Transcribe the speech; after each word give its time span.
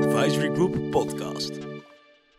Advisory 0.00 0.54
Group 0.54 0.90
podcast. 0.90 1.58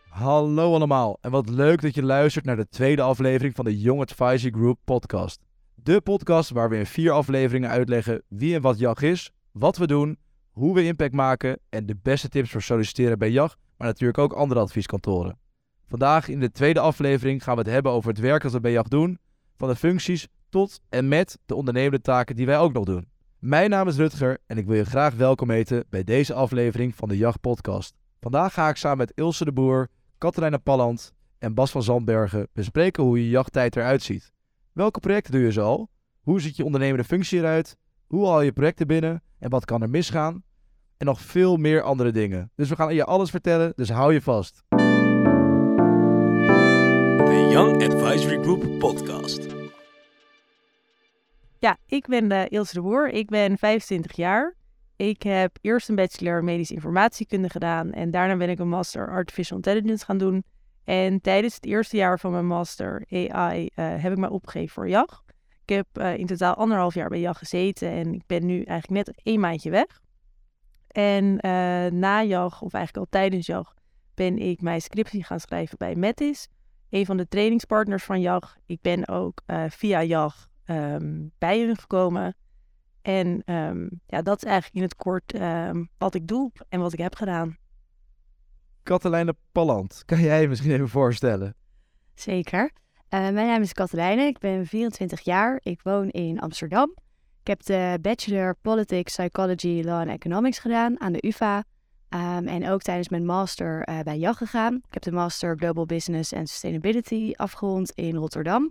Hallo 0.08 0.74
allemaal 0.74 1.18
en 1.20 1.30
wat 1.30 1.48
leuk 1.48 1.82
dat 1.82 1.94
je 1.94 2.02
luistert 2.02 2.44
naar 2.44 2.56
de 2.56 2.68
tweede 2.68 3.02
aflevering 3.02 3.54
van 3.54 3.64
de 3.64 3.80
Young 3.80 4.00
Advisory 4.00 4.52
Group 4.52 4.78
podcast. 4.84 5.40
De 5.74 6.00
podcast 6.00 6.50
waar 6.50 6.68
we 6.68 6.76
in 6.76 6.86
vier 6.86 7.12
afleveringen 7.12 7.70
uitleggen 7.70 8.22
wie 8.28 8.54
en 8.54 8.60
wat 8.60 8.78
JAG 8.78 9.02
is, 9.02 9.30
wat 9.52 9.76
we 9.76 9.86
doen, 9.86 10.18
hoe 10.50 10.74
we 10.74 10.84
impact 10.84 11.12
maken 11.12 11.58
en 11.68 11.86
de 11.86 11.96
beste 12.02 12.28
tips 12.28 12.50
voor 12.50 12.62
solliciteren 12.62 13.18
bij 13.18 13.30
JAG, 13.30 13.56
maar 13.76 13.86
natuurlijk 13.86 14.18
ook 14.18 14.32
andere 14.32 14.60
advieskantoren. 14.60 15.38
Vandaag 15.88 16.28
in 16.28 16.40
de 16.40 16.50
tweede 16.50 16.80
aflevering 16.80 17.42
gaan 17.42 17.54
we 17.54 17.62
het 17.62 17.70
hebben 17.70 17.92
over 17.92 18.10
het 18.10 18.20
werk 18.20 18.42
dat 18.42 18.52
we 18.52 18.60
bij 18.60 18.72
JAG 18.72 18.88
doen, 18.88 19.18
van 19.56 19.68
de 19.68 19.76
functies 19.76 20.28
tot 20.48 20.80
en 20.88 21.08
met 21.08 21.38
de 21.46 21.54
ondernemende 21.54 22.00
taken 22.00 22.36
die 22.36 22.46
wij 22.46 22.58
ook 22.58 22.72
nog 22.72 22.84
doen. 22.84 23.11
Mijn 23.44 23.70
naam 23.70 23.88
is 23.88 23.96
Rutger 23.96 24.38
en 24.46 24.58
ik 24.58 24.66
wil 24.66 24.76
je 24.76 24.84
graag 24.84 25.14
welkom 25.14 25.50
heten 25.50 25.84
bij 25.90 26.04
deze 26.04 26.34
aflevering 26.34 26.94
van 26.94 27.08
de 27.08 27.16
JAG 27.16 27.40
podcast. 27.40 27.94
Vandaag 28.20 28.52
ga 28.52 28.68
ik 28.68 28.76
samen 28.76 28.98
met 28.98 29.12
Ilse 29.14 29.44
de 29.44 29.52
Boer, 29.52 29.88
Katelijne 30.18 30.58
Palland 30.58 31.12
en 31.38 31.54
Bas 31.54 31.70
van 31.70 31.82
Zandbergen 31.82 32.48
bespreken 32.52 33.02
hoe 33.02 33.22
je 33.22 33.28
jachttijd 33.28 33.76
eruit 33.76 34.02
ziet. 34.02 34.32
Welke 34.72 35.00
projecten 35.00 35.32
doe 35.32 35.40
je 35.40 35.52
zo 35.52 35.86
Hoe 36.20 36.40
ziet 36.40 36.56
je 36.56 36.64
ondernemende 36.64 37.04
functie 37.04 37.38
eruit? 37.38 37.76
Hoe 38.06 38.26
haal 38.26 38.40
je 38.40 38.52
projecten 38.52 38.86
binnen? 38.86 39.22
En 39.38 39.50
wat 39.50 39.64
kan 39.64 39.82
er 39.82 39.90
misgaan? 39.90 40.42
En 40.96 41.06
nog 41.06 41.20
veel 41.20 41.56
meer 41.56 41.82
andere 41.82 42.10
dingen. 42.10 42.50
Dus 42.54 42.68
we 42.68 42.76
gaan 42.76 42.94
je 42.94 43.04
alles 43.04 43.30
vertellen, 43.30 43.72
dus 43.76 43.90
hou 43.90 44.12
je 44.12 44.22
vast. 44.22 44.62
De 47.18 47.48
Young 47.50 47.82
Advisory 47.84 48.42
Group 48.42 48.78
podcast. 48.78 49.61
Ja, 51.62 51.76
ik 51.86 52.06
ben 52.06 52.32
uh, 52.32 52.42
Ilse 52.48 52.74
de 52.74 52.80
Boer. 52.80 53.08
Ik 53.08 53.28
ben 53.28 53.58
25 53.58 54.16
jaar. 54.16 54.54
Ik 54.96 55.22
heb 55.22 55.58
eerst 55.60 55.88
een 55.88 55.94
bachelor 55.94 56.44
medische 56.44 56.74
informatiekunde 56.74 57.48
gedaan 57.48 57.92
en 57.92 58.10
daarna 58.10 58.36
ben 58.36 58.48
ik 58.48 58.58
een 58.58 58.68
master 58.68 59.08
artificial 59.08 59.56
intelligence 59.56 60.04
gaan 60.04 60.18
doen. 60.18 60.44
En 60.84 61.20
tijdens 61.20 61.54
het 61.54 61.64
eerste 61.64 61.96
jaar 61.96 62.18
van 62.18 62.30
mijn 62.30 62.46
master 62.46 63.04
AI 63.08 63.62
uh, 63.62 64.02
heb 64.02 64.12
ik 64.12 64.18
mij 64.18 64.28
opgegeven 64.28 64.68
voor 64.68 64.88
JAG. 64.88 65.22
Ik 65.64 65.74
heb 65.74 65.86
uh, 65.92 66.16
in 66.16 66.26
totaal 66.26 66.54
anderhalf 66.54 66.94
jaar 66.94 67.08
bij 67.08 67.20
JAG 67.20 67.38
gezeten 67.38 67.90
en 67.90 68.14
ik 68.14 68.26
ben 68.26 68.46
nu 68.46 68.62
eigenlijk 68.62 69.06
net 69.06 69.20
één 69.22 69.40
maandje 69.40 69.70
weg. 69.70 70.00
En 70.88 71.34
na 71.98 72.22
JAG, 72.22 72.62
of 72.62 72.72
eigenlijk 72.72 72.96
al 73.06 73.20
tijdens 73.20 73.46
JAG, 73.46 73.74
ben 74.14 74.38
ik 74.38 74.60
mijn 74.60 74.80
scriptie 74.80 75.24
gaan 75.24 75.40
schrijven 75.40 75.78
bij 75.78 75.94
Metis, 75.94 76.48
een 76.90 77.06
van 77.06 77.16
de 77.16 77.28
trainingspartners 77.28 78.04
van 78.04 78.20
JAG. 78.20 78.56
Ik 78.66 78.80
ben 78.80 79.08
ook 79.08 79.42
via 79.68 80.02
JAG 80.02 80.50
um, 80.66 81.32
bij 81.38 81.60
hun 81.60 81.76
gekomen. 81.76 82.36
En 83.02 83.42
um, 83.46 84.00
ja, 84.06 84.22
dat 84.22 84.36
is 84.36 84.44
eigenlijk 84.44 84.74
in 84.74 84.82
het 84.82 84.96
kort 84.96 85.34
um, 85.40 85.88
wat 85.98 86.14
ik 86.14 86.26
doe 86.26 86.52
en 86.68 86.80
wat 86.80 86.92
ik 86.92 86.98
heb 86.98 87.14
gedaan. 87.14 87.56
Katelijne 88.82 89.34
Palland, 89.52 90.02
kan 90.06 90.20
jij 90.20 90.40
je 90.40 90.48
misschien 90.48 90.72
even 90.72 90.88
voorstellen? 90.88 91.54
Zeker. 92.14 92.62
Uh, 92.64 93.20
mijn 93.20 93.46
naam 93.46 93.62
is 93.62 93.72
Katelijne, 93.72 94.22
ik 94.22 94.38
ben 94.38 94.66
24 94.66 95.20
jaar, 95.20 95.60
ik 95.62 95.82
woon 95.82 96.08
in 96.08 96.40
Amsterdam. 96.40 96.94
Ik 97.40 97.46
heb 97.48 97.62
de 97.62 97.98
Bachelor 98.00 98.56
Politics, 98.60 99.16
Psychology, 99.16 99.82
Law 99.84 100.00
and 100.00 100.08
Economics 100.08 100.58
gedaan 100.58 101.00
aan 101.00 101.12
de 101.12 101.26
UvA. 101.26 101.64
Um, 102.14 102.46
en 102.46 102.68
ook 102.68 102.82
tijdens 102.82 103.08
mijn 103.08 103.24
master 103.24 103.88
uh, 103.88 104.00
bij 104.00 104.18
JAG 104.18 104.36
gegaan. 104.36 104.74
Ik 104.74 104.94
heb 104.94 105.02
de 105.02 105.12
Master 105.12 105.56
Global 105.56 105.86
Business 105.86 106.32
and 106.32 106.48
Sustainability 106.48 107.32
afgerond 107.36 107.90
in 107.90 108.16
Rotterdam. 108.16 108.70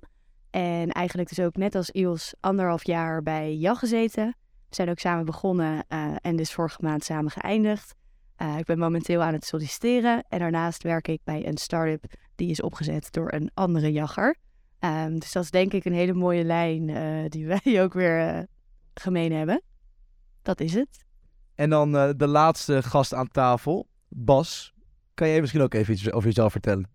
En 0.52 0.90
eigenlijk 0.90 1.30
dus 1.30 1.46
ook 1.46 1.56
net 1.56 1.76
als 1.76 1.90
Iels 1.90 2.34
anderhalf 2.40 2.86
jaar 2.86 3.24
bij 3.24 3.56
JAG 3.56 3.80
gezeten. 3.80 4.36
We 4.70 4.76
zijn 4.76 4.90
ook 4.90 5.00
samen 5.00 5.26
begonnen 5.26 5.86
uh, 5.90 6.16
en 6.22 6.36
dus 6.36 6.52
vorige 6.52 6.82
maand 6.82 7.04
samen 7.04 7.32
geëindigd. 7.32 7.96
Uh, 8.38 8.58
ik 8.58 8.66
ben 8.66 8.80
momenteel 8.80 9.22
aan 9.22 9.34
het 9.34 9.46
solliciteren 9.46 10.24
en 10.30 10.40
daarnaast 10.40 10.84
werk 10.84 11.08
ik 11.08 11.22
bij 11.24 11.48
een 11.48 11.58
start-up 11.58 12.04
die 12.36 12.50
is 12.50 12.62
opgezet 12.62 13.12
door 13.12 13.34
een 13.34 13.52
andere 13.54 13.92
jagger. 13.92 14.36
Um, 14.80 15.20
dus 15.20 15.32
dat 15.32 15.44
is 15.44 15.52
denk 15.52 15.74
ik 15.74 15.86
een 15.86 15.94
hele 15.94 16.14
mooie 16.14 16.44
lijn 16.44 16.88
uh, 16.88 17.30
die 17.30 17.48
wij 17.64 17.84
ook 17.84 17.94
weer 17.94 18.48
gemeen 18.94 19.32
hebben. 19.32 19.62
Dat 20.42 20.60
is 20.60 20.74
het. 20.74 21.06
En 21.56 21.70
dan 21.70 21.92
de 21.92 22.28
laatste 22.28 22.84
gast 22.84 23.14
aan 23.14 23.28
tafel, 23.28 23.88
Bas. 24.08 24.74
Kan 25.14 25.28
jij 25.28 25.42
misschien 25.42 25.62
ook 25.62 25.74
even 25.74 25.94
iets 25.94 26.12
over 26.12 26.28
jezelf 26.28 26.52
vertellen? 26.52 26.90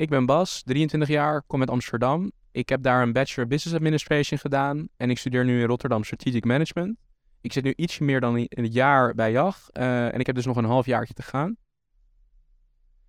Ik 0.00 0.08
ben 0.08 0.26
Bas, 0.26 0.62
23 0.62 1.08
jaar, 1.08 1.42
kom 1.42 1.60
uit 1.60 1.70
Amsterdam. 1.70 2.32
Ik 2.50 2.68
heb 2.68 2.82
daar 2.82 3.02
een 3.02 3.12
Bachelor 3.12 3.48
Business 3.48 3.76
Administration 3.76 4.38
gedaan 4.38 4.88
en 4.96 5.10
ik 5.10 5.18
studeer 5.18 5.44
nu 5.44 5.60
in 5.60 5.66
Rotterdam 5.66 6.04
Strategic 6.04 6.44
Management. 6.44 6.96
Ik 7.40 7.52
zit 7.52 7.64
nu 7.64 7.72
ietsje 7.76 8.04
meer 8.04 8.20
dan 8.20 8.46
een 8.48 8.66
jaar 8.70 9.14
bij 9.14 9.30
JAG 9.32 9.68
uh, 9.72 10.14
en 10.14 10.20
ik 10.20 10.26
heb 10.26 10.34
dus 10.34 10.46
nog 10.46 10.56
een 10.56 10.64
half 10.64 10.86
jaartje 10.86 11.14
te 11.14 11.22
gaan. 11.22 11.56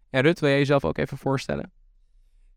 En 0.09 0.21
Rut, 0.21 0.39
wil 0.39 0.49
jij 0.49 0.57
jezelf 0.57 0.85
ook 0.85 0.97
even 0.97 1.17
voorstellen? 1.17 1.71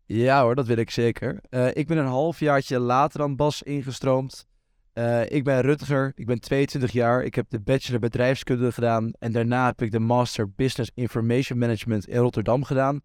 Ja 0.05 0.41
hoor, 0.41 0.55
dat 0.55 0.67
wil 0.67 0.77
ik 0.77 0.89
zeker. 0.89 1.41
Uh, 1.49 1.67
ik 1.73 1.87
ben 1.87 1.97
een 1.97 2.05
halfjaartje 2.05 2.79
later 2.79 3.19
dan 3.19 3.35
Bas 3.35 3.61
ingestroomd. 3.61 4.47
Uh, 4.93 5.29
ik 5.29 5.43
ben 5.43 5.61
Rutger, 5.61 6.11
ik 6.15 6.25
ben 6.25 6.39
22 6.39 6.91
jaar. 6.91 7.23
Ik 7.23 7.35
heb 7.35 7.49
de 7.49 7.59
bachelor 7.59 7.99
bedrijfskunde 7.99 8.71
gedaan 8.71 9.11
en 9.19 9.31
daarna 9.31 9.65
heb 9.65 9.81
ik 9.81 9.91
de 9.91 9.99
master 9.99 10.51
Business 10.51 10.91
Information 10.93 11.59
Management 11.59 12.07
in 12.07 12.17
Rotterdam 12.17 12.63
gedaan. 12.63 13.01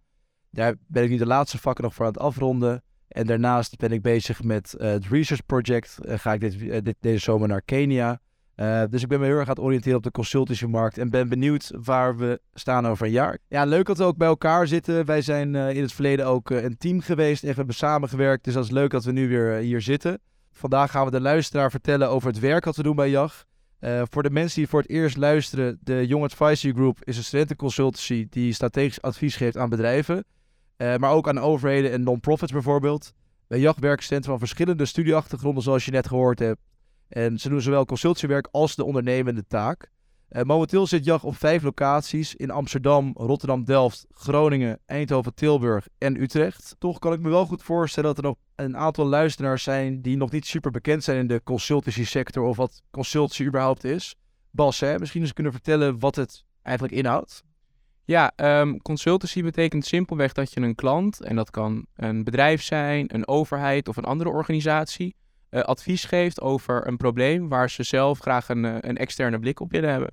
Daar 0.50 0.74
ben 0.86 1.02
ik 1.02 1.10
nu 1.10 1.16
de 1.16 1.26
laatste 1.26 1.58
vakken 1.58 1.84
nog 1.84 1.94
voor 1.94 2.06
aan 2.06 2.12
het 2.12 2.20
afronden. 2.20 2.82
En 3.10 3.26
daarnaast 3.26 3.76
ben 3.76 3.92
ik 3.92 4.02
bezig 4.02 4.42
met 4.42 4.74
uh, 4.78 4.90
het 4.90 5.06
Research 5.06 5.46
Project. 5.46 5.98
Uh, 6.02 6.18
ga 6.18 6.32
ik 6.32 6.40
dit, 6.40 6.54
uh, 6.54 6.76
dit, 6.82 6.96
deze 7.00 7.18
zomer 7.18 7.48
naar 7.48 7.62
Kenia. 7.62 8.20
dus 8.90 9.02
ik 9.02 9.08
ben 9.08 9.20
me 9.20 9.26
heel 9.26 9.36
erg 9.36 9.48
aan 9.48 9.54
het 9.54 9.64
oriënteren 9.64 9.96
op 9.96 10.02
de 10.02 10.10
consultancymarkt. 10.10 10.98
En 10.98 11.10
ben 11.10 11.28
benieuwd 11.28 11.70
waar 11.82 12.16
we 12.16 12.40
staan 12.54 12.86
over 12.86 13.06
een 13.06 13.12
jaar. 13.12 13.38
Ja, 13.48 13.64
leuk 13.64 13.86
dat 13.86 13.98
we 13.98 14.04
ook 14.04 14.16
bij 14.16 14.28
elkaar 14.28 14.66
zitten. 14.66 15.04
Wij 15.04 15.22
zijn 15.22 15.54
in 15.54 15.82
het 15.82 15.92
verleden 15.92 16.26
ook 16.26 16.50
een 16.50 16.76
team 16.78 17.00
geweest. 17.00 17.42
En 17.42 17.48
we 17.48 17.54
hebben 17.54 17.74
samengewerkt. 17.74 18.44
Dus 18.44 18.54
dat 18.54 18.64
is 18.64 18.70
leuk 18.70 18.90
dat 18.90 19.04
we 19.04 19.12
nu 19.12 19.28
weer 19.28 19.54
hier 19.56 19.80
zitten. 19.80 20.20
Vandaag 20.52 20.90
gaan 20.90 21.04
we 21.04 21.10
de 21.10 21.20
luisteraar 21.20 21.70
vertellen 21.70 22.08
over 22.08 22.28
het 22.28 22.38
werk 22.38 22.64
dat 22.64 22.76
we 22.76 22.82
doen 22.82 22.96
bij 22.96 23.10
JAG. 23.10 23.44
voor 23.80 24.22
de 24.22 24.30
mensen 24.30 24.58
die 24.58 24.68
voor 24.68 24.80
het 24.80 24.90
eerst 24.90 25.16
luisteren. 25.16 25.78
De 25.82 26.06
Young 26.06 26.24
Advisory 26.24 26.74
Group 26.74 26.98
is 27.04 27.16
een 27.16 27.24
studentenconsultancy 27.24 28.26
die 28.30 28.52
strategisch 28.52 29.02
advies 29.02 29.36
geeft 29.36 29.56
aan 29.56 29.68
bedrijven. 29.68 30.24
Uh, 30.82 30.96
maar 30.96 31.10
ook 31.10 31.28
aan 31.28 31.38
overheden 31.38 31.92
en 31.92 32.02
non-profits 32.02 32.52
bijvoorbeeld. 32.52 33.12
Bij 33.46 33.74
studenten 33.78 34.30
van 34.30 34.38
verschillende 34.38 34.84
studieachtergronden, 34.84 35.62
zoals 35.62 35.84
je 35.84 35.90
net 35.90 36.06
gehoord 36.06 36.38
hebt. 36.38 36.60
En 37.08 37.38
ze 37.38 37.48
doen 37.48 37.60
zowel 37.60 37.84
consultiewerk 37.84 38.48
als 38.50 38.74
de 38.74 38.84
ondernemende 38.84 39.46
taak. 39.46 39.90
Uh, 40.30 40.42
momenteel 40.42 40.86
zit 40.86 41.04
JAG 41.04 41.24
op 41.24 41.36
vijf 41.36 41.62
locaties 41.62 42.34
in 42.34 42.50
Amsterdam, 42.50 43.12
Rotterdam, 43.14 43.64
Delft, 43.64 44.06
Groningen, 44.10 44.78
Eindhoven, 44.86 45.34
Tilburg 45.34 45.86
en 45.98 46.22
Utrecht. 46.22 46.76
Toch 46.78 46.98
kan 46.98 47.12
ik 47.12 47.20
me 47.20 47.28
wel 47.28 47.46
goed 47.46 47.62
voorstellen 47.62 48.08
dat 48.08 48.18
er 48.18 48.30
nog 48.30 48.36
een 48.54 48.76
aantal 48.76 49.06
luisteraars 49.06 49.62
zijn 49.62 50.02
die 50.02 50.16
nog 50.16 50.30
niet 50.30 50.46
super 50.46 50.70
bekend 50.70 51.04
zijn 51.04 51.18
in 51.18 51.26
de 51.26 51.42
consultancy 51.44 52.04
sector 52.04 52.44
of 52.44 52.56
wat 52.56 52.82
consultancy 52.90 53.44
überhaupt 53.44 53.84
is. 53.84 54.14
Bas, 54.50 54.80
hè, 54.80 54.98
misschien 54.98 55.20
eens 55.22 55.32
kunnen 55.32 55.52
vertellen 55.52 55.98
wat 55.98 56.16
het 56.16 56.44
eigenlijk 56.62 56.96
inhoudt. 56.96 57.42
Ja, 58.10 58.32
um, 58.36 58.82
consultancy 58.82 59.42
betekent 59.42 59.86
simpelweg 59.86 60.32
dat 60.32 60.52
je 60.52 60.60
een 60.60 60.74
klant, 60.74 61.20
en 61.20 61.36
dat 61.36 61.50
kan 61.50 61.86
een 61.94 62.24
bedrijf 62.24 62.62
zijn, 62.62 63.14
een 63.14 63.28
overheid 63.28 63.88
of 63.88 63.96
een 63.96 64.04
andere 64.04 64.30
organisatie, 64.30 65.14
uh, 65.50 65.60
advies 65.60 66.04
geeft 66.04 66.40
over 66.40 66.86
een 66.86 66.96
probleem 66.96 67.48
waar 67.48 67.70
ze 67.70 67.82
zelf 67.82 68.18
graag 68.18 68.48
een, 68.48 68.64
uh, 68.64 68.76
een 68.80 68.96
externe 68.96 69.38
blik 69.38 69.60
op 69.60 69.70
willen 69.70 69.90
hebben. 69.90 70.10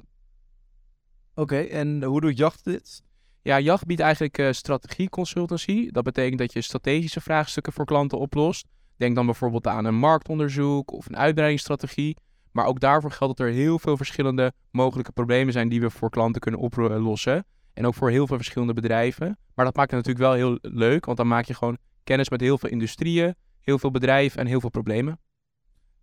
Oké, 1.36 1.42
okay, 1.42 1.68
en 1.68 2.04
hoe 2.04 2.22
doet 2.22 2.38
Jacht 2.38 2.64
dit? 2.64 3.04
Ja, 3.42 3.60
Jacht 3.60 3.86
biedt 3.86 4.02
eigenlijk 4.02 4.38
uh, 4.38 4.52
strategieconsultancy. 4.52 5.92
Dat 5.92 6.04
betekent 6.04 6.40
dat 6.40 6.54
je 6.54 6.62
strategische 6.62 7.22
vraagstukken 7.22 7.74
voor 7.74 7.86
klanten 7.86 8.20
oplost. 8.20 8.68
Denk 8.98 9.16
dan 9.16 9.26
bijvoorbeeld 9.26 9.68
aan 9.68 9.86
een 9.86 9.98
marktonderzoek 9.98 10.92
of 10.92 11.06
een 11.08 11.18
uitbreidingsstrategie. 11.18 12.18
Maar 12.52 12.66
ook 12.66 12.80
daarvoor 12.80 13.12
geldt 13.12 13.38
dat 13.38 13.48
er 13.48 13.54
heel 13.54 13.80
veel 13.80 13.98
verschillende 13.98 14.54
mogelijke 14.72 15.12
problemen 15.12 15.54
zijn 15.54 15.70
die 15.70 15.82
we 15.82 15.90
voor 15.90 16.10
klanten 16.10 16.42
kunnen 16.42 16.60
oplossen. 16.60 17.46
En 17.78 17.86
ook 17.86 17.96
voor 17.96 18.10
heel 18.10 18.28
veel 18.28 18.36
verschillende 18.36 18.74
bedrijven. 18.74 19.38
Maar 19.56 19.66
dat 19.66 19.76
maakt 19.76 19.92
het 19.92 20.06
natuurlijk 20.06 20.26
wel 20.26 20.34
heel 20.34 20.58
leuk, 20.62 21.06
want 21.06 21.18
dan 21.18 21.28
maak 21.28 21.46
je 21.46 21.54
gewoon 21.54 21.78
kennis 22.04 22.30
met 22.30 22.42
heel 22.42 22.58
veel 22.58 22.70
industrieën, 22.70 23.36
heel 23.62 23.80
veel 23.80 23.92
bedrijven 23.92 24.40
en 24.40 24.46
heel 24.46 24.60
veel 24.60 24.70
problemen. 24.70 25.20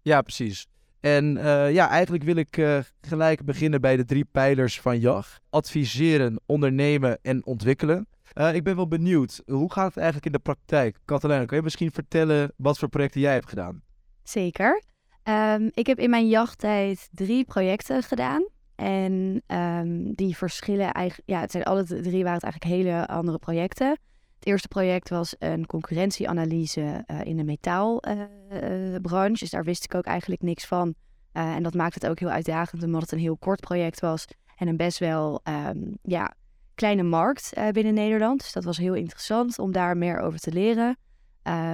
Ja, 0.03 0.23
precies. 0.23 0.67
En 1.01 1.37
uh, 1.37 1.73
ja, 1.73 1.89
eigenlijk 1.89 2.25
wil 2.25 2.37
ik 2.37 2.57
uh, 2.57 2.79
gelijk 3.01 3.45
beginnen 3.45 3.81
bij 3.81 3.97
de 3.97 4.05
drie 4.05 4.25
pijlers 4.25 4.81
van 4.81 5.01
JAG. 5.01 5.39
Adviseren, 5.51 6.41
ondernemen 6.47 7.19
en 7.23 7.47
ontwikkelen. 7.47 8.07
Uh, 8.35 8.55
ik 8.55 8.65
ben 8.65 8.77
wel 8.77 8.89
benieuwd, 8.89 9.43
hoe 9.47 9.73
gaat 9.73 9.87
het 9.87 9.97
eigenlijk 9.97 10.27
in 10.27 10.33
de 10.33 10.39
praktijk? 10.39 10.99
Catalina, 11.05 11.45
kan 11.45 11.57
je 11.57 11.63
misschien 11.63 11.91
vertellen 11.91 12.53
wat 12.57 12.79
voor 12.79 12.89
projecten 12.89 13.21
jij 13.21 13.33
hebt 13.33 13.49
gedaan? 13.49 13.83
Zeker. 14.23 14.83
Um, 15.29 15.71
ik 15.73 15.87
heb 15.87 15.99
in 15.99 16.11
mijn 16.11 16.29
jachttijd 16.29 17.09
drie 17.13 17.45
projecten 17.45 18.03
gedaan. 18.03 18.49
En 18.75 19.43
um, 19.47 20.15
die 20.15 20.37
verschillen 20.37 20.93
eigenlijk, 20.93 21.29
ja, 21.29 21.41
het 21.41 21.51
zijn 21.51 21.65
alle 21.65 21.85
drie 21.85 22.23
waren 22.23 22.35
het 22.35 22.43
eigenlijk 22.43 22.65
hele 22.65 23.07
andere 23.07 23.39
projecten. 23.39 23.99
Het 24.45 24.47
eerste 24.53 24.69
project 24.69 25.09
was 25.09 25.35
een 25.39 25.67
concurrentieanalyse 25.67 27.05
uh, 27.07 27.21
in 27.25 27.37
de 27.37 27.45
metaalbranche. 27.45 29.39
Dus 29.39 29.51
daar 29.51 29.65
wist 29.65 29.85
ik 29.85 29.95
ook 29.95 30.05
eigenlijk 30.05 30.43
niks 30.43 30.67
van. 30.67 30.95
Uh, 31.33 31.55
en 31.55 31.63
dat 31.63 31.75
maakte 31.75 31.99
het 32.01 32.11
ook 32.11 32.19
heel 32.19 32.29
uitdagend, 32.29 32.83
omdat 32.83 33.01
het 33.01 33.13
een 33.13 33.19
heel 33.19 33.37
kort 33.37 33.61
project 33.61 34.01
was. 34.01 34.25
En 34.57 34.69
een 34.69 34.77
best 34.77 34.99
wel 34.99 35.41
ehm, 35.43 35.79
ja, 36.03 36.35
kleine 36.75 37.03
markt 37.03 37.53
eh, 37.53 37.69
binnen 37.69 37.95
Nederland. 37.95 38.41
Dus 38.41 38.53
dat 38.53 38.65
was 38.65 38.77
heel 38.77 38.95
interessant 38.95 39.59
om 39.59 39.73
daar 39.73 39.97
meer 39.97 40.19
over 40.19 40.39
te 40.39 40.53
leren. 40.53 40.97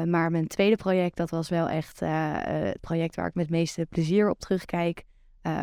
Maar 0.05 0.31
mijn 0.31 0.47
tweede 0.47 0.77
project, 0.77 1.17
dat 1.17 1.31
was 1.31 1.49
wel 1.49 1.69
echt 1.69 2.01
het 2.01 2.81
project 2.81 3.17
waar 3.17 3.27
ik 3.27 3.35
met 3.35 3.45
het 3.45 3.55
meeste 3.55 3.87
plezier 3.91 4.31
op 4.31 4.39
terugkijk. 4.39 5.05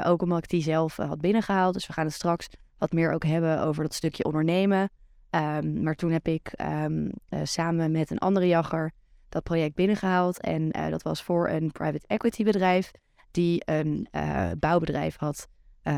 Ook 0.04 0.22
omdat 0.22 0.38
ik 0.38 0.50
die 0.50 0.62
zelf 0.62 0.96
had 0.96 1.22
binnengehaald. 1.22 1.74
Dus 1.74 1.88
we 1.88 1.94
gaan 1.94 2.06
het 2.06 2.14
straks 2.14 2.48
wat 2.78 2.92
meer 2.92 3.14
ook 3.14 3.24
hebben 3.24 3.62
over 3.62 3.84
dat 3.84 3.94
stukje 3.94 4.24
ondernemen. 4.24 4.90
Um, 5.30 5.84
maar 5.84 5.96
toen 5.96 6.12
heb 6.12 6.28
ik 6.28 6.54
um, 6.84 7.12
samen 7.44 7.92
met 7.92 8.12
een 8.12 8.18
andere 8.18 8.48
jagger 8.48 8.92
dat 9.30 9.44
project 9.44 9.76
binnengehaald. 9.76 10.40
En 10.40 10.70
dat 10.70 11.02
was 11.02 11.24
voor 11.24 11.50
een 11.50 11.72
private 11.72 12.08
equity 12.08 12.44
bedrijf 12.44 12.92
die 13.32 13.62
een 13.66 14.08
bouwbedrijf 14.60 15.18
had 15.18 15.48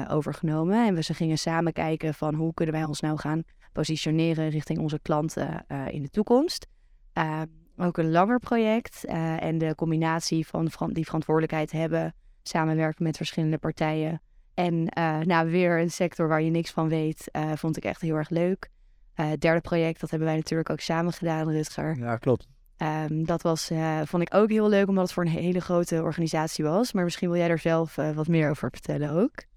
overgenomen. 0.08 0.88
En 0.88 0.96
we 0.96 1.04
ze 1.04 1.14
gingen 1.14 1.38
samen 1.38 1.74
kijken 1.74 2.14
van 2.14 2.34
hoe 2.34 2.54
kunnen 2.54 2.76
wij 2.76 2.84
ons 2.84 3.00
nou 3.00 3.18
gaan 3.18 3.44
positioneren 3.72 4.50
richting 4.50 4.80
onze 4.80 5.00
klanten 5.02 5.66
in 5.88 6.02
de 6.02 6.10
toekomst. 6.10 6.68
Uh, 7.14 7.42
ook 7.78 7.98
een 7.98 8.12
langer 8.12 8.40
project. 8.40 9.06
En 9.40 9.58
de 9.58 9.76
combinatie 9.76 10.48
van 10.48 10.70
die 10.92 11.06
verantwoordelijkheid 11.06 11.72
hebben, 11.72 12.14
samenwerken 12.50 13.04
met 13.04 13.18
verschillende 13.18 13.58
partijen. 13.58 14.22
En 14.54 14.74
uh, 14.98 15.20
nou, 15.20 15.50
weer 15.50 15.80
een 15.80 15.92
sector 15.92 16.28
waar 16.28 16.42
je 16.42 16.50
niks 16.50 16.72
van 16.72 16.90
weet, 16.90 17.30
uh, 17.32 17.52
vond 17.56 17.78
ik 17.78 17.84
echt 17.84 18.02
heel 18.02 18.16
erg 18.16 18.30
leuk. 18.30 18.70
het 19.14 19.42
derde 19.42 19.62
project, 19.62 20.00
dat 20.00 20.10
hebben 20.10 20.28
wij 20.28 20.38
natuurlijk 20.38 20.70
ook 20.70 20.80
samen 20.80 21.14
gedaan, 21.14 21.52
Rutger. 21.52 21.98
Ja, 21.98 22.18
klopt. 22.18 22.48
Um, 22.78 23.26
dat 23.26 23.42
was, 23.42 23.72
vond 24.04 24.22
ik 24.22 24.34
ook 24.34 24.50
heel 24.50 24.70
leuk, 24.70 24.88
omdat 24.88 25.04
het 25.04 25.14
voor 25.14 25.26
een 25.26 25.30
hele 25.30 25.62
grote 25.62 26.04
organisatie 26.04 26.64
was. 26.64 26.94
Maar 26.94 27.04
misschien 27.04 27.30
wil 27.30 27.38
jij 27.38 27.50
er 27.50 27.60
zelf 27.60 27.96
wat 27.96 28.28
meer 28.28 28.50
over 28.50 28.70
vertellen 28.72 29.10
ook. 29.10 29.49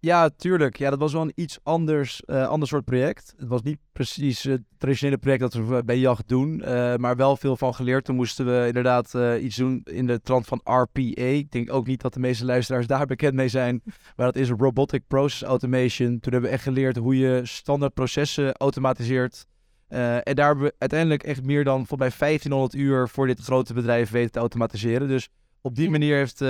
Ja, 0.00 0.28
tuurlijk. 0.28 0.76
Ja, 0.76 0.90
dat 0.90 0.98
was 0.98 1.12
wel 1.12 1.22
een 1.22 1.32
iets 1.34 1.58
anders, 1.62 2.22
uh, 2.26 2.48
ander 2.48 2.68
soort 2.68 2.84
project. 2.84 3.34
Het 3.36 3.48
was 3.48 3.62
niet 3.62 3.78
precies 3.92 4.42
het 4.42 4.62
traditionele 4.78 5.18
project 5.18 5.40
dat 5.40 5.52
we 5.52 5.84
bij 5.84 5.98
jacht 5.98 6.28
doen, 6.28 6.62
uh, 6.64 6.96
maar 6.96 7.16
wel 7.16 7.36
veel 7.36 7.56
van 7.56 7.74
geleerd. 7.74 8.04
Toen 8.04 8.16
moesten 8.16 8.46
we 8.46 8.66
inderdaad 8.66 9.12
uh, 9.14 9.44
iets 9.44 9.56
doen 9.56 9.80
in 9.84 10.06
de 10.06 10.20
trant 10.20 10.46
van 10.46 10.60
RPA. 10.64 11.22
Ik 11.22 11.50
denk 11.50 11.72
ook 11.72 11.86
niet 11.86 12.00
dat 12.00 12.14
de 12.14 12.20
meeste 12.20 12.44
luisteraars 12.44 12.86
daar 12.86 13.06
bekend 13.06 13.34
mee 13.34 13.48
zijn, 13.48 13.82
maar 14.16 14.26
dat 14.26 14.36
is 14.36 14.50
Robotic 14.50 15.02
Process 15.06 15.42
Automation. 15.42 16.20
Toen 16.20 16.32
hebben 16.32 16.50
we 16.50 16.56
echt 16.56 16.62
geleerd 16.62 16.96
hoe 16.96 17.18
je 17.18 17.40
standaard 17.44 17.94
processen 17.94 18.52
automatiseert. 18.56 19.46
en 19.88 20.34
daar 20.34 20.46
hebben 20.46 20.64
we 20.64 20.74
uiteindelijk 20.78 21.22
echt 21.22 21.42
meer 21.42 21.64
dan 21.64 21.86
voor 21.86 21.98
bij 21.98 22.10
1500 22.18 22.74
uur 22.74 23.08
voor 23.08 23.26
dit 23.26 23.40
grote 23.40 23.74
bedrijf 23.74 24.10
weten 24.10 24.32
te 24.32 24.38
automatiseren. 24.38 25.08
Dus 25.08 25.28
op 25.60 25.74
die 25.74 25.90
manier 25.90 26.16
heeft 26.16 26.44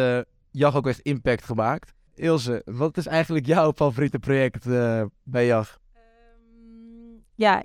JAG 0.50 0.76
ook 0.76 0.86
echt 0.86 1.00
impact 1.00 1.44
gemaakt. 1.44 1.94
Ilse, 2.18 2.62
wat 2.64 2.96
is 2.96 3.06
eigenlijk 3.06 3.46
jouw 3.46 3.72
favoriete 3.72 4.18
project 4.18 4.66
uh, 4.66 5.02
bij 5.22 5.46
JAG? 5.46 5.78
Um, 5.94 7.24
ja, 7.34 7.64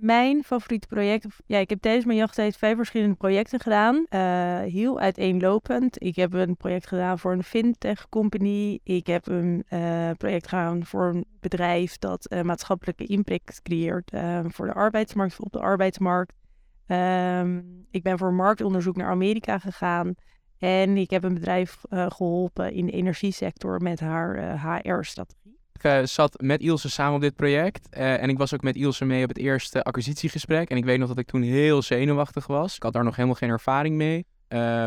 mijn 0.00 0.44
favoriete 0.44 0.86
project. 0.86 1.26
Ja, 1.46 1.58
ik 1.58 1.70
heb 1.70 1.80
tijdens 1.80 2.04
mijn 2.04 2.18
jachttijd 2.18 2.56
vijf 2.56 2.76
verschillende 2.76 3.14
projecten 3.14 3.60
gedaan. 3.60 4.06
Uh, 4.10 4.58
heel 4.60 5.00
uiteenlopend. 5.00 6.02
Ik 6.02 6.16
heb 6.16 6.32
een 6.32 6.56
project 6.56 6.86
gedaan 6.86 7.18
voor 7.18 7.32
een 7.32 7.42
fintech 7.42 8.08
company. 8.08 8.80
Ik 8.82 9.06
heb 9.06 9.26
een 9.26 9.64
uh, 9.70 10.10
project 10.16 10.48
gedaan 10.48 10.84
voor 10.84 11.08
een 11.08 11.24
bedrijf 11.40 11.98
dat 11.98 12.34
maatschappelijke 12.42 13.06
impact 13.06 13.62
creëert 13.62 14.10
voor 14.48 14.66
de 14.66 14.74
arbeidsmarkt, 14.74 15.40
op 15.40 15.52
de 15.52 15.60
arbeidsmarkt. 15.60 16.34
Um, 16.86 17.86
ik 17.90 18.02
ben 18.02 18.18
voor 18.18 18.32
marktonderzoek 18.32 18.96
naar 18.96 19.10
Amerika 19.10 19.58
gegaan. 19.58 20.14
En 20.60 20.96
ik 20.96 21.10
heb 21.10 21.24
een 21.24 21.34
bedrijf 21.34 21.80
uh, 21.90 22.06
geholpen 22.08 22.72
in 22.72 22.86
de 22.86 22.92
energiesector 22.92 23.82
met 23.82 24.00
haar 24.00 24.36
uh, 24.36 24.52
eh, 24.52 24.74
HR-strategie. 24.84 25.58
Ik 25.72 25.84
uh, 25.84 26.02
zat 26.04 26.40
met 26.40 26.60
Ilse 26.60 26.90
samen 26.90 27.14
op 27.14 27.20
dit 27.20 27.36
project. 27.36 27.88
en 27.88 28.28
ik 28.28 28.38
was 28.38 28.54
ook 28.54 28.62
met 28.62 28.76
Ilse 28.76 29.04
mee 29.04 29.22
op 29.22 29.28
het 29.28 29.38
eerste 29.38 29.82
acquisitiegesprek. 29.82 30.70
En 30.70 30.76
ik 30.76 30.84
weet 30.84 30.98
nog 30.98 31.08
dat 31.08 31.18
ik 31.18 31.26
toen 31.26 31.42
heel 31.42 31.82
zenuwachtig 31.82 32.46
was. 32.46 32.76
Ik 32.76 32.82
had 32.82 32.92
daar 32.92 33.04
nog 33.04 33.16
helemaal 33.16 33.36
geen 33.36 33.48
ervaring 33.48 33.96
mee. 33.96 34.26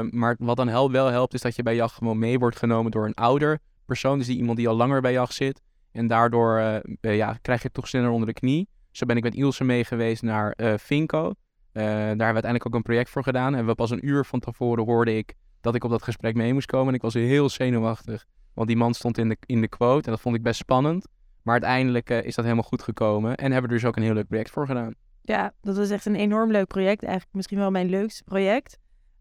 maar 0.10 0.36
wat 0.40 0.58
dan 0.58 0.68
helpt, 0.68 0.92
wel 0.92 1.08
helpt, 1.08 1.34
is 1.34 1.42
dat 1.42 1.56
je 1.56 1.64
bij 1.64 1.75
jacht 1.75 1.96
gewoon 1.96 2.20
mee 2.20 2.40
wordt 2.40 2.58
genomen 2.58 2.92
door 2.92 3.06
een 3.06 3.14
ouder 3.14 3.60
persoon. 3.86 4.18
Dus 4.18 4.28
die 4.28 4.38
iemand 4.38 4.58
die 4.58 4.68
al 4.68 4.75
langer 4.75 5.02
bij 5.02 5.12
jacht 5.12 5.34
zit. 5.34 5.62
En 5.92 6.08
daardoor 6.08 6.81
ja, 7.02 7.38
krijg 7.42 7.62
je 7.62 7.72
toch 7.72 7.88
sneller 7.88 8.10
onder 8.10 8.28
de 8.28 8.34
knie. 8.34 8.68
Zo 8.92 9.06
ben 9.06 9.18
ik 9.18 9.24
met 9.24 9.36
Ilse 9.36 9.64
mee 9.64 9.84
geweest 9.84 10.22
naar 10.22 10.78
Finco. 10.80 11.34
daar 11.72 11.84
hebben 11.84 12.18
we 12.18 12.24
uiteindelijk 12.24 12.68
ook 12.68 12.75
een 12.75 12.81
project 12.81 13.10
voor 13.10 13.24
gedaan. 13.24 13.56
En 13.56 13.66
we 13.66 13.75
pas 13.75 13.92
een 13.92 14.08
uur 14.08 14.25
van 14.25 14.40
tevoren 14.40 14.86
hoorde 14.86 15.18
ik 15.18 15.36
dat 15.63 15.75
ik 15.75 15.83
op 15.83 15.89
dat 15.89 16.04
gesprek 16.04 16.36
mee 16.36 16.54
moest 16.54 16.68
komen. 16.68 16.88
En 16.88 16.94
ik 16.94 17.01
was 17.01 17.13
heel 17.13 17.50
zenuwachtig, 17.50 18.25
want 18.54 18.68
die 18.68 18.77
man 18.77 18.94
stond 18.94 19.18
in 19.18 19.30
de, 19.30 19.38
in 19.45 19.62
de 19.62 19.68
quote 19.68 20.06
en 20.06 20.12
dat 20.12 20.21
vond 20.21 20.36
ik 20.36 20.44
best 20.44 20.60
spannend. 20.60 21.07
Maar 21.42 21.54
uiteindelijk 21.54 22.10
uh, 22.10 22.24
is 22.24 22.36
dat 22.36 22.45
helemaal 22.45 22.68
goed 22.68 22.81
gekomen 22.81 23.36
en 23.36 23.51
hebben 23.51 23.69
we 23.69 23.75
er 23.75 23.81
dus 23.81 23.89
ook 23.89 23.95
een 23.95 24.04
heel 24.04 24.13
leuk 24.13 24.27
project 24.27 24.50
voor 24.50 24.68
gedaan. 24.68 24.94
Ja, 25.21 25.54
dat 25.62 25.77
was 25.77 25.89
echt 25.89 26.06
een 26.06 26.15
enorm 26.15 26.51
leuk 26.51 26.68
project. 26.68 27.04
Eigenlijk 27.04 27.36
misschien 27.36 27.57
wel 27.57 27.71
mijn 27.71 27.89
leukste 27.89 28.24
project. 28.24 28.77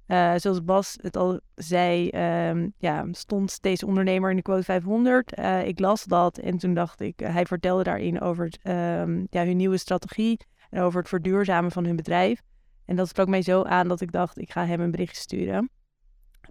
Uh, 0.07 0.33
zoals 0.37 0.65
Bas 0.65 0.99
het 1.01 1.17
al 1.17 1.41
zei, 1.55 2.11
um, 2.49 2.73
ja, 2.79 3.07
stond 3.11 3.63
deze 3.63 3.87
ondernemer 3.87 4.31
in 4.31 4.37
de 4.37 4.43
quote 4.43 4.63
500. 4.63 5.39
Uh, 5.39 5.61
eh, 5.61 5.67
ik 5.67 5.79
las 5.79 6.05
dat 6.05 6.39
en 6.39 6.59
toen 6.59 6.75
dacht 6.75 7.01
ik, 7.01 7.21
hij 7.21 7.47
vertelde 7.47 7.83
daarin 7.83 8.21
over 8.21 8.45
um, 8.45 9.27
ja, 9.31 9.45
hun 9.45 9.57
nieuwe 9.57 9.77
strategie 9.77 10.41
en 10.71 10.83
over 10.83 10.99
het 10.99 11.09
verduurzamen 11.09 11.71
van 11.71 11.85
hun 11.85 11.97
bedrijf. 11.97 12.43
En 12.85 12.97
dat 12.97 13.09
sprak 13.09 13.29
mij 13.29 13.43
zo 13.43 13.63
aan 13.63 13.89
dat 13.89 14.01
ik 14.01 14.13
dacht, 14.13 14.39
ik 14.39 14.51
ga 14.51 14.67
hem 14.67 14.81
een 14.81 14.91
bericht 14.91 15.17
sturen. 15.17 15.71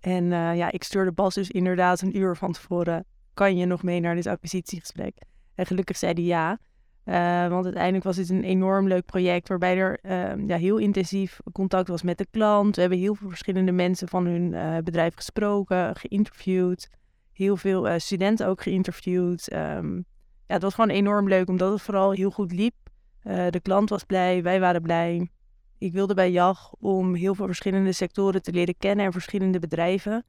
En 0.01 0.24
uh, 0.24 0.56
ja, 0.56 0.71
ik 0.71 0.83
stuurde 0.83 1.12
Bas 1.12 1.33
dus 1.33 1.50
inderdaad 1.50 2.01
een 2.01 2.18
uur 2.18 2.36
van 2.36 2.51
tevoren. 2.51 3.06
Kan 3.33 3.57
je 3.57 3.65
nog 3.65 3.83
mee 3.83 4.00
naar 4.00 4.15
dit 4.15 4.27
acquisitiegesprek? 4.27 5.18
En 5.56 5.65
gelukkig 5.65 5.98
zei 5.98 6.13
hij 6.13 6.24
ja. 6.24 6.59
Uh, 7.06 7.48
want 7.50 7.65
uiteindelijk 7.65 8.03
was 8.03 8.15
dit 8.15 8.30
een 8.30 8.44
enorm 8.44 8.88
leuk 8.88 9.06
project 9.06 9.48
waarbij 9.48 9.77
er 9.77 10.00
uh, 10.03 10.48
ja, 10.48 10.57
heel 10.57 10.77
intensief 10.77 11.39
contact 11.51 11.88
was 11.88 12.01
met 12.01 12.18
de 12.18 12.27
klant. 12.31 12.75
We 12.75 12.81
hebben 12.81 13.00
heel 13.00 13.15
veel 13.15 13.30
verschillende 13.30 13.71
mensen 13.71 14.07
van 14.07 14.25
hun 14.25 14.53
uh, 14.53 14.77
bedrijf 14.77 15.15
gesproken, 15.15 15.95
geïnterviewd. 15.95 16.89
Heel 17.33 17.57
veel 17.57 18.00
studenten 18.00 18.48
ook 18.48 18.62
geïnterviewd. 18.62 19.53
Um, 19.53 20.06
ja, 20.48 20.53
het 20.53 20.62
was 20.62 20.74
gewoon 20.74 20.89
enorm 20.89 21.27
leuk 21.27 21.50
omdat 21.50 21.71
het 21.71 21.81
vooral 21.81 22.12
heel 22.12 22.31
goed 22.31 22.51
liep. 22.51 22.75
de 23.50 23.59
klant 23.62 23.89
was 23.89 24.03
blij, 24.03 24.44
wij 24.44 24.59
waren 24.59 24.81
blij 24.81 25.30
ik 25.81 25.94
wilde 25.94 26.13
bij 26.13 26.31
JAG 26.31 26.74
om 26.80 27.13
heel 27.13 27.36
veel 27.36 27.45
verschillende 27.45 27.92
sectoren 27.92 28.42
te 28.42 28.51
leren 28.51 28.78
kennen 28.78 29.06
en 29.06 29.12
verschillende 29.12 29.60
bedrijven. 29.60 30.25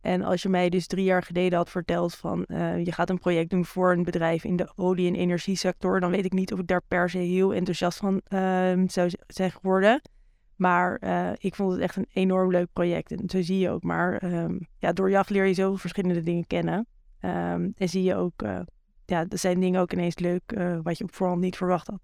En 0.00 0.22
als 0.22 0.42
je 0.42 0.48
mij 0.48 0.68
dus 0.68 0.86
drie 0.86 1.04
jaar 1.04 1.22
geleden 1.22 1.58
had 1.58 1.70
verteld 1.70 2.14
van 2.14 2.44
uh, 2.46 2.84
je 2.84 2.92
gaat 2.92 3.10
een 3.10 3.18
project 3.18 3.50
doen 3.50 3.64
voor 3.64 3.92
een 3.92 4.02
bedrijf 4.02 4.44
in 4.44 4.56
de 4.56 4.72
olie- 4.76 5.08
en 5.08 5.14
energiesector, 5.14 6.00
dan 6.00 6.10
weet 6.10 6.24
ik 6.24 6.32
niet 6.32 6.52
of 6.52 6.58
ik 6.58 6.66
daar 6.66 6.82
per 6.88 7.10
se 7.10 7.18
heel 7.18 7.54
enthousiast 7.54 7.98
van 7.98 8.20
uh, 8.28 8.82
zou 8.86 9.10
zijn 9.26 9.50
geworden. 9.50 10.00
Maar 10.56 11.00
uh, 11.04 11.30
ik 11.38 11.54
vond 11.54 11.72
het 11.72 11.80
echt 11.80 11.96
een 11.96 12.08
enorm 12.12 12.50
leuk 12.50 12.68
project. 12.72 13.12
En 13.12 13.30
zo 13.30 13.42
zie 13.42 13.58
je 13.58 13.70
ook 13.70 13.82
maar, 13.82 14.22
um, 14.22 14.66
ja, 14.78 14.92
door 14.92 15.10
JAG 15.10 15.28
leer 15.28 15.46
je 15.46 15.54
zoveel 15.54 15.76
verschillende 15.76 16.22
dingen 16.22 16.46
kennen. 16.46 16.86
Um, 17.20 17.72
en 17.76 17.88
zie 17.88 18.02
je 18.02 18.14
ook, 18.14 18.42
uh, 18.42 18.60
ja, 19.06 19.26
er 19.28 19.38
zijn 19.38 19.60
dingen 19.60 19.80
ook 19.80 19.92
ineens 19.92 20.18
leuk 20.18 20.42
wat 20.82 20.98
je 20.98 21.04
op 21.04 21.14
voorhand 21.14 21.40
niet 21.40 21.56
verwacht 21.56 21.86
had. 21.86 22.00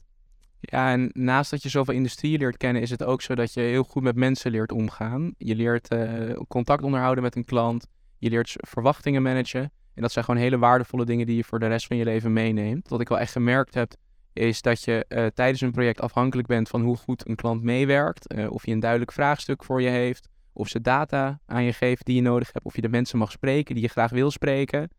Ja, 0.60 0.90
en 0.90 1.10
naast 1.12 1.50
dat 1.50 1.62
je 1.62 1.68
zoveel 1.68 1.94
industrieën 1.94 2.38
leert 2.38 2.56
kennen, 2.56 2.82
is 2.82 2.90
het 2.90 3.04
ook 3.04 3.22
zo 3.22 3.34
dat 3.34 3.52
je 3.52 3.60
heel 3.60 3.82
goed 3.82 4.02
met 4.02 4.16
mensen 4.16 4.50
leert 4.50 4.72
omgaan. 4.72 5.34
Je 5.36 5.54
leert 5.54 5.92
uh, 5.92 6.36
contact 6.48 6.82
onderhouden 6.82 7.22
met 7.22 7.36
een 7.36 7.44
klant. 7.44 7.86
Je 8.18 8.30
leert 8.30 8.54
verwachtingen 8.56 9.22
managen. 9.22 9.72
En 9.94 10.02
dat 10.02 10.12
zijn 10.12 10.24
gewoon 10.24 10.40
hele 10.40 10.58
waardevolle 10.58 11.04
dingen 11.04 11.26
die 11.26 11.36
je 11.36 11.44
voor 11.44 11.58
de 11.58 11.66
rest 11.66 11.86
van 11.86 11.96
je 11.96 12.04
leven 12.04 12.32
meeneemt. 12.32 12.88
Wat 12.88 13.00
ik 13.00 13.08
wel 13.08 13.18
echt 13.18 13.32
gemerkt 13.32 13.74
heb, 13.74 13.94
is 14.32 14.62
dat 14.62 14.84
je 14.84 15.04
uh, 15.08 15.26
tijdens 15.26 15.60
een 15.60 15.72
project 15.72 16.00
afhankelijk 16.00 16.48
bent 16.48 16.68
van 16.68 16.82
hoe 16.82 16.96
goed 16.96 17.28
een 17.28 17.36
klant 17.36 17.62
meewerkt. 17.62 18.34
Uh, 18.34 18.50
of 18.50 18.66
je 18.66 18.72
een 18.72 18.80
duidelijk 18.80 19.12
vraagstuk 19.12 19.64
voor 19.64 19.82
je 19.82 19.88
heeft. 19.88 20.28
Of 20.52 20.68
ze 20.68 20.80
data 20.80 21.40
aan 21.46 21.64
je 21.64 21.72
geeft 21.72 22.06
die 22.06 22.14
je 22.14 22.22
nodig 22.22 22.52
hebt. 22.52 22.64
Of 22.64 22.74
je 22.74 22.80
de 22.82 22.88
mensen 22.88 23.18
mag 23.18 23.30
spreken 23.30 23.74
die 23.74 23.84
je 23.84 23.90
graag 23.90 24.10
wil 24.10 24.30
spreken. 24.30 24.90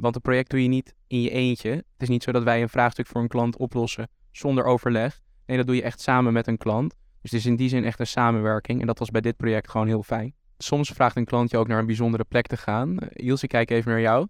want 0.00 0.14
een 0.14 0.20
project 0.20 0.50
doe 0.50 0.62
je 0.62 0.68
niet 0.68 0.94
in 1.06 1.20
je 1.20 1.30
eentje. 1.30 1.70
Het 1.70 1.84
is 1.98 2.08
niet 2.08 2.22
zo 2.22 2.32
dat 2.32 2.42
wij 2.42 2.62
een 2.62 2.68
vraagstuk 2.68 3.06
voor 3.06 3.20
een 3.20 3.28
klant 3.28 3.56
oplossen 3.56 4.08
zonder 4.36 4.64
overleg. 4.64 5.20
Nee, 5.46 5.56
dat 5.56 5.66
doe 5.66 5.76
je 5.76 5.82
echt 5.82 6.00
samen 6.00 6.32
met 6.32 6.46
een 6.46 6.56
klant. 6.56 6.94
Dus 7.20 7.30
het 7.30 7.40
is 7.40 7.46
in 7.46 7.56
die 7.56 7.68
zin 7.68 7.84
echt 7.84 8.00
een 8.00 8.06
samenwerking. 8.06 8.80
En 8.80 8.86
dat 8.86 8.98
was 8.98 9.10
bij 9.10 9.20
dit 9.20 9.36
project 9.36 9.70
gewoon 9.70 9.86
heel 9.86 10.02
fijn. 10.02 10.34
Soms 10.58 10.90
vraagt 10.90 11.16
een 11.16 11.24
klant 11.24 11.50
je 11.50 11.56
ook 11.56 11.68
naar 11.68 11.78
een 11.78 11.86
bijzondere 11.86 12.24
plek 12.24 12.46
te 12.46 12.56
gaan. 12.56 12.90
Uh, 12.90 13.08
Ilse, 13.12 13.46
kijk 13.46 13.70
even 13.70 13.90
naar 13.90 14.00
jou. 14.00 14.26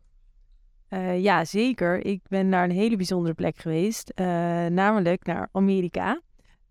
Uh, 0.91 1.23
ja, 1.23 1.45
zeker. 1.45 2.05
Ik 2.05 2.21
ben 2.29 2.49
naar 2.49 2.65
een 2.65 2.71
hele 2.71 2.97
bijzondere 2.97 3.35
plek 3.35 3.57
geweest. 3.57 4.13
Uh, 4.15 4.27
namelijk 4.67 5.27
naar 5.27 5.49
Amerika. 5.53 6.21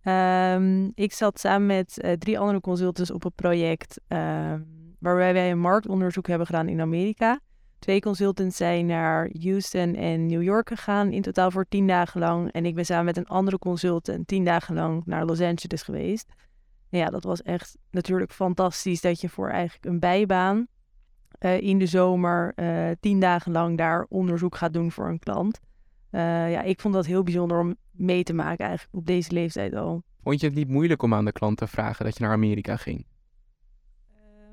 Um, 0.03 0.91
ik 0.95 1.13
zat 1.13 1.39
samen 1.39 1.67
met 1.67 2.15
drie 2.19 2.39
andere 2.39 2.59
consultants 2.59 3.11
op 3.11 3.23
een 3.25 3.33
project 3.35 4.01
ehm, 4.07 4.61
waarbij 4.99 5.33
wij 5.33 5.51
een 5.51 5.59
marktonderzoek 5.59 6.27
hebben 6.27 6.45
gedaan 6.47 6.67
in 6.67 6.81
Amerika. 6.81 7.39
Twee 7.83 8.01
consultants 8.01 8.57
zijn 8.57 8.85
naar 8.85 9.29
Houston 9.41 9.95
en 9.95 10.25
New 10.25 10.43
York 10.43 10.67
gegaan, 10.67 11.11
in 11.11 11.21
totaal 11.21 11.51
voor 11.51 11.65
tien 11.69 11.87
dagen 11.87 12.19
lang. 12.19 12.51
En 12.51 12.65
ik 12.65 12.75
ben 12.75 12.85
samen 12.85 13.05
met 13.05 13.17
een 13.17 13.27
andere 13.27 13.57
consultant 13.59 14.27
tien 14.27 14.43
dagen 14.43 14.75
lang 14.75 15.05
naar 15.05 15.25
Los 15.25 15.41
Angeles 15.41 15.81
geweest. 15.81 16.29
Ja, 16.89 17.09
dat 17.09 17.23
was 17.23 17.41
echt 17.41 17.77
natuurlijk 17.91 18.31
fantastisch 18.31 19.01
dat 19.01 19.21
je 19.21 19.29
voor 19.29 19.49
eigenlijk 19.49 19.85
een 19.85 19.99
bijbaan 19.99 20.67
uh, 21.39 21.61
in 21.61 21.79
de 21.79 21.85
zomer 21.85 22.53
uh, 22.55 22.89
tien 22.99 23.19
dagen 23.19 23.51
lang 23.51 23.77
daar 23.77 24.05
onderzoek 24.09 24.55
gaat 24.55 24.73
doen 24.73 24.91
voor 24.91 25.07
een 25.07 25.19
klant. 25.19 25.59
eh, 26.09 26.51
ja, 26.51 26.61
ik 26.61 26.81
vond 26.81 26.93
dat 26.93 27.05
heel 27.05 27.23
bijzonder 27.23 27.59
om 27.59 27.75
mee 27.91 28.23
te 28.23 28.33
maken 28.33 28.65
eigenlijk 28.65 28.97
op 28.97 29.05
deze 29.05 29.31
leeftijd 29.31 29.73
al. 29.73 30.03
Vond 30.21 30.39
je 30.39 30.45
het 30.45 30.55
niet 30.55 30.69
moeilijk 30.69 31.01
om 31.01 31.13
aan 31.13 31.25
de 31.25 31.31
klant 31.31 31.57
te 31.57 31.67
vragen 31.67 32.05
dat 32.05 32.17
je 32.17 32.23
naar 32.23 32.33
Amerika 32.33 32.77
ging? 32.77 33.05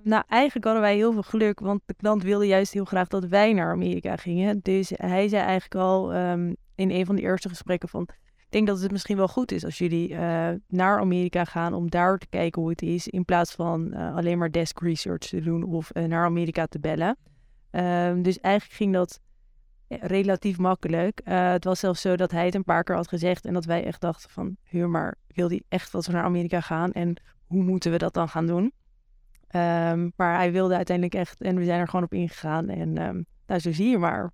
Nou, 0.02 0.22
eigenlijk 0.28 0.64
hadden 0.64 0.82
wij 0.82 0.94
heel 0.94 1.12
veel 1.12 1.22
geluk, 1.22 1.60
want 1.60 1.80
de 1.86 1.94
klant 1.94 2.22
wilde 2.22 2.46
juist 2.46 2.72
heel 2.72 2.84
graag 2.84 3.08
dat 3.08 3.24
wij 3.24 3.52
naar 3.52 3.72
Amerika 3.72 4.16
gingen. 4.16 4.60
Dus 4.62 4.92
hij 4.94 5.28
zei 5.28 5.42
eigenlijk 5.42 5.74
al 5.74 6.12
ehm, 6.12 6.54
in 6.74 6.90
een 6.90 7.06
van 7.06 7.16
de 7.16 7.22
eerste 7.22 7.48
gesprekken 7.48 7.88
van, 7.88 8.02
ik 8.50 8.56
denk 8.56 8.66
dat 8.66 8.80
het 8.80 8.92
misschien 8.92 9.16
wel 9.16 9.28
goed 9.28 9.52
is 9.52 9.64
als 9.64 9.78
jullie 9.78 10.14
eh, 10.14 10.48
naar 10.68 11.00
Amerika 11.00 11.44
gaan 11.44 11.74
om 11.74 11.90
daar 11.90 12.18
te 12.18 12.26
kijken 12.26 12.60
hoe 12.60 12.70
het 12.70 12.82
is, 12.82 13.08
in 13.08 13.24
plaats 13.24 13.52
van 13.52 13.92
eh, 13.92 14.16
alleen 14.16 14.38
maar 14.38 14.50
desk 14.50 14.80
research 14.80 15.18
te 15.18 15.40
doen 15.40 15.64
of 15.64 15.90
eh, 15.90 16.04
naar 16.04 16.24
Amerika 16.24 16.66
te 16.66 16.78
bellen. 16.78 17.16
Ehm, 17.70 18.22
dus 18.22 18.40
eigenlijk 18.40 18.76
ging 18.76 18.92
dat 18.92 19.20
relatief 19.88 20.58
makkelijk. 20.58 21.20
Het 21.24 21.64
was 21.64 21.80
zelfs 21.80 22.00
zo 22.00 22.16
dat 22.16 22.30
hij 22.30 22.44
het 22.44 22.54
een 22.54 22.64
paar 22.64 22.84
keer 22.84 22.94
had 22.94 23.08
gezegd 23.08 23.44
en 23.44 23.54
dat 23.54 23.64
wij 23.64 23.84
echt 23.84 24.00
dachten 24.00 24.30
van, 24.30 24.56
huur 24.62 24.88
maar, 24.88 25.14
wil 25.26 25.48
hij 25.48 25.62
echt 25.68 25.92
dat 25.92 26.06
we 26.06 26.12
naar 26.12 26.24
Amerika 26.24 26.60
gaan 26.60 26.92
en 26.92 27.14
hoe 27.46 27.62
moeten 27.62 27.90
we 27.90 27.98
dat 27.98 28.14
dan 28.14 28.28
gaan 28.28 28.46
doen? 28.46 28.72
Ehm, 29.50 30.10
maar 30.16 30.36
hij 30.36 30.52
wilde 30.52 30.74
uiteindelijk 30.76 31.16
echt, 31.16 31.40
en 31.40 31.56
we 31.56 31.64
zijn 31.64 31.80
er 31.80 31.88
gewoon 31.88 32.04
op 32.04 32.14
ingegaan. 32.14 32.68
En 32.68 32.98
ehm, 32.98 33.22
nou, 33.46 33.60
zo 33.60 33.72
zie 33.72 33.88
je 33.88 33.98
maar. 33.98 34.30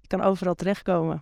Je 0.00 0.06
kan 0.06 0.20
overal 0.20 0.54
terechtkomen. 0.54 1.16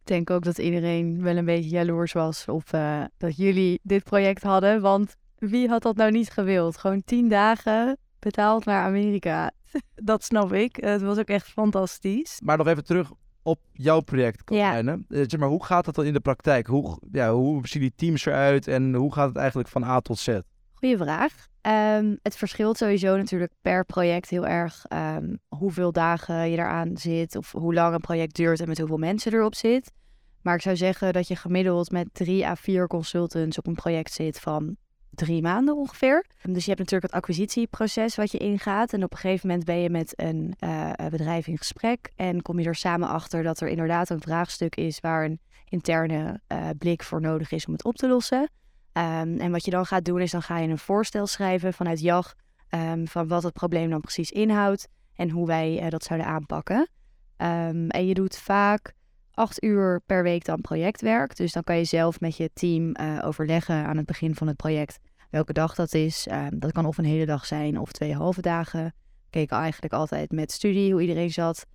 Ik 0.00 0.08
denk 0.08 0.30
ook 0.30 0.42
dat 0.42 0.58
iedereen 0.58 1.22
wel 1.22 1.36
een 1.36 1.44
beetje 1.44 1.70
jaloers 1.70 2.12
was 2.12 2.48
op 2.48 2.62
eh, 2.70 3.02
dat 3.16 3.36
jullie 3.36 3.80
dit 3.82 4.04
project 4.04 4.42
hadden. 4.42 4.80
Want 4.80 5.16
wie 5.36 5.68
had 5.68 5.82
dat 5.82 5.96
nou 5.96 6.10
niet 6.10 6.30
gewild? 6.30 6.76
Gewoon 6.76 7.02
tien 7.04 7.28
dagen 7.28 7.96
betaald 8.18 8.64
naar 8.64 8.84
Amerika. 8.84 9.50
Dat 9.94 10.24
snap 10.24 10.52
ik. 10.52 10.76
het 10.76 11.02
was 11.02 11.18
ook 11.18 11.28
echt 11.28 11.46
fantastisch. 11.46 12.40
Maar 12.44 12.56
nog 12.56 12.66
even 12.66 12.84
terug 12.84 13.10
op 13.42 13.60
jouw 13.72 14.00
project, 14.00 14.44
Katelijne. 14.44 15.04
Eh, 15.08 15.24
zeg 15.26 15.40
maar, 15.40 15.48
hoe 15.48 15.64
gaat 15.64 15.84
dat 15.84 15.94
dan 15.94 16.04
in 16.04 16.12
de 16.12 16.20
praktijk? 16.20 16.66
Hoe, 16.66 16.98
ja, 17.12 17.32
hoe 17.32 17.68
zien 17.68 17.82
die 17.82 17.92
teams 17.96 18.26
eruit 18.26 18.68
en 18.68 18.94
hoe 18.94 19.12
gaat 19.12 19.28
het 19.28 19.36
eigenlijk 19.36 19.68
van 19.68 19.84
A 19.84 20.00
tot 20.00 20.18
Z? 20.18 20.38
Goeie 20.74 20.96
vraag. 20.96 21.50
Ehm, 21.62 22.16
het 22.22 22.36
verschilt 22.36 22.76
sowieso 22.76 23.16
natuurlijk 23.16 23.52
per 23.60 23.84
project 23.84 24.30
heel 24.30 24.46
erg 24.46 24.84
ehm, 24.88 25.36
hoeveel 25.48 25.92
dagen 25.92 26.50
je 26.50 26.56
eraan 26.56 26.96
zit 26.96 27.36
of 27.36 27.52
hoe 27.52 27.74
lang 27.74 27.94
een 27.94 28.00
project 28.00 28.34
duurt 28.34 28.60
en 28.60 28.68
met 28.68 28.78
hoeveel 28.78 28.98
mensen 28.98 29.32
erop 29.32 29.54
zit. 29.54 29.92
Maar 30.40 30.54
ik 30.54 30.62
zou 30.62 30.76
zeggen 30.76 31.12
dat 31.12 31.28
je 31.28 31.36
gemiddeld 31.36 31.90
met 31.90 32.08
drie 32.12 32.46
à 32.46 32.56
vier 32.56 32.86
consultants 32.86 33.58
op 33.58 33.66
een 33.66 33.74
project 33.74 34.12
zit 34.12 34.40
van 34.40 34.76
drie 35.10 35.42
maanden 35.42 35.76
ongeveer. 35.76 36.24
Dus 36.42 36.64
je 36.64 36.70
hebt 36.70 36.78
natuurlijk 36.78 37.12
het 37.12 37.22
acquisitieproces 37.22 38.16
wat 38.16 38.32
je 38.32 38.38
ingaat. 38.38 38.92
En 38.92 39.04
op 39.04 39.12
een 39.12 39.18
gegeven 39.18 39.48
moment 39.48 39.66
ben 39.66 39.78
je 39.78 39.90
met 39.90 40.12
een 40.16 40.54
uh, 40.64 40.90
bedrijf 41.10 41.46
in 41.46 41.58
gesprek. 41.58 42.12
En 42.16 42.42
kom 42.42 42.58
je 42.58 42.66
er 42.66 42.74
samen 42.74 43.08
achter 43.08 43.42
dat 43.42 43.60
er 43.60 43.68
inderdaad 43.68 44.10
een 44.10 44.20
vraagstuk 44.20 44.76
is 44.76 45.00
waar 45.00 45.24
een 45.24 45.40
interne 45.68 46.40
uh, 46.48 46.68
blik 46.78 47.02
voor 47.02 47.20
nodig 47.20 47.50
is 47.50 47.66
om 47.66 47.72
het 47.72 47.84
op 47.84 47.96
te 47.96 48.08
lossen. 48.08 48.50
Um, 48.94 49.38
en 49.38 49.50
wat 49.50 49.64
je 49.64 49.70
dan 49.70 49.86
gaat 49.86 50.04
doen 50.04 50.20
is 50.20 50.30
dan 50.30 50.42
ga 50.42 50.58
je 50.58 50.68
een 50.68 50.78
voorstel 50.78 51.26
schrijven 51.26 51.72
vanuit 51.72 52.00
JAG 52.00 52.34
um, 52.70 53.08
van 53.08 53.28
wat 53.28 53.42
het 53.42 53.52
probleem 53.52 53.90
dan 53.90 54.00
precies 54.00 54.30
inhoudt 54.30 54.88
en 55.14 55.30
hoe 55.30 55.46
wij 55.46 55.82
uh, 55.82 55.88
dat 55.88 56.04
zouden 56.04 56.28
aanpakken. 56.28 56.88
Um, 57.36 57.88
en 57.88 58.06
je 58.06 58.14
doet 58.14 58.38
vaak 58.38 58.92
acht 59.34 59.62
uur 59.62 60.02
per 60.06 60.22
week 60.22 60.44
dan 60.44 60.60
projectwerk. 60.60 61.36
Dus 61.36 61.52
dan 61.52 61.62
kan 61.62 61.76
je 61.76 61.84
zelf 61.84 62.20
met 62.20 62.36
je 62.36 62.50
team 62.52 62.96
uh, 63.00 63.18
overleggen 63.24 63.84
aan 63.84 63.96
het 63.96 64.06
begin 64.06 64.34
van 64.34 64.46
het 64.46 64.56
project 64.56 64.98
welke 65.30 65.52
dag 65.52 65.74
dat 65.74 65.94
is. 65.94 66.28
dat 66.54 66.72
kan 66.72 66.86
of 66.86 66.98
een 66.98 67.04
hele 67.04 67.26
dag 67.26 67.46
zijn 67.46 67.78
of 67.78 67.92
twee 67.92 68.14
halve 68.14 68.40
dagen. 68.40 68.94
Keken 69.30 69.56
eigenlijk 69.56 69.92
altijd 69.92 70.30
met 70.30 70.52
studie 70.52 70.92
hoe 70.92 71.00
iedereen 71.00 71.30
zat. 71.30 71.66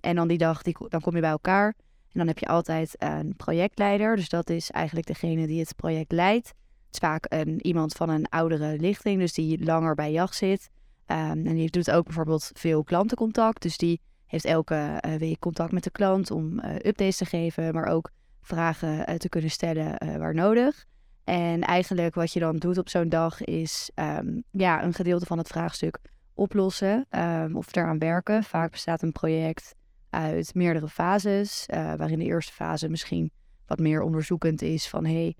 en 0.00 0.14
dan 0.14 0.28
die 0.28 0.38
dag, 0.38 0.62
dan 0.62 1.00
kom 1.00 1.14
je 1.14 1.20
bij 1.20 1.30
elkaar. 1.30 1.74
En 2.14 2.20
dan 2.20 2.26
heb 2.26 2.38
je 2.38 2.46
altijd 2.46 2.94
een 2.98 3.36
projectleider. 3.36 4.16
Dus 4.16 4.28
dat 4.28 4.50
is 4.50 4.70
eigenlijk 4.70 5.06
degene 5.06 5.46
die 5.46 5.60
het 5.60 5.76
project 5.76 6.12
leidt. 6.12 6.48
Het 6.48 6.54
is 6.90 6.98
vaak 6.98 7.26
een, 7.28 7.66
iemand 7.66 7.92
van 7.92 8.08
een 8.08 8.28
oudere 8.28 8.76
lichting, 8.78 9.20
dus 9.20 9.32
die 9.32 9.64
langer 9.64 9.94
bij 9.94 10.12
jacht 10.12 10.36
zit. 10.36 10.70
Um, 11.06 11.46
en 11.46 11.54
die 11.54 11.70
doet 11.70 11.90
ook 11.90 12.04
bijvoorbeeld 12.04 12.50
veel 12.54 12.84
klantencontact. 12.84 13.62
Dus 13.62 13.76
die 13.76 14.00
heeft 14.26 14.44
elke 14.44 15.02
uh, 15.06 15.14
week 15.14 15.38
contact 15.38 15.72
met 15.72 15.84
de 15.84 15.90
klant 15.90 16.30
om 16.30 16.58
uh, 16.58 16.74
updates 16.74 17.16
te 17.16 17.24
geven, 17.24 17.74
maar 17.74 17.86
ook 17.86 18.10
vragen 18.40 19.10
uh, 19.10 19.16
te 19.16 19.28
kunnen 19.28 19.50
stellen 19.50 20.18
waar 20.18 20.34
nodig. 20.34 20.84
En 21.24 21.60
eigenlijk 21.60 22.14
wat 22.14 22.32
je 22.32 22.40
dan 22.40 22.56
doet 22.56 22.78
op 22.78 22.88
zo'n 22.88 23.08
dag 23.08 23.44
is 23.44 23.90
um, 23.94 24.44
ja, 24.50 24.82
een 24.82 24.94
gedeelte 24.94 25.26
van 25.26 25.38
het 25.38 25.48
vraagstuk 25.48 25.98
oplossen 26.34 27.06
um, 27.10 27.56
of 27.56 27.76
eraan 27.76 27.98
werken. 27.98 28.44
Vaak 28.44 28.70
bestaat 28.70 29.02
een 29.02 29.12
project 29.12 29.74
uit 30.14 30.54
meerdere 30.54 30.88
fases, 30.88 31.66
uh, 31.74 31.94
waarin 31.94 32.18
de 32.18 32.24
eerste 32.24 32.52
fase 32.52 32.88
misschien 32.88 33.30
wat 33.66 33.78
meer 33.78 34.02
onderzoekend 34.02 34.62
is 34.62 34.88
van 34.88 35.04
hey, 35.04 35.36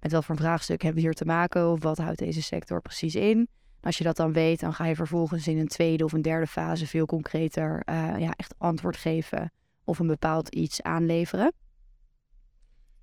met 0.00 0.12
wat 0.12 0.24
voor 0.24 0.34
een 0.34 0.40
vraagstuk 0.40 0.82
hebben 0.82 1.00
we 1.02 1.08
hier 1.08 1.16
te 1.16 1.24
maken 1.24 1.70
of 1.70 1.82
wat 1.82 1.98
houdt 1.98 2.18
deze 2.18 2.42
sector 2.42 2.80
precies 2.80 3.14
in. 3.14 3.48
Als 3.80 3.98
je 3.98 4.04
dat 4.04 4.16
dan 4.16 4.32
weet, 4.32 4.60
dan 4.60 4.74
ga 4.74 4.86
je 4.86 4.94
vervolgens 4.94 5.48
in 5.48 5.58
een 5.58 5.68
tweede 5.68 6.04
of 6.04 6.12
een 6.12 6.22
derde 6.22 6.46
fase 6.46 6.86
veel 6.86 7.06
concreter 7.06 7.82
uh, 7.90 8.14
ja, 8.18 8.32
echt 8.36 8.54
antwoord 8.58 8.96
geven 8.96 9.52
of 9.84 9.98
een 9.98 10.06
bepaald 10.06 10.48
iets 10.48 10.82
aanleveren. 10.82 11.52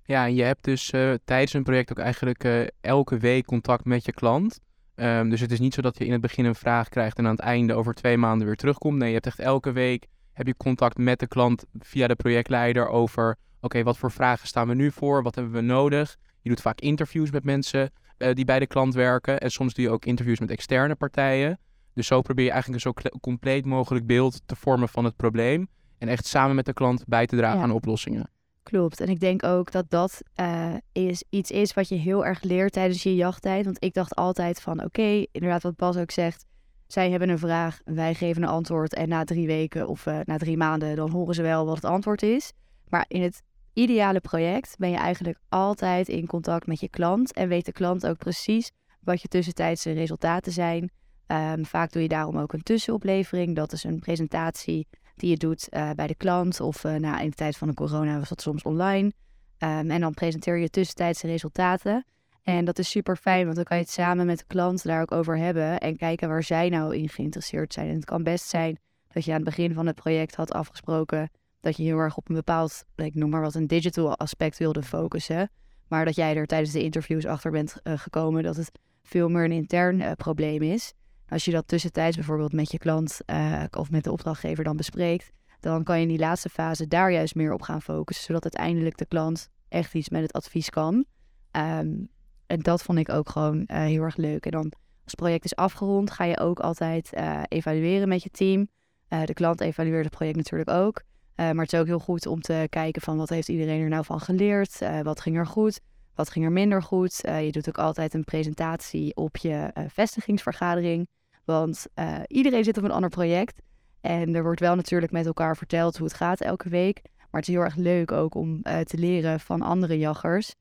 Ja, 0.02 0.26
en 0.26 0.34
je 0.34 0.42
hebt 0.42 0.64
dus 0.64 0.92
uh, 0.92 1.14
tijdens 1.24 1.52
een 1.52 1.62
project 1.62 1.90
ook 1.90 1.98
eigenlijk 1.98 2.70
elke 2.80 3.18
week 3.18 3.46
contact 3.46 3.84
met 3.84 4.04
je 4.04 4.12
klant. 4.12 4.60
Um, 4.94 5.30
dus 5.30 5.40
het 5.40 5.52
is 5.52 5.60
niet 5.60 5.74
zo 5.74 5.80
dat 5.80 5.98
je 5.98 6.04
in 6.04 6.12
het 6.12 6.20
begin 6.20 6.44
een 6.44 6.54
vraag 6.54 6.88
krijgt 6.88 7.18
en 7.18 7.24
aan 7.24 7.30
het 7.30 7.40
einde 7.40 7.74
over 7.74 7.94
twee 7.94 8.16
maanden 8.16 8.46
weer 8.46 8.56
terugkomt. 8.56 8.98
Nee, 8.98 9.08
je 9.08 9.14
hebt 9.14 9.26
echt 9.26 9.38
elke 9.38 9.72
week 9.72 10.06
heb 10.36 10.46
je 10.46 10.56
contact 10.56 10.98
met 10.98 11.18
de 11.18 11.26
klant 11.26 11.64
via 11.78 12.06
de 12.06 12.14
projectleider 12.14 12.88
over, 12.88 13.36
oké, 13.60 13.82
wat 13.82 13.98
voor 13.98 14.10
vragen 14.10 14.46
staan 14.46 14.68
we 14.68 14.74
nu 14.74 14.90
voor? 14.90 15.22
Wat 15.22 15.34
hebben 15.34 15.52
we 15.52 15.60
nodig? 15.60 16.16
Je 16.40 16.48
doet 16.48 16.60
vaak 16.60 16.80
interviews 16.80 17.30
met 17.30 17.44
mensen 17.44 17.90
uh, 18.18 18.34
die 18.34 18.44
bij 18.44 18.58
de 18.58 18.66
klant 18.66 18.94
werken. 18.94 19.40
En 19.40 19.50
soms 19.50 19.74
doe 19.74 19.84
je 19.84 19.90
ook 19.90 20.04
interviews 20.04 20.40
met 20.40 20.50
externe 20.50 20.94
partijen. 20.94 21.58
Dus 21.94 22.06
zo 22.06 22.22
probeer 22.22 22.44
je 22.44 22.50
eigenlijk 22.50 22.84
een 22.84 22.92
zo 22.92 23.18
compleet 23.20 23.64
mogelijk 23.64 24.06
beeld 24.06 24.42
te 24.46 24.56
vormen 24.56 24.88
van 24.88 25.04
het 25.04 25.16
probleem. 25.16 25.68
En 25.98 26.08
echt 26.08 26.26
samen 26.26 26.56
met 26.56 26.64
de 26.64 26.72
klant 26.72 27.04
bij 27.06 27.26
te 27.26 27.36
dragen 27.36 27.58
ja. 27.58 27.64
aan 27.64 27.70
oplossingen. 27.70 28.30
Klopt. 28.62 29.00
En 29.00 29.08
ik 29.08 29.20
denk 29.20 29.44
ook 29.44 29.72
dat 29.72 29.90
dat 29.90 30.22
uh, 30.40 30.74
is, 30.92 31.24
iets 31.30 31.50
is 31.50 31.74
wat 31.74 31.88
je 31.88 31.94
heel 31.94 32.26
erg 32.26 32.42
leert 32.42 32.72
tijdens 32.72 33.02
je 33.02 33.14
jachttijd. 33.14 33.64
Want 33.64 33.84
ik 33.84 33.94
dacht 33.94 34.14
altijd 34.14 34.60
van, 34.60 34.76
oké, 34.76 34.86
okay, 34.86 35.28
inderdaad 35.32 35.62
wat 35.62 35.76
Bas 35.76 35.96
ook 35.96 36.10
zegt. 36.10 36.44
Zij 36.86 37.10
hebben 37.10 37.28
een 37.28 37.38
vraag, 37.38 37.80
wij 37.84 38.14
geven 38.14 38.42
een 38.42 38.48
antwoord 38.48 38.94
en 38.94 39.08
na 39.08 39.24
drie 39.24 39.46
weken 39.46 39.88
of 39.88 40.06
uh, 40.06 40.18
na 40.24 40.36
drie 40.36 40.56
maanden 40.56 40.96
dan 40.96 41.10
horen 41.10 41.34
ze 41.34 41.42
wel 41.42 41.66
wat 41.66 41.74
het 41.74 41.84
antwoord 41.84 42.22
is. 42.22 42.52
Maar 42.88 43.04
in 43.08 43.22
het 43.22 43.42
ideale 43.72 44.20
project 44.20 44.74
ben 44.78 44.90
je 44.90 44.96
eigenlijk 44.96 45.38
altijd 45.48 46.08
in 46.08 46.26
contact 46.26 46.66
met 46.66 46.80
je 46.80 46.88
klant 46.88 47.32
en 47.32 47.48
weet 47.48 47.64
de 47.64 47.72
klant 47.72 48.06
ook 48.06 48.18
precies 48.18 48.70
wat 49.00 49.22
je 49.22 49.28
tussentijdse 49.28 49.92
resultaten 49.92 50.52
zijn. 50.52 50.90
Um, 51.26 51.64
vaak 51.64 51.92
doe 51.92 52.02
je 52.02 52.08
daarom 52.08 52.38
ook 52.38 52.52
een 52.52 52.62
tussenoplevering. 52.62 53.56
Dat 53.56 53.72
is 53.72 53.84
een 53.84 53.98
presentatie 53.98 54.86
die 55.16 55.30
je 55.30 55.36
doet 55.36 55.68
uh, 55.70 55.90
bij 55.90 56.06
de 56.06 56.14
klant 56.14 56.60
of 56.60 56.84
uh, 56.84 56.94
nou, 56.94 57.22
in 57.22 57.28
de 57.28 57.36
tijd 57.36 57.56
van 57.56 57.68
de 57.68 57.74
corona 57.74 58.18
was 58.18 58.28
dat 58.28 58.40
soms 58.40 58.62
online. 58.62 59.12
Um, 59.58 59.90
en 59.90 60.00
dan 60.00 60.14
presenteer 60.14 60.56
je 60.56 60.70
tussentijdse 60.70 61.26
resultaten. 61.26 62.04
En 62.46 62.64
dat 62.64 62.78
is 62.78 62.90
super 62.90 63.16
fijn, 63.16 63.44
want 63.44 63.56
dan 63.56 63.64
kan 63.64 63.76
je 63.76 63.82
het 63.82 63.92
samen 63.92 64.26
met 64.26 64.38
de 64.38 64.44
klant 64.46 64.82
daar 64.82 65.00
ook 65.00 65.12
over 65.12 65.38
hebben 65.38 65.78
en 65.80 65.96
kijken 65.96 66.28
waar 66.28 66.42
zij 66.42 66.68
nou 66.68 66.96
in 66.96 67.08
geïnteresseerd 67.08 67.72
zijn. 67.72 67.88
En 67.88 67.94
het 67.94 68.04
kan 68.04 68.22
best 68.22 68.48
zijn 68.48 68.78
dat 69.08 69.24
je 69.24 69.30
aan 69.30 69.36
het 69.36 69.46
begin 69.46 69.74
van 69.74 69.86
het 69.86 69.94
project 69.94 70.34
had 70.34 70.52
afgesproken 70.52 71.30
dat 71.60 71.76
je 71.76 71.82
heel 71.82 71.98
erg 71.98 72.16
op 72.16 72.28
een 72.28 72.34
bepaald, 72.34 72.84
ik 72.94 73.14
noem 73.14 73.30
maar 73.30 73.40
wat, 73.40 73.54
een 73.54 73.66
digital 73.66 74.18
aspect 74.18 74.58
wilde 74.58 74.82
focussen. 74.82 75.50
Maar 75.88 76.04
dat 76.04 76.14
jij 76.14 76.36
er 76.36 76.46
tijdens 76.46 76.72
de 76.72 76.82
interviews 76.82 77.26
achter 77.26 77.50
bent 77.50 77.76
uh, 77.82 77.98
gekomen 77.98 78.42
dat 78.42 78.56
het 78.56 78.70
veel 79.02 79.28
meer 79.28 79.44
een 79.44 79.52
intern 79.52 80.00
uh, 80.00 80.12
probleem 80.12 80.62
is. 80.62 80.92
Als 81.28 81.44
je 81.44 81.50
dat 81.50 81.68
tussentijds 81.68 82.16
bijvoorbeeld 82.16 82.52
met 82.52 82.70
je 82.70 82.78
klant 82.78 83.20
uh, 83.26 83.64
of 83.70 83.90
met 83.90 84.04
de 84.04 84.12
opdrachtgever 84.12 84.64
dan 84.64 84.76
bespreekt, 84.76 85.32
dan 85.60 85.84
kan 85.84 85.96
je 85.96 86.02
in 86.02 86.08
die 86.08 86.18
laatste 86.18 86.48
fase 86.48 86.88
daar 86.88 87.12
juist 87.12 87.34
meer 87.34 87.52
op 87.52 87.62
gaan 87.62 87.82
focussen, 87.82 88.24
zodat 88.24 88.42
uiteindelijk 88.42 88.96
de 88.96 89.06
klant 89.06 89.48
echt 89.68 89.94
iets 89.94 90.08
met 90.08 90.22
het 90.22 90.32
advies 90.32 90.70
kan. 90.70 91.04
Um, 91.52 92.08
en 92.46 92.60
dat 92.60 92.82
vond 92.82 92.98
ik 92.98 93.08
ook 93.08 93.28
gewoon 93.28 93.56
uh, 93.56 93.64
heel 93.66 94.02
erg 94.02 94.16
leuk. 94.16 94.44
En 94.44 94.50
dan 94.50 94.62
als 94.62 95.14
het 95.14 95.16
project 95.16 95.44
is 95.44 95.56
afgerond, 95.56 96.10
ga 96.10 96.24
je 96.24 96.38
ook 96.38 96.60
altijd 96.60 97.10
uh, 97.14 97.42
evalueren 97.48 98.08
met 98.08 98.22
je 98.22 98.30
team. 98.30 98.68
Uh, 99.08 99.24
de 99.24 99.34
klant 99.34 99.60
evalueert 99.60 100.04
het 100.04 100.14
project 100.14 100.36
natuurlijk 100.36 100.70
ook. 100.70 101.02
maar 101.36 101.54
het 101.54 101.72
is 101.72 101.78
ook 101.78 101.86
heel 101.86 101.98
goed 101.98 102.26
om 102.26 102.40
te 102.40 102.66
kijken 102.70 103.02
van 103.02 103.16
wat 103.16 103.28
heeft 103.28 103.48
iedereen 103.48 103.82
er 103.82 103.88
nou 103.88 104.04
van 104.04 104.20
geleerd? 104.20 104.78
wat 105.02 105.20
ging 105.20 105.36
er 105.36 105.46
goed? 105.46 105.80
Wat 106.14 106.30
ging 106.30 106.44
er 106.44 106.52
minder 106.52 106.82
goed? 106.82 107.18
je 107.22 107.52
doet 107.52 107.68
ook 107.68 107.78
altijd 107.78 108.14
een 108.14 108.24
presentatie 108.24 109.16
op 109.16 109.36
je 109.36 109.70
vestigingsvergadering. 109.88 111.08
Want 111.44 111.86
iedereen 112.26 112.64
zit 112.64 112.78
op 112.78 112.84
een 112.84 112.90
ander 112.90 113.10
project. 113.10 113.60
En 114.00 114.34
er 114.34 114.42
wordt 114.42 114.60
wel 114.60 114.74
natuurlijk 114.74 115.12
met 115.12 115.26
elkaar 115.26 115.56
verteld 115.56 115.96
hoe 115.96 116.06
het 116.06 116.16
gaat 116.16 116.40
elke 116.40 116.68
week. 116.68 117.00
Maar 117.02 117.40
het 117.40 117.48
is 117.48 117.54
heel 117.54 117.64
erg 117.64 117.76
leuk 117.76 118.12
ook 118.12 118.34
om 118.34 118.62
te 118.62 118.98
leren 118.98 119.40
van 119.40 119.62
andere 119.62 119.98
jaggers. 119.98 120.54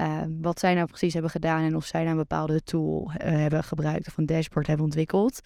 Uh, 0.00 0.22
wat 0.40 0.58
zij 0.60 0.74
nou 0.74 0.86
precies 0.86 1.12
hebben 1.12 1.30
gedaan 1.30 1.62
en 1.62 1.76
of 1.76 1.84
zij 1.84 2.00
nou 2.00 2.12
een 2.12 2.18
bepaalde 2.18 2.62
tool 2.62 3.10
uh, 3.10 3.16
hebben 3.18 3.64
gebruikt 3.64 4.06
of 4.06 4.16
een 4.18 4.26
dashboard 4.26 4.66
hebben 4.66 4.84
ontwikkeld. 4.84 5.40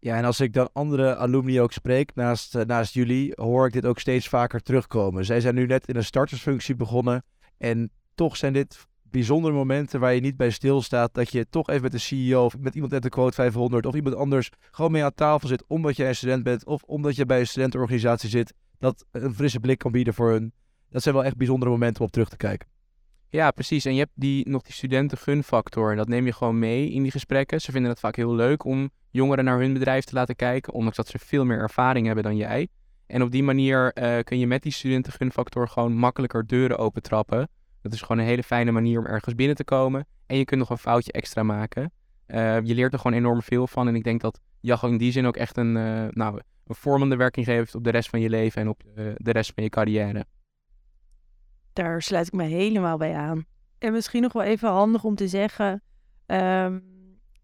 Ja, 0.00 0.16
en 0.16 0.24
als 0.24 0.40
ik 0.40 0.52
dan 0.52 0.68
andere 0.72 1.16
alumni 1.16 1.60
ook 1.60 1.72
spreek, 1.72 2.14
naast, 2.14 2.54
eh, 2.54 2.64
naast 2.64 2.94
jullie, 2.94 3.32
hoor 3.34 3.66
ik 3.66 3.72
dit 3.72 3.86
ook 3.86 3.98
steeds 3.98 4.28
vaker 4.28 4.60
terugkomen. 4.60 5.24
Zij 5.24 5.40
zijn 5.40 5.54
nu 5.54 5.66
net 5.66 5.88
in 5.88 5.96
een 5.96 6.04
startersfunctie 6.04 6.74
begonnen. 6.74 7.24
En 7.56 7.90
toch 8.14 8.36
zijn 8.36 8.52
dit 8.52 8.86
bijzondere 9.02 9.54
momenten 9.54 10.00
waar 10.00 10.14
je 10.14 10.20
niet 10.20 10.36
bij 10.36 10.50
stilstaat. 10.50 11.14
Dat 11.14 11.32
je 11.32 11.46
toch 11.50 11.68
even 11.68 11.82
met 11.82 11.92
de 11.92 11.98
CEO 11.98 12.44
of 12.44 12.58
met 12.58 12.74
iemand 12.74 12.92
uit 12.92 13.02
de 13.02 13.08
quote 13.08 13.34
500 13.34 13.86
of 13.86 13.94
iemand 13.94 14.14
anders 14.14 14.50
gewoon 14.70 14.92
mee 14.92 15.04
aan 15.04 15.14
tafel 15.14 15.48
zit. 15.48 15.64
Omdat 15.66 15.96
jij 15.96 16.08
een 16.08 16.16
student 16.16 16.42
bent 16.42 16.66
of 16.66 16.82
omdat 16.82 17.16
je 17.16 17.26
bij 17.26 17.40
een 17.40 17.46
studentenorganisatie 17.46 18.28
zit. 18.28 18.54
Dat 18.78 19.04
een 19.10 19.34
frisse 19.34 19.60
blik 19.60 19.78
kan 19.78 19.92
bieden 19.92 20.14
voor 20.14 20.30
hun. 20.30 20.52
Dat 20.90 21.02
zijn 21.02 21.14
wel 21.14 21.24
echt 21.24 21.36
bijzondere 21.36 21.70
momenten 21.70 22.00
om 22.00 22.06
op 22.06 22.12
terug 22.12 22.28
te 22.28 22.36
kijken. 22.36 22.77
Ja, 23.30 23.50
precies. 23.50 23.84
En 23.84 23.92
je 23.92 23.98
hebt 23.98 24.12
die, 24.14 24.48
nog 24.48 24.62
die 24.62 24.74
studentengunfactor. 24.74 25.90
En 25.90 25.96
dat 25.96 26.08
neem 26.08 26.26
je 26.26 26.32
gewoon 26.32 26.58
mee 26.58 26.90
in 26.90 27.02
die 27.02 27.10
gesprekken. 27.10 27.60
Ze 27.60 27.72
vinden 27.72 27.90
het 27.90 28.00
vaak 28.00 28.16
heel 28.16 28.34
leuk 28.34 28.64
om 28.64 28.90
jongeren 29.10 29.44
naar 29.44 29.58
hun 29.58 29.72
bedrijf 29.72 30.04
te 30.04 30.14
laten 30.14 30.36
kijken. 30.36 30.72
Ondanks 30.72 30.96
dat 30.96 31.08
ze 31.08 31.18
veel 31.18 31.44
meer 31.44 31.58
ervaring 31.58 32.06
hebben 32.06 32.24
dan 32.24 32.36
jij. 32.36 32.68
En 33.06 33.22
op 33.22 33.30
die 33.30 33.42
manier 33.42 33.92
eh, 33.92 34.24
kun 34.24 34.38
je 34.38 34.46
met 34.46 34.62
die 34.62 34.72
studentengunfactor 34.72 35.68
gewoon 35.68 35.92
makkelijker 35.92 36.46
deuren 36.46 36.78
opentrappen. 36.78 37.48
Dat 37.82 37.92
is 37.92 38.00
gewoon 38.00 38.18
een 38.18 38.28
hele 38.28 38.42
fijne 38.42 38.70
manier 38.70 38.98
om 38.98 39.06
ergens 39.06 39.34
binnen 39.34 39.56
te 39.56 39.64
komen. 39.64 40.06
En 40.26 40.36
je 40.36 40.44
kunt 40.44 40.60
nog 40.60 40.70
een 40.70 40.78
foutje 40.78 41.12
extra 41.12 41.42
maken. 41.42 41.92
Eh, 42.26 42.60
je 42.62 42.74
leert 42.74 42.92
er 42.92 42.98
gewoon 42.98 43.16
enorm 43.16 43.42
veel 43.42 43.66
van. 43.66 43.88
En 43.88 43.94
ik 43.94 44.04
denk 44.04 44.20
dat 44.20 44.40
JAG 44.60 44.82
in 44.82 44.98
die 44.98 45.12
zin 45.12 45.26
ook 45.26 45.36
echt 45.36 45.56
een, 45.56 45.76
uh, 45.76 46.06
nou, 46.10 46.40
een 46.66 46.74
vormende 46.74 47.16
werking 47.16 47.46
geeft 47.46 47.74
op 47.74 47.84
de 47.84 47.90
rest 47.90 48.08
van 48.08 48.20
je 48.20 48.28
leven 48.28 48.62
en 48.62 48.68
op 48.68 48.82
de 49.16 49.30
rest 49.32 49.52
van 49.54 49.62
je 49.62 49.68
carrière. 49.68 50.24
Daar 51.78 52.02
sluit 52.02 52.26
ik 52.26 52.32
me 52.32 52.44
helemaal 52.44 52.96
bij 52.96 53.14
aan. 53.14 53.44
En 53.78 53.92
misschien 53.92 54.22
nog 54.22 54.32
wel 54.32 54.42
even 54.42 54.68
handig 54.68 55.04
om 55.04 55.14
te 55.14 55.28
zeggen. 55.28 55.82
Ehm, 56.26 56.78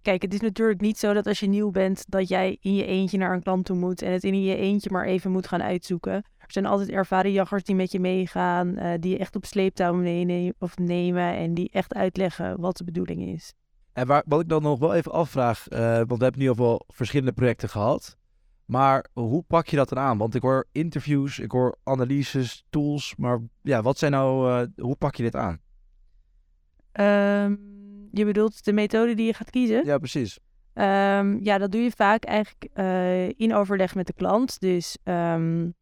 kijk, 0.03 0.23
het 0.23 0.35
is 0.35 0.41
natuurlijk 0.41 0.81
niet 0.81 0.99
zo 0.99 1.13
dat 1.13 1.27
als 1.27 1.41
je 1.41 1.47
nieuw 1.47 1.71
bent, 1.71 2.05
dat 2.09 2.29
jij 2.29 2.57
in 2.61 2.75
je 2.75 2.85
eentje 2.87 3.19
naar 3.19 3.33
een 3.33 3.43
klant 3.43 3.65
toe 3.65 3.77
moet 3.77 4.03
en 4.03 4.13
het 4.13 4.25
in 4.25 4.43
je 4.43 4.57
eentje 4.57 4.91
maar 4.91 5.05
even 5.05 5.31
moet 5.31 5.47
gaan 5.47 5.63
uitzoeken. 5.63 6.13
Er 6.13 6.53
zijn 6.53 6.67
altijd 6.67 6.91
ervaren 6.91 7.33
jaggers 7.33 7.65
die 7.65 7.75
met 7.75 7.93
je 7.93 8.01
meegaan, 8.01 8.69
uh, 8.79 8.93
die 9.01 9.11
je 9.11 9.19
echt 9.19 9.37
op 9.37 9.45
sleeptouw 9.45 9.93
meenemen 9.93 10.55
of 10.59 10.79
nemen 10.79 11.37
en 11.37 11.55
die 11.55 11.71
echt 11.71 11.95
uitleggen 11.95 12.61
wat 12.61 12.77
de 12.77 12.85
bedoeling 12.85 13.23
is. 13.23 13.55
En 13.93 14.07
waar, 14.07 14.23
wat 14.27 14.41
ik 14.41 14.49
dan 14.49 14.63
nog 14.63 14.79
wel 14.79 14.95
even 14.95 15.13
afvraag, 15.13 15.67
uh, 15.73 15.79
want 15.97 16.17
we 16.17 16.25
hebben 16.25 16.41
nu 16.41 16.49
al 16.49 16.57
wel 16.57 16.85
verschillende 16.89 17.33
projecten 17.33 17.69
gehad. 17.69 18.17
Maar 18.65 19.07
hoe 19.13 19.43
pak 19.43 19.67
je 19.67 19.77
dat 19.77 19.89
dan 19.89 19.99
aan? 19.99 20.19
Want 20.19 20.35
ik 20.35 20.43
hoor 20.43 20.67
interviews, 20.73 21.39
ik 21.39 21.51
hoor 21.51 21.77
analyses, 21.83 22.65
tools. 22.71 23.15
Maar 23.17 23.41
ja, 23.63 23.83
wat 23.83 23.99
zijn 23.99 24.13
nou, 24.13 24.51
uh, 24.51 24.85
hoe 24.85 24.97
pak 24.97 25.15
je 25.15 25.23
dit 25.23 25.37
aan? 25.37 25.61
Um, 26.93 28.09
je 28.13 28.25
bedoelt 28.25 28.65
de 28.65 28.73
methode 28.73 29.15
die 29.15 29.27
je 29.27 29.35
gaat 29.35 29.51
kiezen? 29.51 29.85
Ja, 29.85 29.99
precies. 29.99 30.39
Um, 30.75 31.45
ja, 31.45 31.59
dat 31.59 31.73
doe 31.73 31.81
je 31.81 31.91
vaak 31.91 32.25
eigenlijk 32.25 32.69
uh, 32.75 33.29
in 33.29 33.55
overleg 33.55 33.95
met 33.95 34.07
de 34.07 34.13
klant. 34.13 34.61
Dus 34.61 34.99
um, 35.05 35.75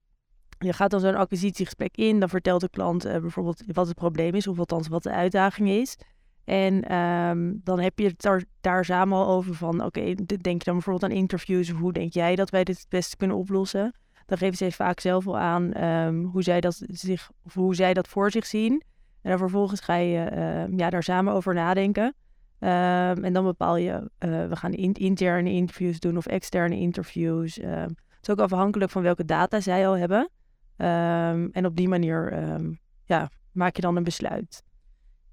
je 0.59 0.73
gaat 0.73 0.91
dan 0.91 1.01
zo'n 1.01 1.15
acquisitiegesprek 1.15 1.97
in. 1.97 2.21
Dan 2.21 2.29
vertelt 2.29 2.61
de 2.61 2.69
klant 2.69 3.07
uh, 3.07 3.19
bijvoorbeeld 3.19 3.62
wat 3.67 3.87
het 3.87 3.97
probleem 3.97 4.35
is, 4.35 4.47
of 4.47 4.59
althans 4.59 4.89
wat 4.89 5.03
de 5.03 5.11
uitdaging 5.11 5.69
is. 5.69 5.97
En 6.44 6.96
um, 6.96 7.61
dan 7.64 7.80
heb 7.80 7.99
je 7.99 8.06
het 8.06 8.22
daar, 8.22 8.44
daar 8.61 8.84
samen 8.84 9.18
al 9.18 9.26
over 9.26 9.54
van, 9.54 9.84
oké, 9.84 10.14
denk 10.25 10.58
je 10.58 10.64
dan 10.64 10.75
bijvoorbeeld 10.75 11.12
aan 11.12 11.18
interviews 11.18 11.72
of 11.72 11.78
hoe 11.78 11.92
denk 11.92 12.12
jij 12.12 12.37
dat 12.37 12.50
wij 12.50 12.64
dit 12.64 12.78
het 12.78 12.88
beste 12.88 13.16
kunnen 13.16 13.37
oplossen? 13.37 13.94
Dan 14.26 14.38
geven 14.38 14.56
ze 14.56 14.72
vaak 14.72 15.00
zelf 15.00 15.25
wel 15.25 15.38
aan 15.38 15.84
um, 15.84 16.25
hoe, 16.25 16.42
zij 16.42 16.61
dat 16.61 16.82
zich, 16.87 17.30
hoe 17.52 17.75
zij 17.75 17.94
dat 17.94 18.08
voor 18.08 18.30
zich 18.30 18.46
zien. 18.46 18.82
En 19.22 19.30
dan 19.30 19.38
vervolgens 19.38 19.80
ga 19.80 19.94
je 19.94 20.30
uh, 20.32 20.78
ja, 20.78 20.90
daar 20.90 21.02
samen 21.02 21.32
over 21.32 21.54
nadenken. 21.54 22.14
En 22.58 23.32
dan 23.32 23.44
bepaal 23.44 23.76
je, 23.76 23.92
uh, 23.92 24.49
we 24.49 24.56
gaan 24.56 24.72
in, 24.72 24.92
interne 24.92 25.50
interviews 25.50 26.00
doen 26.00 26.16
of 26.16 26.26
externe 26.26 26.76
interviews. 26.76 27.54
het 27.54 27.96
is 28.22 28.30
ook 28.30 28.40
afhankelijk 28.40 28.90
van 28.90 29.02
welke 29.02 29.25
data 29.25 29.61
zij 29.61 29.88
al 29.88 29.96
hebben. 29.96 30.30
en 31.52 31.66
op 31.66 31.76
die 31.76 31.88
manier 31.88 32.34
ja, 33.04 33.30
maak 33.52 33.76
je 33.76 33.82
dan 33.82 33.96
een 33.96 34.02
besluit. 34.02 34.62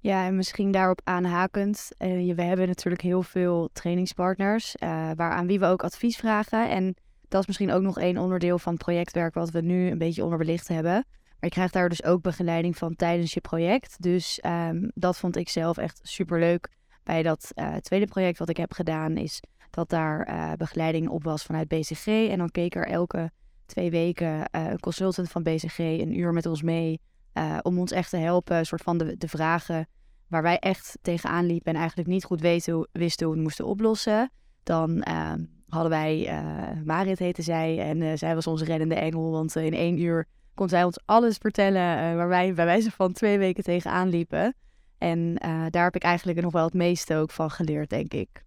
Ja, 0.02 0.26
en 0.26 0.36
misschien 0.36 0.70
daarop 0.70 1.00
aanhakend. 1.04 1.88
Uh, 1.98 2.34
we 2.34 2.42
hebben 2.42 2.66
natuurlijk 2.66 3.02
heel 3.02 3.22
veel 3.22 3.70
trainingspartners, 3.72 4.76
uh, 4.82 5.10
waaraan 5.16 5.46
wie 5.46 5.58
we 5.58 5.66
ook 5.66 5.82
advies 5.82 6.16
vragen. 6.16 6.70
En 6.70 6.94
dat 7.28 7.40
is 7.40 7.46
misschien 7.46 7.72
ook 7.72 7.82
nog 7.82 7.98
één 7.98 8.18
onderdeel 8.18 8.58
van 8.58 8.76
projectwerk 8.76 9.34
wat 9.34 9.50
we 9.50 9.60
nu 9.60 9.90
een 9.90 9.98
beetje 9.98 10.24
onderbelicht 10.24 10.68
hebben. 10.68 10.92
Maar 10.92 11.48
je 11.48 11.48
krijgt 11.48 11.72
daar 11.72 11.88
dus 11.88 12.04
ook 12.04 12.22
begeleiding 12.22 12.76
van 12.76 12.96
tijdens 12.96 13.34
je 13.34 13.40
project. 13.40 14.02
Dus 14.02 14.42
um, 14.46 14.90
dat 14.94 15.18
vond 15.18 15.36
ik 15.36 15.48
zelf 15.48 15.76
echt 15.76 16.00
superleuk 16.02 16.68
bij 17.02 17.22
dat 17.22 17.52
uh, 17.54 17.74
tweede 17.74 18.06
project 18.06 18.38
wat 18.38 18.48
ik 18.48 18.56
heb 18.56 18.72
gedaan. 18.72 19.16
Is 19.16 19.40
dat 19.70 19.88
daar 19.88 20.54
begeleiding 20.56 21.08
op 21.08 21.24
was 21.24 21.42
vanuit 21.42 21.68
BCG. 21.68 22.06
En 22.06 22.38
dan 22.38 22.50
keek 22.50 22.74
er 22.74 22.86
elke 22.86 23.30
twee 23.66 23.90
weken 23.90 24.48
een 24.50 24.80
consultant 24.80 25.30
van 25.30 25.42
BCG 25.42 25.78
een 25.78 26.18
uur 26.18 26.32
met 26.32 26.46
ons 26.46 26.62
mee 26.62 27.00
uh, 27.34 27.58
om 27.62 27.78
ons 27.78 27.92
echt 27.92 28.10
te 28.10 28.16
helpen, 28.16 28.56
een 28.56 28.66
soort 28.66 28.82
van 28.82 28.98
de, 28.98 29.16
de 29.16 29.28
vragen 29.28 29.88
waar 30.28 30.42
wij 30.42 30.58
echt 30.58 30.98
tegenaan 31.02 31.46
liepen 31.46 31.72
en 31.72 31.78
eigenlijk 31.78 32.08
niet 32.08 32.24
goed 32.24 32.40
weten, 32.40 32.88
wisten 32.92 33.26
hoe 33.26 33.34
we 33.34 33.40
het 33.40 33.48
moesten 33.48 33.66
oplossen. 33.66 34.30
Dan 34.62 35.04
uh, 35.08 35.32
hadden 35.68 35.90
wij, 35.90 36.42
uh, 36.42 36.82
Marit 36.84 37.18
heette 37.18 37.42
zij, 37.42 37.78
en 37.78 38.18
zij 38.18 38.34
was 38.34 38.46
onze 38.46 38.64
reddende 38.64 38.94
engel, 38.94 39.30
want 39.30 39.56
in 39.56 39.74
één 39.74 40.00
uur 40.00 40.26
kon 40.54 40.68
zij 40.68 40.84
ons 40.84 41.00
alles 41.04 41.36
vertellen 41.36 42.16
waar 42.16 42.28
wij 42.28 42.54
bij 42.54 42.64
wijze 42.64 42.90
van 42.90 43.12
twee 43.12 43.38
weken 43.38 43.64
tegenaan 43.64 44.08
liepen. 44.08 44.54
En 44.98 45.34
daar 45.70 45.84
heb 45.84 45.94
ik 45.94 46.02
eigenlijk 46.02 46.40
nog 46.40 46.52
wel 46.52 46.64
het 46.64 46.74
meeste 46.74 47.16
ook 47.16 47.30
van 47.30 47.50
geleerd, 47.50 47.90
denk 47.90 48.12
ik. 48.12 48.44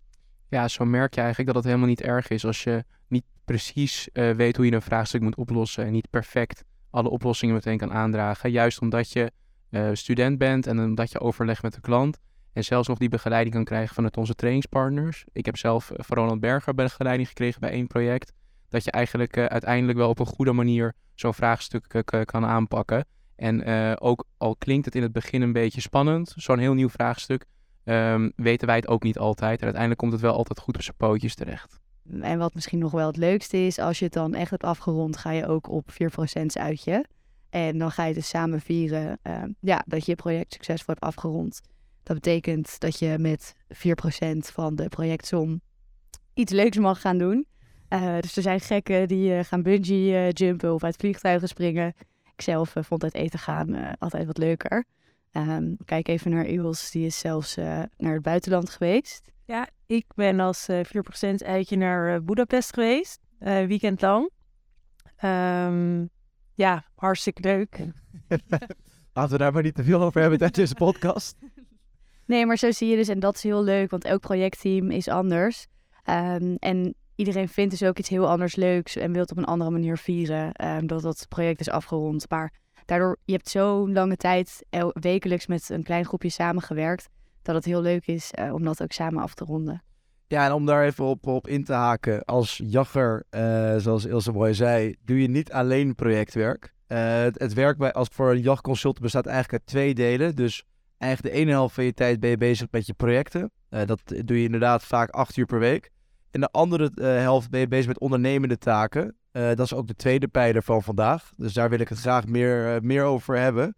Ja, 0.49 0.67
zo 0.67 0.85
merk 0.85 1.13
je 1.13 1.21
eigenlijk 1.21 1.53
dat 1.53 1.63
het 1.63 1.65
helemaal 1.71 1.89
niet 1.89 2.01
erg 2.01 2.29
is 2.29 2.45
als 2.45 2.63
je 2.63 2.83
niet 3.07 3.25
precies 3.45 4.09
weet 4.13 4.55
hoe 4.55 4.65
je 4.65 4.71
een 4.71 4.81
vraagstuk 4.81 5.21
moet 5.21 5.35
oplossen 5.35 5.85
en 5.85 5.91
niet 5.91 6.09
perfect 6.09 6.63
alle 6.93 7.09
oplossingen 7.09 7.55
meteen 7.55 7.77
kan 7.77 7.93
aandragen. 7.93 8.51
Juist 8.51 8.81
omdat 8.81 9.11
je 9.11 9.31
uh, 9.69 9.89
student 9.93 10.37
bent 10.37 10.67
en 10.67 10.79
omdat 10.79 11.11
je 11.11 11.19
overlegt 11.19 11.61
met 11.61 11.73
de 11.73 11.81
klant. 11.81 12.19
En 12.53 12.63
zelfs 12.63 12.87
nog 12.87 12.97
die 12.97 13.09
begeleiding 13.09 13.55
kan 13.55 13.63
krijgen 13.63 13.95
vanuit 13.95 14.17
onze 14.17 14.35
trainingspartners. 14.35 15.25
Ik 15.31 15.45
heb 15.45 15.57
zelf 15.57 15.89
uh, 15.89 15.97
van 16.01 16.17
Ronald 16.17 16.39
Berger 16.39 16.73
begeleiding 16.73 17.27
gekregen 17.27 17.59
bij 17.59 17.69
één 17.71 17.87
project. 17.87 18.33
Dat 18.69 18.83
je 18.83 18.91
eigenlijk 18.91 19.37
uh, 19.37 19.45
uiteindelijk 19.45 19.97
wel 19.97 20.09
op 20.09 20.19
een 20.19 20.25
goede 20.25 20.53
manier 20.53 20.93
zo'n 21.15 21.33
vraagstuk 21.33 22.03
kan 22.25 22.45
aanpakken. 22.45 23.05
En 23.35 23.99
ook 23.99 24.25
al 24.37 24.55
klinkt 24.55 24.85
het 24.85 24.95
in 24.95 25.01
het 25.01 25.11
begin 25.11 25.41
een 25.41 25.53
beetje 25.53 25.81
spannend, 25.81 26.33
zo'n 26.35 26.59
heel 26.59 26.73
nieuw 26.73 26.89
vraagstuk, 26.89 27.45
um, 27.83 28.31
weten 28.35 28.67
wij 28.67 28.75
het 28.75 28.87
ook 28.87 29.03
niet 29.03 29.17
altijd. 29.17 29.57
En 29.57 29.63
uiteindelijk 29.63 29.99
komt 29.99 30.11
het 30.11 30.21
wel 30.21 30.35
altijd 30.35 30.59
goed 30.59 30.75
op 30.75 30.81
zijn 30.81 30.97
pootjes 30.97 31.35
terecht. 31.35 31.79
En 32.21 32.37
wat 32.37 32.53
misschien 32.53 32.79
nog 32.79 32.91
wel 32.91 33.07
het 33.07 33.17
leukste 33.17 33.57
is, 33.57 33.79
als 33.79 33.99
je 33.99 34.05
het 34.05 34.13
dan 34.13 34.33
echt 34.33 34.49
hebt 34.49 34.63
afgerond, 34.63 35.17
ga 35.17 35.31
je 35.31 35.47
ook 35.47 35.69
op 35.69 35.91
4% 35.91 36.45
uitje. 36.53 37.05
En 37.49 37.77
dan 37.77 37.91
ga 37.91 38.05
je 38.05 38.13
dus 38.13 38.27
samen 38.27 38.61
vieren 38.61 39.19
uh, 39.23 39.43
ja, 39.59 39.83
dat 39.87 40.05
je 40.05 40.11
je 40.11 40.17
project 40.17 40.53
succesvol 40.53 40.93
hebt 40.93 41.05
afgerond. 41.05 41.61
Dat 42.03 42.15
betekent 42.15 42.79
dat 42.79 42.99
je 42.99 43.15
met 43.19 43.55
4% 43.73 43.77
van 44.37 44.75
de 44.75 44.89
projectsom 44.89 45.61
iets 46.33 46.51
leuks 46.51 46.77
mag 46.77 47.01
gaan 47.01 47.17
doen. 47.17 47.47
Uh, 47.89 48.19
dus 48.19 48.35
er 48.35 48.41
zijn 48.41 48.59
gekken 48.59 49.07
die 49.07 49.31
uh, 49.31 49.43
gaan 49.43 49.61
bungee 49.61 50.15
eh, 50.15 50.31
jumpen 50.31 50.73
of 50.73 50.83
uit 50.83 50.95
vliegtuigen 50.95 51.47
springen. 51.47 51.93
Ik 52.35 52.41
zelf 52.41 52.73
vond 52.79 53.01
het 53.01 53.13
eten 53.13 53.39
gaan 53.39 53.97
altijd 53.97 54.25
wat 54.25 54.37
leuker. 54.37 54.85
Um, 55.31 55.77
kijk 55.85 56.07
even 56.07 56.31
naar 56.31 56.45
Iels, 56.45 56.91
die 56.91 57.05
is 57.05 57.19
zelfs 57.19 57.55
naar 57.97 58.13
het 58.13 58.21
buitenland 58.21 58.69
geweest. 58.69 59.31
Ja, 59.45 59.67
ik 59.93 60.05
ben 60.15 60.39
als 60.39 60.69
uh, 60.69 60.79
4% 60.79 61.45
uitje 61.45 61.77
naar 61.77 62.13
uh, 62.13 62.21
Budapest 62.23 62.73
geweest, 62.73 63.19
uh, 63.39 63.65
weekend 63.65 64.01
lang. 64.01 64.29
Um, 65.23 66.09
ja, 66.53 66.85
hartstikke 66.95 67.41
leuk. 67.41 67.79
Laten 69.13 69.31
we 69.31 69.37
daar 69.37 69.53
maar 69.53 69.63
niet 69.63 69.75
te 69.75 69.83
veel 69.83 70.01
over 70.01 70.21
hebben 70.21 70.39
tijdens 70.39 70.59
deze 70.59 70.75
podcast. 70.75 71.35
Nee, 72.25 72.45
maar 72.45 72.57
zo 72.57 72.71
zie 72.71 72.89
je 72.89 72.95
dus, 72.95 73.07
en 73.07 73.19
dat 73.19 73.35
is 73.35 73.43
heel 73.43 73.63
leuk, 73.63 73.91
want 73.91 74.03
elk 74.03 74.21
projectteam 74.21 74.91
is 74.91 75.07
anders. 75.07 75.67
Um, 76.09 76.55
en 76.55 76.95
iedereen 77.15 77.49
vindt 77.49 77.71
dus 77.71 77.83
ook 77.89 77.97
iets 77.97 78.09
heel 78.09 78.29
anders 78.29 78.55
leuks 78.55 78.95
en 78.95 79.11
wil 79.11 79.21
het 79.21 79.31
op 79.31 79.37
een 79.37 79.45
andere 79.45 79.69
manier 79.69 79.97
vieren, 79.97 80.65
um, 80.67 80.87
dat 80.87 81.01
dat 81.01 81.25
project 81.29 81.59
is 81.59 81.69
afgerond. 81.69 82.29
Maar 82.29 82.53
daardoor, 82.85 83.17
je 83.25 83.33
hebt 83.33 83.49
zo'n 83.49 83.93
lange 83.93 84.17
tijd 84.17 84.65
wekelijks 84.93 85.47
met 85.47 85.69
een 85.69 85.83
klein 85.83 86.05
groepje 86.05 86.29
samengewerkt 86.29 87.09
dat 87.43 87.55
het 87.55 87.65
heel 87.65 87.81
leuk 87.81 88.07
is 88.07 88.31
uh, 88.39 88.53
om 88.53 88.63
dat 88.63 88.81
ook 88.81 88.91
samen 88.91 89.23
af 89.23 89.33
te 89.33 89.45
ronden. 89.45 89.83
Ja, 90.27 90.45
en 90.45 90.51
om 90.51 90.65
daar 90.65 90.83
even 90.83 91.05
op, 91.05 91.27
op 91.27 91.47
in 91.47 91.63
te 91.63 91.73
haken. 91.73 92.25
Als 92.25 92.61
jagger, 92.63 93.23
uh, 93.31 93.75
zoals 93.77 94.05
Ilse 94.05 94.31
mooi 94.31 94.53
zei, 94.53 94.95
doe 95.05 95.21
je 95.21 95.29
niet 95.29 95.51
alleen 95.51 95.95
projectwerk. 95.95 96.73
Uh, 96.87 96.97
het, 97.21 97.53
werk 97.53 97.77
bij, 97.77 97.93
als 97.93 98.07
voor 98.11 98.31
een 98.31 98.41
jachtconsultant 98.41 99.03
bestaat 99.03 99.25
eigenlijk 99.25 99.53
uit 99.53 99.65
twee 99.65 99.93
delen. 99.93 100.35
Dus 100.35 100.63
eigenlijk 100.97 101.35
de 101.35 101.41
ene 101.41 101.51
helft 101.51 101.75
van 101.75 101.83
je 101.83 101.93
tijd 101.93 102.19
ben 102.19 102.29
je 102.29 102.37
bezig 102.37 102.67
met 102.71 102.85
je 102.85 102.93
projecten. 102.93 103.51
dat 103.69 104.01
doe 104.05 104.37
je 104.37 104.43
inderdaad 104.43 104.83
vaak 104.83 105.09
acht 105.09 105.37
uur 105.37 105.45
per 105.45 105.59
week. 105.59 105.89
En 106.31 106.41
de 106.41 106.51
andere 106.51 106.91
helft 107.01 107.49
ben 107.49 107.59
je 107.59 107.67
bezig 107.67 107.87
met 107.87 107.99
ondernemende 107.99 108.57
taken. 108.57 109.15
dat 109.31 109.59
is 109.59 109.73
ook 109.73 109.87
de 109.87 109.95
tweede 109.95 110.27
pijler 110.27 110.63
van 110.63 110.83
vandaag. 110.83 111.31
Dus 111.37 111.53
daar 111.53 111.69
wil 111.69 111.79
ik 111.79 111.89
het 111.89 111.99
graag 111.99 112.27
meer, 112.27 112.83
meer 112.83 113.03
over 113.03 113.37
hebben. 113.37 113.75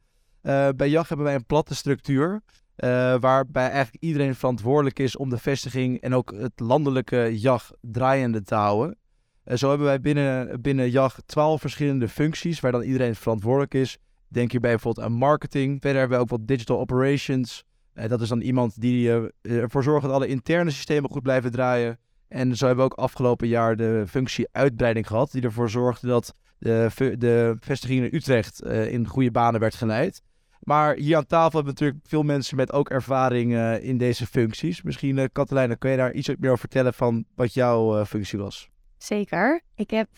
bij 0.75 0.89
jacht 0.89 1.07
hebben 1.07 1.25
wij 1.25 1.35
een 1.35 1.45
platte 1.45 1.75
structuur. 1.75 2.41
Uh, 2.77 3.15
waarbij 3.19 3.69
eigenlijk 3.69 4.03
iedereen 4.03 4.35
verantwoordelijk 4.35 4.99
is 4.99 5.17
om 5.17 5.29
de 5.29 5.37
vestiging 5.37 6.01
en 6.01 6.13
ook 6.13 6.31
het 6.31 6.59
landelijke 6.59 7.39
jacht 7.39 7.71
draaiende 7.81 8.43
te 8.43 8.55
houden. 8.55 8.97
Eh, 9.43 9.57
zo 9.57 9.69
hebben 9.69 9.87
wij 9.87 9.99
binnen, 9.99 10.61
binnen 10.61 10.91
JAG 10.91 11.19
twaalf 11.25 11.61
verschillende 11.61 12.07
functies 12.07 12.59
waar 12.59 12.71
dan 12.71 12.81
iedereen 12.81 13.15
verantwoordelijk 13.15 13.73
is. 13.73 13.97
Denk 14.27 14.51
hierbij 14.51 14.71
bijvoorbeeld 14.71 15.05
aan 15.05 15.13
marketing. 15.13 15.81
Verder 15.81 15.99
hebben 15.99 16.17
we 16.17 16.23
ook 16.23 16.29
wat 16.29 16.47
digital 16.47 16.79
operations. 16.79 17.63
Eh, 17.93 18.09
dat 18.09 18.21
is 18.21 18.29
dan 18.29 18.41
iemand 18.41 18.81
die 18.81 19.11
eh, 19.11 19.61
ervoor 19.61 19.83
zorgt 19.83 20.05
dat 20.05 20.13
alle 20.13 20.27
interne 20.27 20.71
systemen 20.71 21.09
goed 21.09 21.23
blijven 21.23 21.51
draaien. 21.51 21.99
En 22.27 22.55
zo 22.55 22.65
hebben 22.65 22.85
we 22.85 22.91
ook 22.91 22.99
afgelopen 22.99 23.47
jaar 23.47 23.75
de 23.75 24.03
functie 24.07 24.47
uitbreiding 24.51 25.07
gehad, 25.07 25.31
die 25.31 25.41
ervoor 25.41 25.69
zorgde 25.69 26.07
dat 26.07 26.35
de, 26.57 27.15
de 27.17 27.55
vestiging 27.59 28.03
in 28.03 28.15
Utrecht 28.15 28.61
eh, 28.61 28.91
in 28.91 29.07
goede 29.07 29.31
banen 29.31 29.59
werd 29.59 29.75
geleid. 29.75 30.21
Maar 30.65 30.95
hier 30.95 31.17
aan 31.17 31.25
tafel 31.25 31.55
hebben 31.55 31.73
natuurlijk 31.73 31.99
veel 32.07 32.23
mensen 32.23 32.57
met 32.57 32.71
ook 32.71 32.89
ervaring 32.89 33.53
eh, 33.53 33.83
in 33.83 33.97
deze 33.97 34.27
functies. 34.27 34.81
Misschien, 34.81 35.17
eh 35.17 35.25
Katelijne, 35.31 35.75
kun 35.75 35.89
je 35.91 35.97
daar 35.97 36.13
iets 36.13 36.27
meer 36.27 36.49
over 36.49 36.59
vertellen 36.59 36.93
van 36.93 37.25
wat 37.35 37.53
jouw 37.53 37.99
eh, 37.99 38.05
functie 38.05 38.39
was? 38.39 38.69
Zeker. 38.97 39.61
Ik 39.75 39.89
heb, 39.89 40.09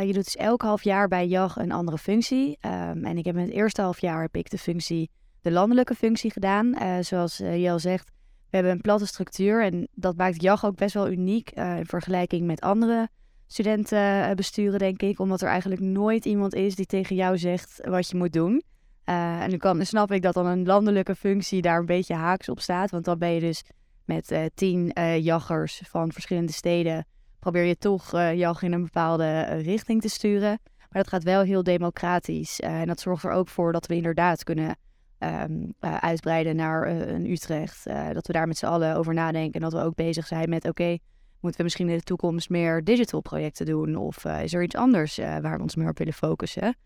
je 0.00 0.12
doet 0.12 0.24
dus 0.24 0.36
elk 0.36 0.62
half 0.62 0.82
jaar 0.82 1.08
bij 1.08 1.26
JAG 1.26 1.56
een 1.56 1.72
andere 1.72 1.98
functie. 1.98 2.58
Ehm, 2.60 3.04
en 3.04 3.18
ik 3.18 3.24
heb 3.24 3.36
in 3.36 3.42
het 3.42 3.50
eerste 3.50 3.82
half 3.82 4.00
jaar 4.00 4.20
heb 4.20 4.36
ik 4.36 4.50
de 4.50 4.58
functie, 4.58 5.10
de 5.40 5.50
landelijke 5.50 5.94
functie 5.94 6.30
gedaan. 6.30 6.74
Zoals 7.00 7.40
eh, 7.40 7.62
Jel 7.62 7.78
zegt, 7.78 8.10
we 8.50 8.56
hebben 8.56 8.72
een 8.72 8.80
platte 8.80 9.06
structuur 9.06 9.62
en 9.62 9.88
dat 9.94 10.16
maakt 10.16 10.42
JAG 10.42 10.64
ook 10.64 10.76
best 10.76 10.94
wel 10.94 11.10
uniek 11.10 11.50
in 11.50 11.86
vergelijking 11.86 12.46
met 12.46 12.60
andere 12.60 13.08
studentenbesturen, 13.46 14.78
denk 14.78 15.02
ik. 15.02 15.18
Omdat 15.18 15.40
er 15.40 15.48
eigenlijk 15.48 15.80
nooit 15.80 16.24
iemand 16.24 16.54
is 16.54 16.74
die 16.74 16.86
tegen 16.86 17.16
jou 17.16 17.38
zegt 17.38 17.80
wat 17.84 18.08
je 18.08 18.16
moet 18.16 18.32
doen. 18.32 18.62
Eh, 19.06 19.42
en 19.42 19.58
kan, 19.58 19.86
snap 19.86 20.12
ik 20.12 20.22
dat 20.22 20.34
dan 20.34 20.46
een 20.46 20.66
landelijke 20.66 21.14
functie 21.14 21.62
daar 21.62 21.78
een 21.78 21.86
beetje 21.86 22.14
haaks 22.14 22.48
op 22.48 22.60
staat. 22.60 22.90
Want 22.90 23.04
dan 23.04 23.18
ben 23.18 23.30
je 23.30 23.40
dus 23.40 23.64
met 24.04 24.30
eh, 24.30 24.44
tien 24.54 24.92
eh, 24.92 25.24
jaggers 25.24 25.82
van 25.84 26.12
verschillende 26.12 26.52
steden 26.52 27.06
probeer 27.38 27.64
je 27.64 27.76
toch 27.76 28.10
JAG 28.12 28.62
in 28.62 28.72
een 28.72 28.82
bepaalde 28.82 29.42
richting 29.42 30.00
te 30.00 30.08
sturen. 30.08 30.58
Maar 30.78 31.02
dat 31.02 31.08
gaat 31.08 31.22
wel 31.22 31.42
heel 31.42 31.62
democratisch. 31.62 32.60
en 32.60 32.86
dat 32.86 33.00
zorgt 33.00 33.24
er 33.24 33.30
ook 33.30 33.48
voor 33.48 33.72
dat 33.72 33.86
we 33.86 33.94
inderdaad 33.94 34.44
kunnen 34.44 34.76
ehm, 35.18 35.70
eh, 35.80 35.96
uitbreiden 35.96 36.56
naar 36.56 36.88
een 36.88 37.30
Utrecht. 37.30 37.84
Dat 38.12 38.26
we 38.26 38.32
daar 38.32 38.46
met 38.46 38.58
z'n 38.58 38.66
allen 38.66 38.96
over 38.96 39.14
nadenken. 39.14 39.52
En 39.52 39.60
dat 39.60 39.80
we 39.80 39.86
ook 39.86 39.94
bezig 39.94 40.26
zijn 40.26 40.48
met, 40.48 40.68
oké, 40.68 40.98
moeten 41.40 41.60
we 41.60 41.62
misschien 41.62 41.88
in 41.88 41.96
de 41.96 42.02
toekomst 42.02 42.48
meer 42.48 42.84
digital 42.84 43.20
projecten 43.20 43.66
doen? 43.66 43.96
Of 43.96 44.24
is 44.24 44.54
er 44.54 44.62
iets 44.62 44.76
anders 44.76 45.16
waar 45.16 45.56
we 45.56 45.62
ons 45.62 45.76
meer 45.76 45.88
op 45.88 45.98
willen 45.98 46.12
focussen? 46.12 46.76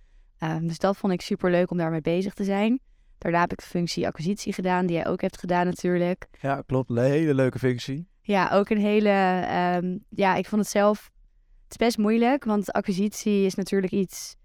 Ehm, 0.40 0.66
dus 0.66 0.78
dat 0.78 0.96
vond 0.96 1.12
ik 1.12 1.20
super 1.20 1.50
leuk 1.50 1.70
om 1.70 1.76
daarmee 1.76 2.00
bezig 2.00 2.34
te 2.34 2.44
zijn. 2.44 2.80
Daarna 3.18 3.40
heb 3.40 3.52
ik 3.52 3.58
de 3.58 3.64
functie 3.64 4.06
acquisitie 4.06 4.52
gedaan, 4.52 4.86
die 4.86 4.96
jij 4.96 5.06
ook 5.06 5.20
hebt 5.20 5.38
gedaan 5.38 5.66
natuurlijk. 5.66 6.28
Ja, 6.40 6.62
klopt. 6.66 6.90
Een 6.90 6.98
hele 6.98 7.34
leuke 7.34 7.58
functie. 7.58 8.08
Ja, 8.22 8.50
ook 8.50 8.68
een 8.68 8.78
hele. 8.78 9.08
ehm, 9.46 9.98
ja, 10.08 10.34
ik 10.34 10.46
vond 10.46 10.62
het 10.62 10.70
zelf. 10.70 11.10
Het 11.62 11.80
is 11.80 11.86
best 11.86 11.98
moeilijk, 11.98 12.44
want 12.44 12.72
acquisitie 12.72 13.44
is 13.44 13.54
natuurlijk 13.54 13.92
iets 13.92 14.36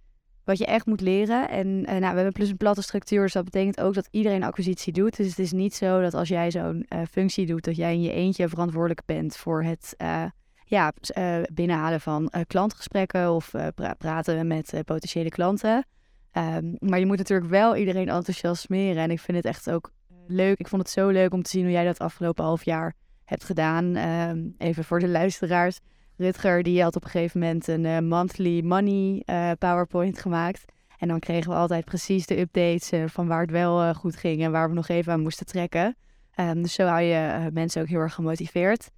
wat 0.43 0.57
je 0.57 0.65
echt 0.65 0.85
moet 0.85 1.01
leren. 1.01 1.49
En 1.49 1.85
eh, 1.85 1.91
nou, 1.91 2.09
we 2.09 2.15
hebben 2.15 2.31
plus 2.33 2.49
een 2.49 2.57
platte 2.57 2.81
structuur, 2.81 3.21
dus 3.21 3.33
dat 3.33 3.43
betekent 3.43 3.81
ook 3.81 3.93
dat 3.93 4.07
iedereen 4.11 4.43
acquisitie 4.43 4.93
doet. 4.93 5.17
Dus 5.17 5.27
het 5.27 5.39
is 5.39 5.51
niet 5.51 5.75
zo 5.75 6.01
dat 6.01 6.13
als 6.13 6.27
jij 6.27 6.51
zo'n 6.51 6.85
eh, 6.87 7.01
functie 7.11 7.45
doet, 7.45 7.63
dat 7.63 7.75
jij 7.75 7.93
in 7.93 8.01
je 8.01 8.11
eentje 8.11 8.49
verantwoordelijk 8.49 9.05
bent 9.05 9.37
voor 9.37 9.63
het 9.63 9.93
eh, 9.97 10.25
ja, 10.65 10.93
eh, 11.07 11.37
binnenhalen 11.53 12.01
van 12.01 12.29
eh, 12.29 12.41
klantgesprekken 12.47 13.31
of 13.31 13.53
eh, 13.53 13.67
pra- 13.75 13.93
praten 13.93 14.47
met 14.47 14.73
potentiële 14.85 15.29
klanten. 15.29 15.85
Ehm, 16.31 16.65
maar 16.79 16.99
je 16.99 17.05
moet 17.05 17.17
natuurlijk 17.17 17.49
wel 17.49 17.75
iedereen 17.75 18.09
enthousiasmeren. 18.09 19.03
En 19.03 19.11
ik 19.11 19.19
vind 19.19 19.37
het 19.37 19.45
echt 19.45 19.69
ook 19.71 19.91
leuk. 20.27 20.59
Ik 20.59 20.67
vond 20.67 20.81
het 20.81 20.91
zo 20.91 21.07
leuk 21.09 21.33
om 21.33 21.43
te 21.43 21.49
zien 21.49 21.63
hoe 21.63 21.71
jij 21.71 21.85
dat 21.85 21.99
afgelopen 21.99 22.43
half 22.43 22.63
jaar 22.65 22.93
hebt 23.25 23.43
gedaan. 23.43 23.95
Ehm, 23.95 24.39
even 24.57 24.83
voor 24.83 24.99
de 24.99 25.07
luisteraars. 25.07 25.79
Rutger 26.17 26.63
die 26.63 26.81
had 26.81 26.95
op 26.95 27.03
een 27.03 27.09
gegeven 27.09 27.39
moment 27.39 27.67
een 27.67 28.07
monthly 28.07 28.61
money 28.61 29.23
PowerPoint 29.59 30.19
gemaakt. 30.19 30.65
En 30.97 31.07
dan 31.07 31.19
kregen 31.19 31.51
we 31.51 31.57
altijd 31.57 31.85
precies 31.85 32.25
de 32.25 32.39
updates 32.39 33.11
van 33.11 33.27
waar 33.27 33.41
het 33.41 33.51
wel 33.51 33.93
goed 33.93 34.15
ging 34.15 34.43
en 34.43 34.51
waar 34.51 34.69
we 34.69 34.75
nog 34.75 34.87
even 34.87 35.13
aan 35.13 35.21
moesten 35.21 35.45
trekken. 35.45 35.95
Ehm, 36.31 36.61
dus 36.61 36.73
zo 36.73 36.85
hou 36.85 37.01
je 37.01 37.49
mensen 37.53 37.81
ook 37.81 37.87
heel 37.87 37.99
erg 37.99 38.13
gemotiveerd. 38.13 38.89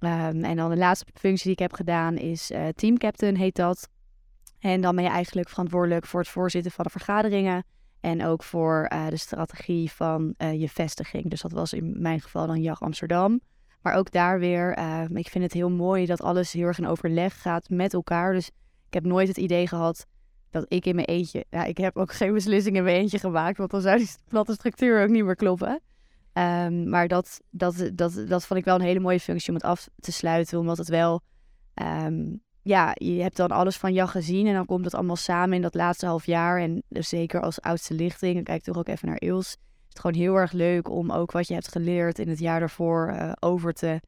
Ehm, 0.00 0.44
en 0.44 0.56
dan 0.56 0.70
de 0.70 0.76
laatste 0.76 1.06
functie 1.14 1.44
die 1.44 1.52
ik 1.52 1.58
heb 1.58 1.72
gedaan 1.72 2.16
is 2.16 2.50
eh 2.50 2.68
team 2.68 2.98
captain, 2.98 3.36
heet 3.36 3.56
dat. 3.56 3.88
En 4.58 4.80
dan 4.80 4.94
ben 4.94 5.04
je 5.04 5.10
eigenlijk 5.10 5.48
verantwoordelijk 5.48 6.06
voor 6.06 6.20
het 6.20 6.28
voorzitten 6.28 6.72
van 6.72 6.84
de 6.84 6.90
vergaderingen. 6.90 7.64
En 8.00 8.24
ook 8.24 8.42
voor 8.42 8.84
eh, 8.84 9.06
de 9.08 9.16
strategie 9.16 9.92
van 9.92 10.34
eh, 10.36 10.60
je 10.60 10.68
vestiging. 10.68 11.30
Dus 11.30 11.40
dat 11.40 11.52
was 11.52 11.72
in 11.72 12.00
mijn 12.00 12.20
geval 12.20 12.46
dan 12.46 12.62
JAG 12.62 12.80
Amsterdam. 12.82 13.40
Maar 13.82 13.94
ook 13.94 14.10
daar 14.10 14.38
weer, 14.38 14.74
eh, 14.74 15.04
ik 15.08 15.28
vind 15.28 15.44
het 15.44 15.52
heel 15.52 15.70
mooi 15.70 16.06
dat 16.06 16.22
alles 16.22 16.52
heel 16.52 16.66
erg 16.66 16.78
in 16.78 16.86
overleg 16.86 17.42
gaat 17.42 17.68
met 17.68 17.94
elkaar. 17.94 18.32
Dus 18.32 18.46
ik 18.86 18.94
heb 18.94 19.04
nooit 19.04 19.28
het 19.28 19.36
idee 19.36 19.66
gehad 19.66 20.06
dat 20.50 20.64
ik 20.68 20.86
in 20.86 20.94
mijn 20.94 21.06
eentje... 21.06 21.44
Ja, 21.50 21.64
ik 21.64 21.78
heb 21.78 21.96
ook 21.96 22.12
geen 22.12 22.32
beslissing 22.32 22.76
in 22.76 22.82
mijn 22.82 22.96
eentje 22.96 23.18
gemaakt, 23.18 23.58
want 23.58 23.70
dan 23.70 23.80
zou 23.80 23.98
die 23.98 24.10
platte 24.28 24.52
structuur 24.52 25.02
ook 25.02 25.08
niet 25.08 25.24
meer 25.24 25.36
kloppen. 25.36 25.80
Ehm, 26.40 26.88
maar 26.88 27.08
dat, 27.08 27.40
dat, 27.50 27.90
dat, 27.94 28.24
dat 28.28 28.46
vond 28.46 28.58
ik 28.60 28.64
wel 28.64 28.74
een 28.74 28.80
hele 28.80 29.00
mooie 29.00 29.20
functie 29.20 29.48
om 29.48 29.54
het 29.54 29.64
af 29.64 29.88
te 29.98 30.12
sluiten, 30.12 30.58
omdat 30.58 30.78
het 30.78 30.88
wel... 30.88 31.20
ehm, 31.74 32.36
ja, 32.62 32.90
je 32.94 33.22
hebt 33.22 33.36
dan 33.36 33.48
alles 33.48 33.76
van 33.76 33.92
JAG 33.92 34.10
gezien 34.10 34.46
en 34.46 34.54
dan 34.54 34.66
komt 34.66 34.84
het 34.84 34.94
allemaal 34.94 35.16
samen 35.16 35.56
in 35.56 35.62
dat 35.62 35.74
laatste 35.74 36.06
half 36.06 36.26
jaar. 36.26 36.60
En 36.60 36.82
dus 36.88 37.08
zeker 37.08 37.40
als 37.40 37.60
oudste 37.60 37.94
lichting, 37.94 38.34
dan 38.34 38.42
kijk 38.42 38.58
ik 38.58 38.64
toch 38.64 38.76
ook 38.76 38.88
even 38.88 39.08
naar 39.08 39.20
Ils 39.20 39.56
is 39.90 39.96
het 39.96 40.00
gewoon 40.00 40.20
heel 40.20 40.34
erg 40.34 40.52
leuk 40.52 40.90
om 40.90 41.12
ook 41.12 41.32
wat 41.32 41.48
je 41.48 41.54
hebt 41.54 41.68
geleerd 41.68 42.18
in 42.18 42.28
het 42.28 42.38
jaar 42.38 42.60
daarvoor 42.60 43.08
eh, 43.08 43.32
over 43.40 43.72
te 43.72 44.00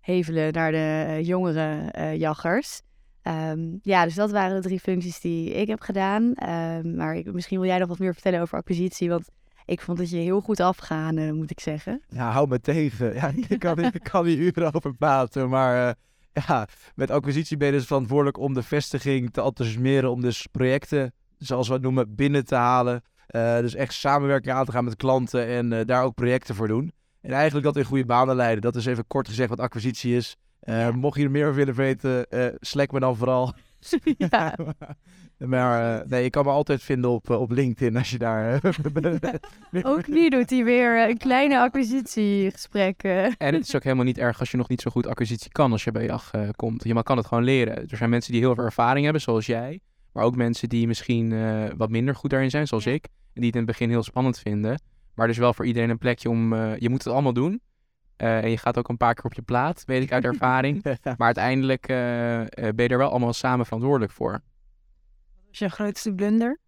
hevelen 0.00 0.52
naar 0.52 0.70
de 0.70 1.04
eh, 1.06 1.26
jongere 1.26 1.90
eh, 1.90 2.16
jaggers. 2.16 2.80
Ehm, 3.22 3.76
ja, 3.82 4.04
dus 4.04 4.14
dat 4.14 4.30
waren 4.30 4.56
de 4.62 4.68
drie 4.68 4.80
functies 4.80 5.20
die 5.20 5.50
ik 5.50 5.68
heb 5.68 5.80
gedaan. 5.80 6.32
Maar 6.96 7.14
ik, 7.14 7.32
misschien 7.32 7.58
wil 7.60 7.68
jij 7.68 7.78
nog 7.78 7.88
wat 7.88 7.98
meer 7.98 8.12
vertellen 8.12 8.40
over 8.40 8.58
acquisitie, 8.58 9.08
want 9.08 9.30
ik 9.70 9.80
vond 9.80 9.98
het 9.98 10.10
je 10.10 10.16
heel 10.16 10.40
goed 10.40 10.60
afgaan, 10.60 11.16
eh, 11.16 11.32
moet 11.32 11.50
ik 11.50 11.60
zeggen. 11.60 12.02
Ja, 12.08 12.30
hou 12.30 12.48
me 12.48 12.60
tegen. 12.60 13.14
Ja, 13.20 13.32
ik 13.48 13.58
kan, 13.58 13.78
ik 13.78 14.02
kan 14.02 14.26
hier 14.26 14.38
uren 14.38 14.74
over 14.74 14.94
praten, 14.94 15.48
maar 15.48 15.88
eh, 15.88 15.94
ja, 16.46 16.68
met 16.94 17.10
acquisitie 17.10 17.56
ben 17.56 17.66
je 17.66 17.72
dus 17.72 17.86
verantwoordelijk 17.86 18.38
om 18.38 18.54
de 18.54 18.62
vestiging 18.62 19.32
te 19.32 19.42
enthousiasmeren, 19.42 20.10
om 20.10 20.20
dus 20.20 20.46
projecten, 20.50 21.12
zoals 21.38 21.68
we 21.68 21.74
het 21.74 21.82
noemen, 21.82 22.14
binnen 22.14 22.44
te 22.44 22.54
halen. 22.54 23.02
Eh, 23.26 23.58
dus 23.58 23.74
echt 23.74 23.94
samenwerking 23.94 24.54
aan 24.54 24.64
te 24.64 24.72
gaan 24.72 24.84
met 24.84 24.96
klanten 24.96 25.46
en 25.46 25.86
daar 25.86 26.04
ook 26.04 26.14
projecten 26.14 26.54
voor 26.54 26.68
doen. 26.68 26.92
En 27.20 27.32
eigenlijk 27.32 27.64
dat 27.64 27.76
in 27.76 27.84
goede 27.84 28.06
banen 28.06 28.36
leiden. 28.36 28.62
Dat 28.62 28.76
is 28.76 28.86
even 28.86 29.06
kort 29.06 29.28
gezegd 29.28 29.48
wat 29.48 29.60
acquisitie 29.60 30.16
is. 30.16 30.36
Mocht 30.92 31.18
je 31.18 31.24
er 31.24 31.30
meer 31.30 31.44
over 31.44 31.56
willen 31.56 31.74
weten, 31.74 32.26
slack 32.60 32.92
me 32.92 33.00
dan 33.00 33.16
vooral. 33.16 33.54
ja. 34.30 34.54
maar 35.38 36.00
eh, 36.00 36.06
nee, 36.08 36.22
je 36.22 36.30
kan 36.30 36.44
me 36.44 36.50
altijd 36.50 36.82
vinden 36.82 37.10
op, 37.10 37.30
eh, 37.30 37.40
op 37.40 37.50
LinkedIn 37.50 37.96
als 37.96 38.10
je 38.10 38.18
daar... 38.18 38.60
eh, 38.62 39.84
Ook 39.92 40.06
nu 40.08 40.28
doet 40.28 40.50
hij 40.50 40.64
weer 40.64 41.08
een 41.08 41.16
kleine 41.18 41.60
acquisitiegesprek. 41.60 43.02
En 43.02 43.54
het 43.54 43.62
is 43.66 43.76
ook 43.76 43.82
helemaal 43.82 44.04
niet 44.04 44.18
erg 44.18 44.40
als 44.40 44.50
je 44.50 44.56
nog 44.56 44.68
niet 44.68 44.80
zo 44.80 44.90
goed 44.90 45.06
acquisitie 45.06 45.50
kan 45.52 45.72
als 45.72 45.84
je 45.84 45.92
bij 45.92 46.04
JAG 46.04 46.30
eh, 46.32 46.48
komt. 46.56 46.84
Je 46.84 47.02
kan 47.02 47.16
het 47.16 47.26
gewoon 47.26 47.44
leren. 47.44 47.76
Er 47.88 47.96
zijn 47.96 48.10
mensen 48.10 48.32
die 48.32 48.40
heel 48.40 48.54
veel 48.54 48.64
ervaring 48.64 49.04
hebben, 49.04 49.22
zoals 49.22 49.46
jij. 49.46 49.80
Maar 50.12 50.24
ook 50.24 50.36
mensen 50.36 50.68
die 50.68 50.86
misschien 50.86 51.28
wat 51.76 51.90
minder 51.90 52.14
goed 52.14 52.30
daarin 52.30 52.50
zijn, 52.50 52.66
zoals 52.66 52.84
Ja. 52.84 52.92
ik. 52.92 53.04
En 53.04 53.40
die 53.40 53.44
het 53.46 53.54
in 53.54 53.66
het 53.66 53.70
begin 53.70 53.88
heel 53.88 54.02
spannend 54.02 54.38
vinden. 54.38 54.80
Maar 55.14 55.26
dus 55.26 55.38
wel 55.38 55.54
voor 55.54 55.66
iedereen 55.66 55.90
een 55.90 55.98
plekje 55.98 56.28
om... 56.28 56.54
je 56.54 56.88
moet 56.88 57.04
het 57.04 57.12
allemaal 57.12 57.32
doen. 57.32 57.60
Eh, 58.20 58.42
en 58.42 58.50
je 58.50 58.58
gaat 58.58 58.78
ook 58.78 58.88
een 58.88 58.96
paar 58.96 59.14
keer 59.14 59.24
op 59.24 59.34
je 59.34 59.42
plaat, 59.42 59.84
weet 59.86 60.02
ik 60.02 60.12
uit 60.12 60.24
ervaring. 60.32 60.82
Maar 61.02 61.16
uiteindelijk 61.18 61.88
eh, 61.88 62.40
eh, 62.40 62.46
ben 62.54 62.84
je 62.84 62.88
er 62.88 62.98
wel 62.98 63.10
allemaal 63.10 63.32
samen 63.32 63.64
verantwoordelijk 63.64 64.12
voor. 64.12 64.32
Wat 64.32 65.48
is 65.50 65.58
je 65.58 65.68
grootste 65.68 66.14
blunder? 66.14 66.58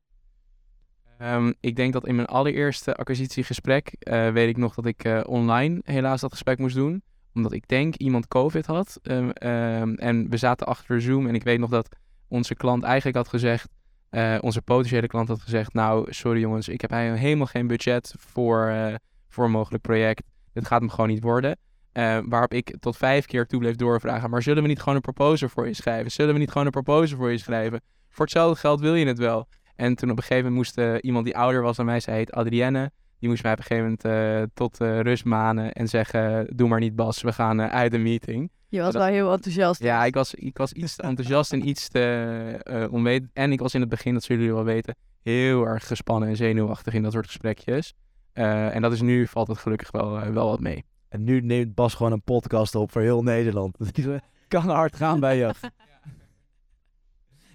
Ehm, 1.18 1.52
ik 1.60 1.76
denk 1.76 1.92
dat 1.92 2.06
in 2.06 2.14
mijn 2.14 2.26
allereerste 2.26 2.94
acquisitiegesprek 2.94 3.96
eh, 3.98 4.30
weet 4.30 4.48
ik 4.48 4.56
nog 4.56 4.74
dat 4.74 4.86
ik 4.86 5.04
eh, 5.04 5.20
online 5.26 5.80
helaas 5.84 6.20
dat 6.20 6.32
gesprek 6.32 6.58
moest 6.58 6.74
doen. 6.74 7.02
Omdat 7.34 7.52
ik 7.52 7.68
denk 7.68 7.94
iemand 7.94 8.28
COVID 8.28 8.66
had. 8.66 8.98
Ehm, 9.02 9.28
ehm, 9.28 9.94
en 9.94 10.28
we 10.30 10.36
zaten 10.36 10.66
achter 10.66 11.02
Zoom 11.02 11.26
en 11.26 11.34
ik 11.34 11.42
weet 11.42 11.58
nog 11.58 11.70
dat 11.70 11.88
onze 12.28 12.54
klant 12.54 12.82
eigenlijk 12.82 13.16
had 13.16 13.28
gezegd, 13.28 13.68
eh, 14.10 14.38
onze 14.40 14.62
potentiële 14.62 15.06
klant 15.06 15.28
had 15.28 15.40
gezegd, 15.40 15.72
nou 15.72 16.12
sorry 16.12 16.40
jongens, 16.40 16.68
ik 16.68 16.80
heb 16.80 16.90
eigenlijk 16.90 17.22
helemaal 17.22 17.46
geen 17.46 17.66
budget 17.66 18.14
voor, 18.18 18.66
eh, 18.66 18.94
voor 19.28 19.44
een 19.44 19.50
mogelijk 19.50 19.82
project. 19.82 20.22
Dit 20.52 20.66
gaat 20.66 20.80
hem 20.80 20.90
gewoon 20.90 21.08
niet 21.08 21.22
worden. 21.22 21.56
Eh, 21.92 22.18
waarop 22.24 22.52
ik 22.52 22.76
tot 22.80 22.96
vijf 22.96 23.26
keer 23.26 23.46
toe 23.46 23.58
bleef 23.58 23.76
doorvragen, 23.76 24.30
maar 24.30 24.42
zullen 24.42 24.62
we 24.62 24.68
niet 24.68 24.78
gewoon 24.80 24.94
een 24.94 25.00
proposal 25.00 25.48
voor 25.48 25.66
je 25.66 25.74
schrijven? 25.74 26.10
Zullen 26.10 26.32
we 26.32 26.38
niet 26.40 26.50
gewoon 26.50 26.66
een 26.66 26.72
proposal 26.72 27.16
voor 27.18 27.30
je 27.30 27.38
schrijven? 27.38 27.80
Voor 28.08 28.24
hetzelfde 28.24 28.60
geld 28.60 28.80
wil 28.80 28.94
je 28.94 29.06
het 29.06 29.18
wel. 29.18 29.48
En 29.76 29.94
toen 29.94 30.10
op 30.10 30.16
een 30.16 30.22
gegeven 30.22 30.50
moment 30.50 30.54
moest 30.64 30.78
eh, 30.78 30.94
iemand 31.00 31.24
die 31.24 31.36
ouder 31.36 31.62
was 31.62 31.76
dan 31.76 31.86
mij, 31.86 32.00
zij 32.00 32.14
heet 32.14 32.32
Adrienne. 32.32 32.90
Die 33.18 33.28
moest 33.30 33.42
mij 33.42 33.52
op 33.52 33.58
een 33.58 33.64
gegeven 33.64 33.84
moment 34.02 34.04
eh, 34.04 34.42
tot 34.54 34.78
rust 34.78 35.24
manen 35.24 35.72
en 35.72 35.88
zeggen, 35.88 36.46
doe 36.56 36.68
maar 36.68 36.80
niet 36.80 36.96
Bas, 36.96 37.22
we 37.22 37.32
gaan 37.32 37.60
uit 37.62 37.90
de 37.90 37.98
meeting. 37.98 38.50
Je 38.68 38.80
was 38.80 38.92
Dat- 38.92 39.02
wel 39.02 39.12
heel 39.12 39.32
enthousiast. 39.32 39.82
Ja, 39.82 40.04
ik 40.04 40.14
was, 40.14 40.34
ik 40.34 40.56
was 40.58 40.72
iets 40.72 40.96
te 40.96 41.02
enthousiast 41.02 41.52
en 41.52 41.68
iets 41.68 41.88
te 41.88 42.88
onwetend. 42.90 43.30
En 43.32 43.52
ik 43.52 43.60
was 43.60 43.74
in 43.74 43.80
het 43.80 43.88
begin, 43.88 44.12
dat 44.14 44.22
zullen 44.22 44.42
jullie 44.42 44.56
wel 44.56 44.64
weten, 44.66 44.94
heel 45.22 45.66
erg 45.66 45.86
gespannen 45.86 46.28
en 46.28 46.36
zenuwachtig 46.36 46.94
in 46.94 47.02
dat 47.02 47.12
soort 47.12 47.26
gesprekjes. 47.26 47.94
Eh, 48.32 48.74
en 48.74 48.82
dat 48.82 48.92
is 48.92 49.00
nu, 49.00 49.26
valt 49.26 49.48
het 49.48 49.58
gelukkig 49.58 49.90
wel, 49.90 50.18
eh, 50.18 50.28
wel 50.28 50.48
wat 50.48 50.60
mee. 50.60 50.84
En 51.08 51.24
nu 51.24 51.40
neemt 51.40 51.74
Bas 51.74 51.94
gewoon 51.94 52.12
een 52.12 52.22
podcast 52.22 52.74
op 52.74 52.92
voor 52.92 53.02
heel 53.02 53.22
Nederland. 53.22 53.76
Dat 53.94 54.20
kan 54.48 54.68
hard 54.68 54.96
gaan 54.96 55.20
bij 55.20 55.36
je. 55.36 55.54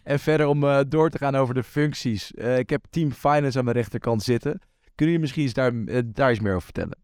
En 0.07 0.19
verder 0.19 0.47
om 0.47 0.63
eh, 0.63 0.79
door 0.87 1.09
te 1.09 1.17
gaan 1.17 1.35
over 1.35 1.53
de 1.53 1.63
functies. 1.63 2.33
Eh, 2.33 2.57
ik 2.57 2.69
heb 2.69 2.85
Team 2.89 3.11
Finance 3.11 3.57
aan 3.57 3.63
mijn 3.63 3.75
rechterkant 3.75 4.23
zitten. 4.23 4.51
Kunnen 4.95 5.15
jullie 5.15 5.19
misschien 5.19 5.43
eens 5.43 5.53
daar, 5.53 5.71
daar 6.13 6.31
iets 6.31 6.39
meer 6.39 6.51
over 6.51 6.63
vertellen? 6.63 6.97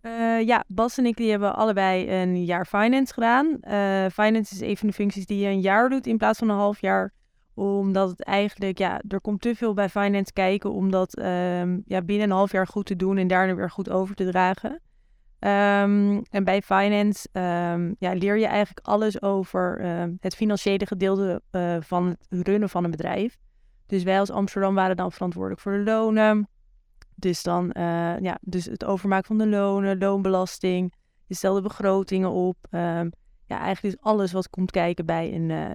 Eh, 0.00 0.46
ja, 0.46 0.64
Bas 0.68 0.98
en 0.98 1.06
ik 1.06 1.16
die 1.16 1.30
hebben 1.30 1.54
allebei 1.54 2.10
een 2.10 2.44
jaar 2.44 2.66
finance 2.66 3.12
gedaan. 3.12 3.60
Eh, 3.60 4.06
finance 4.12 4.54
is 4.54 4.60
een 4.60 4.76
van 4.76 4.88
de 4.88 4.94
functies 4.94 5.26
die 5.26 5.38
je 5.38 5.48
een 5.48 5.60
jaar 5.60 5.88
doet 5.88 6.06
in 6.06 6.16
plaats 6.16 6.38
van 6.38 6.48
een 6.48 6.56
half 6.56 6.80
jaar. 6.80 7.12
Omdat 7.60 8.10
het 8.10 8.22
eigenlijk, 8.22 8.78
ja, 8.78 9.00
er 9.08 9.20
komt 9.20 9.40
te 9.40 9.54
veel 9.54 9.74
bij 9.74 9.88
finance 9.88 10.32
kijken 10.32 10.72
om 10.72 10.90
dat 10.90 11.16
ehm, 11.16 11.78
ja, 11.84 12.02
binnen 12.02 12.30
een 12.30 12.36
half 12.36 12.52
jaar 12.52 12.66
goed 12.66 12.86
te 12.86 12.96
doen 12.96 13.16
en 13.16 13.28
daarna 13.28 13.54
weer 13.54 13.70
goed 13.70 13.90
over 13.90 14.14
te 14.14 14.30
dragen. 14.30 14.80
Ehm, 15.38 16.20
en 16.30 16.44
bij 16.44 16.62
finance 16.62 17.28
ehm, 17.32 17.92
ja, 17.98 18.12
leer 18.12 18.38
je 18.38 18.46
eigenlijk 18.46 18.86
alles 18.86 19.22
over 19.22 19.80
het 20.20 20.34
financiële 20.34 20.86
gedeelte 20.86 21.42
eh, 21.50 21.76
van 21.80 22.06
het 22.06 22.46
runnen 22.46 22.68
van 22.68 22.84
een 22.84 22.90
bedrijf. 22.90 23.36
Dus 23.86 24.02
wij 24.02 24.18
als 24.18 24.30
Amsterdam 24.30 24.74
waren 24.74 24.96
dan 24.96 25.12
verantwoordelijk 25.12 25.60
voor 25.60 25.72
de 25.72 25.82
lonen. 25.82 26.48
Dus 27.14 27.42
dan 27.42 27.72
eh, 27.72 28.18
ja, 28.20 28.38
dus 28.40 28.64
het 28.64 28.84
overmaken 28.84 29.26
van 29.26 29.38
de 29.38 29.48
lonen, 29.48 29.98
loonbelasting. 29.98 30.94
Je 31.26 31.34
stelde 31.34 31.62
begrotingen 31.62 32.30
op. 32.30 32.56
ja, 33.46 33.58
eigenlijk 33.58 33.94
is 33.94 34.00
alles 34.00 34.32
wat 34.32 34.50
komt 34.50 34.70
kijken 34.70 35.06
bij 35.06 35.34
een 35.34 35.50
eh, 35.50 35.70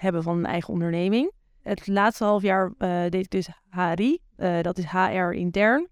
hebben 0.00 0.22
van 0.22 0.38
een 0.38 0.46
eigen 0.46 0.72
onderneming. 0.72 1.32
Het 1.62 1.86
laatste 1.86 2.24
half 2.24 2.42
jaar 2.42 2.72
eh, 2.78 3.00
deed 3.02 3.24
ik 3.24 3.30
dus 3.30 3.48
HRI. 3.70 4.18
eh, 4.36 4.60
dat 4.60 4.78
is 4.78 4.84
HR 4.84 5.30
intern. 5.32 5.88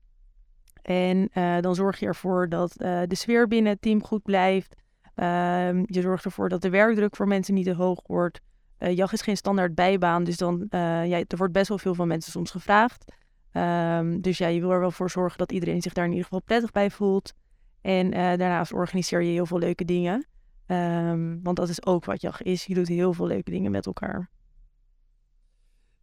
En 0.83 1.29
eh, 1.33 1.61
dan 1.61 1.75
zorg 1.75 1.99
je 2.01 2.07
ervoor 2.07 2.49
dat 2.49 2.73
de 2.79 3.15
sfeer 3.15 3.49
binnen 3.49 3.73
het 3.73 3.83
team 3.83 4.05
goed 4.05 4.23
blijft. 4.23 4.75
Ehm, 5.15 5.83
je 5.87 6.01
zorgt 6.01 6.25
ervoor 6.25 6.49
dat 6.49 6.63
de 6.63 6.71
werkdruk 6.71 7.17
voor 7.17 7.27
mensen 7.27 7.55
niet 7.55 7.65
te 7.65 7.75
hoog 7.75 8.01
wordt. 8.07 8.41
Eh 8.79 8.97
JAG 8.97 9.13
is 9.13 9.23
geen 9.23 9.37
standaard 9.37 9.75
bijbaan, 9.75 10.25
dus 10.25 10.37
dan, 10.37 10.67
ja, 10.71 11.23
er 11.27 11.37
wordt 11.37 11.53
best 11.53 11.69
wel 11.69 11.79
veel 11.79 11.95
van 11.95 12.09
mensen 12.09 12.33
soms 12.33 12.51
gevraagd. 12.51 13.13
Ehm, 13.53 14.21
dus 14.21 14.39
ja, 14.39 14.47
je 14.47 14.61
wil 14.61 14.71
er 14.71 14.81
wel 14.81 14.91
voor 14.91 15.11
zorgen 15.11 15.39
dat 15.39 15.53
iedereen 15.53 15.83
zich 15.83 15.93
daar 15.93 16.05
in 16.05 16.11
ieder 16.11 16.25
geval 16.25 16.43
prettig 16.43 16.71
bij 16.71 16.91
voelt. 16.91 17.33
En 17.81 18.11
daarnaast 18.11 18.73
organiseer 18.73 19.23
je 19.23 19.33
heel 19.33 19.47
veel 19.47 19.59
leuke 19.59 19.85
dingen. 19.85 20.27
Ehm, 20.69 21.39
want 21.43 21.57
dat 21.57 21.69
is 21.69 21.87
ook 21.87 22.05
wat 22.05 22.21
JAG 22.21 22.43
is. 22.43 22.65
Je 22.65 22.75
doet 22.75 22.89
heel 22.89 23.13
veel 23.13 23.27
leuke 23.27 23.51
dingen 23.51 23.71
met 23.71 23.87
elkaar. 23.87 24.31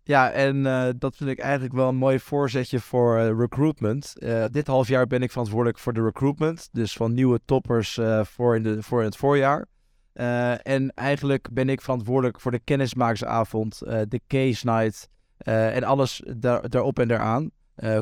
Ja, 0.04 0.32
en 0.32 0.66
eh, 0.66 0.90
dat 0.98 1.16
vind 1.16 1.30
ik 1.30 1.40
eigenlijk 1.40 1.74
wel 1.74 1.88
een 1.88 1.96
mooi 1.96 2.20
voorzetje 2.20 2.80
voor 2.80 3.18
eh, 3.18 3.38
recruitment. 3.38 4.20
Eh, 4.20 4.46
dit 4.52 4.68
half 4.68 4.88
jaar 4.88 5.08
ben 5.08 5.22
ik 5.22 5.32
verantwoordelijk 5.32 5.80
voor 5.80 5.94
de 5.94 6.04
recruitment. 6.04 6.70
Dus 6.72 6.94
van 6.94 7.14
nieuwe 7.14 7.40
toppers 7.46 8.00
voor, 8.22 8.56
in 8.56 8.64
de, 8.64 8.84
voor 8.84 9.04
het 9.04 9.18
voorjaar. 9.18 9.66
En 10.64 10.94
eigenlijk 10.94 11.48
ben 11.52 11.70
ik 11.70 11.82
verantwoordelijk 11.82 12.40
voor 12.40 12.52
de 12.52 12.60
kennismakersavond, 12.60 13.80
de 13.80 14.22
case 14.28 14.66
night 14.66 15.10
en 15.38 15.84
alles 15.84 16.24
daar, 16.38 16.70
daarop 16.70 17.00
en 17.00 17.08
daaraan. 17.08 17.52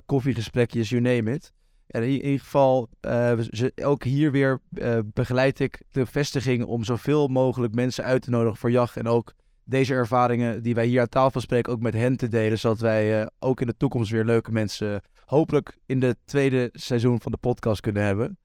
Koffiegesprekjes, 0.06 0.89
you 0.89 1.02
name 1.02 1.34
it. 1.34 1.54
En 1.93 2.03
in, 2.03 2.10
ieder 2.10 2.39
geval, 2.39 2.89
eh, 2.99 3.39
ook 3.75 4.03
hier 4.03 4.32
weer 4.32 4.62
eh, 4.73 4.99
begeleid 5.06 5.60
ik 5.60 5.82
de 5.91 6.06
vestiging 6.06 6.65
om 6.65 6.84
zoveel 6.84 7.27
mogelijk 7.27 7.75
mensen 7.75 8.03
uit 8.03 8.21
te 8.21 8.29
nodigen 8.29 8.58
voor 8.58 8.71
jacht. 8.71 8.97
En 8.97 9.08
ook 9.08 9.34
deze 9.63 9.93
ervaringen 9.93 10.63
die 10.63 10.75
wij 10.75 10.86
hier 10.86 11.01
aan 11.01 11.10
tafel 11.10 11.41
spreken 11.41 11.73
ook 11.73 11.79
met 11.79 11.93
hen 11.93 12.17
te 12.17 12.27
delen. 12.27 12.60
Zodat 12.60 12.79
wij 12.79 13.21
eh, 13.21 13.27
ook 13.39 13.62
in 13.62 13.67
de 13.67 13.77
toekomst 13.77 14.12
weer 14.12 14.25
leuke 14.25 14.51
mensen 14.51 15.01
hopelijk 15.25 15.77
in 15.86 15.99
de 15.99 16.15
tweede 16.25 16.69
seizoen 16.71 17.21
van 17.21 17.32
de 17.32 17.38
podcast 17.38 17.82
kunnen 17.82 18.03
hebben. 18.03 18.38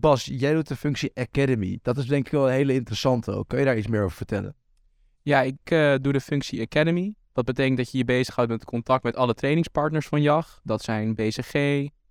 Bas, 0.00 0.24
jij 0.24 0.52
doet 0.54 0.68
de 0.68 0.76
functie 0.76 1.10
Academy. 1.14 1.78
Dat 1.82 1.98
is 1.98 2.06
denk 2.06 2.26
ik 2.26 2.32
wel 2.32 2.46
een 2.46 2.54
hele 2.54 2.74
interessante 2.74 3.32
ook. 3.32 3.48
Kun 3.48 3.58
je 3.58 3.64
daar 3.64 3.78
iets 3.78 3.86
meer 3.86 4.02
over 4.02 4.16
vertellen? 4.16 4.54
Ja, 5.22 5.42
ik 5.42 5.58
doe 6.02 6.12
de 6.12 6.20
functie 6.20 6.60
Academy. 6.62 7.14
Dat 7.32 7.44
betekent 7.44 7.76
dat 7.76 7.90
je 7.90 7.98
je 7.98 8.04
bezighoudt 8.04 8.50
met 8.50 8.64
contact 8.64 9.02
met 9.02 9.16
alle 9.16 9.34
trainingspartners 9.34 10.06
van 10.06 10.22
JAG. 10.22 10.60
Dat 10.64 10.82
zijn 10.82 11.14
BCG, 11.14 11.54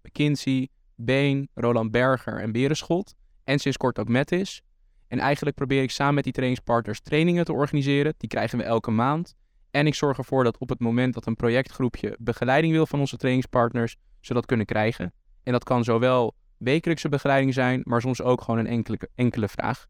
McKinsey, 0.10 0.67
Bain, 0.95 1.50
Roland 1.54 1.91
Berger 1.91 2.39
en 2.39 2.52
Berenschot. 2.52 3.15
En 3.43 3.60
sinds 3.60 3.78
kort 3.78 4.00
ook 4.00 4.08
Metis. 4.08 4.62
En 5.08 5.19
eigenlijk 5.19 5.56
probeer 5.56 5.82
ik 5.82 5.91
samen 5.91 6.13
met 6.13 6.24
die 6.24 6.34
trainingspartners 6.34 7.02
trainingen 7.02 7.45
te 7.45 7.54
organiseren. 7.54 8.13
Die 8.17 8.30
krijgen 8.30 8.58
we 8.58 8.63
elke 8.63 8.91
maand. 8.91 9.36
En 9.72 9.88
ik 9.88 9.95
zorg 9.95 10.17
ervoor 10.17 10.43
dat 10.43 10.58
op 10.58 10.69
het 10.69 10.80
moment 10.80 11.13
dat 11.13 11.26
een 11.26 11.36
projectgroepje 11.36 12.15
begeleiding 12.19 12.74
wil 12.74 12.86
van 12.86 13.00
onze 13.00 13.17
trainingspartners, 13.17 13.95
ze 14.19 14.34
dat 14.34 14.45
kunnen 14.45 14.65
krijgen. 14.65 15.13
En 15.43 15.52
dat 15.52 15.63
kan 15.63 15.84
zowel 15.84 16.36
wekelijkse 16.58 17.10
begeleiding 17.10 17.54
zijn, 17.54 17.82
maar 17.84 18.02
soms 18.02 18.22
ook 18.22 18.41
gewoon 18.41 18.60
een 18.60 18.67
enkele, 18.67 19.00
enkele 19.15 19.48
vraag. 19.48 19.88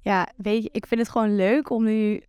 Ja, 0.00 0.32
weet 0.36 0.62
je, 0.62 0.68
ik 0.72 0.86
vind 0.86 1.00
het 1.00 1.10
gewoon 1.10 1.36
leuk 1.36 1.70
om 1.70 1.84
nu, 1.84 2.22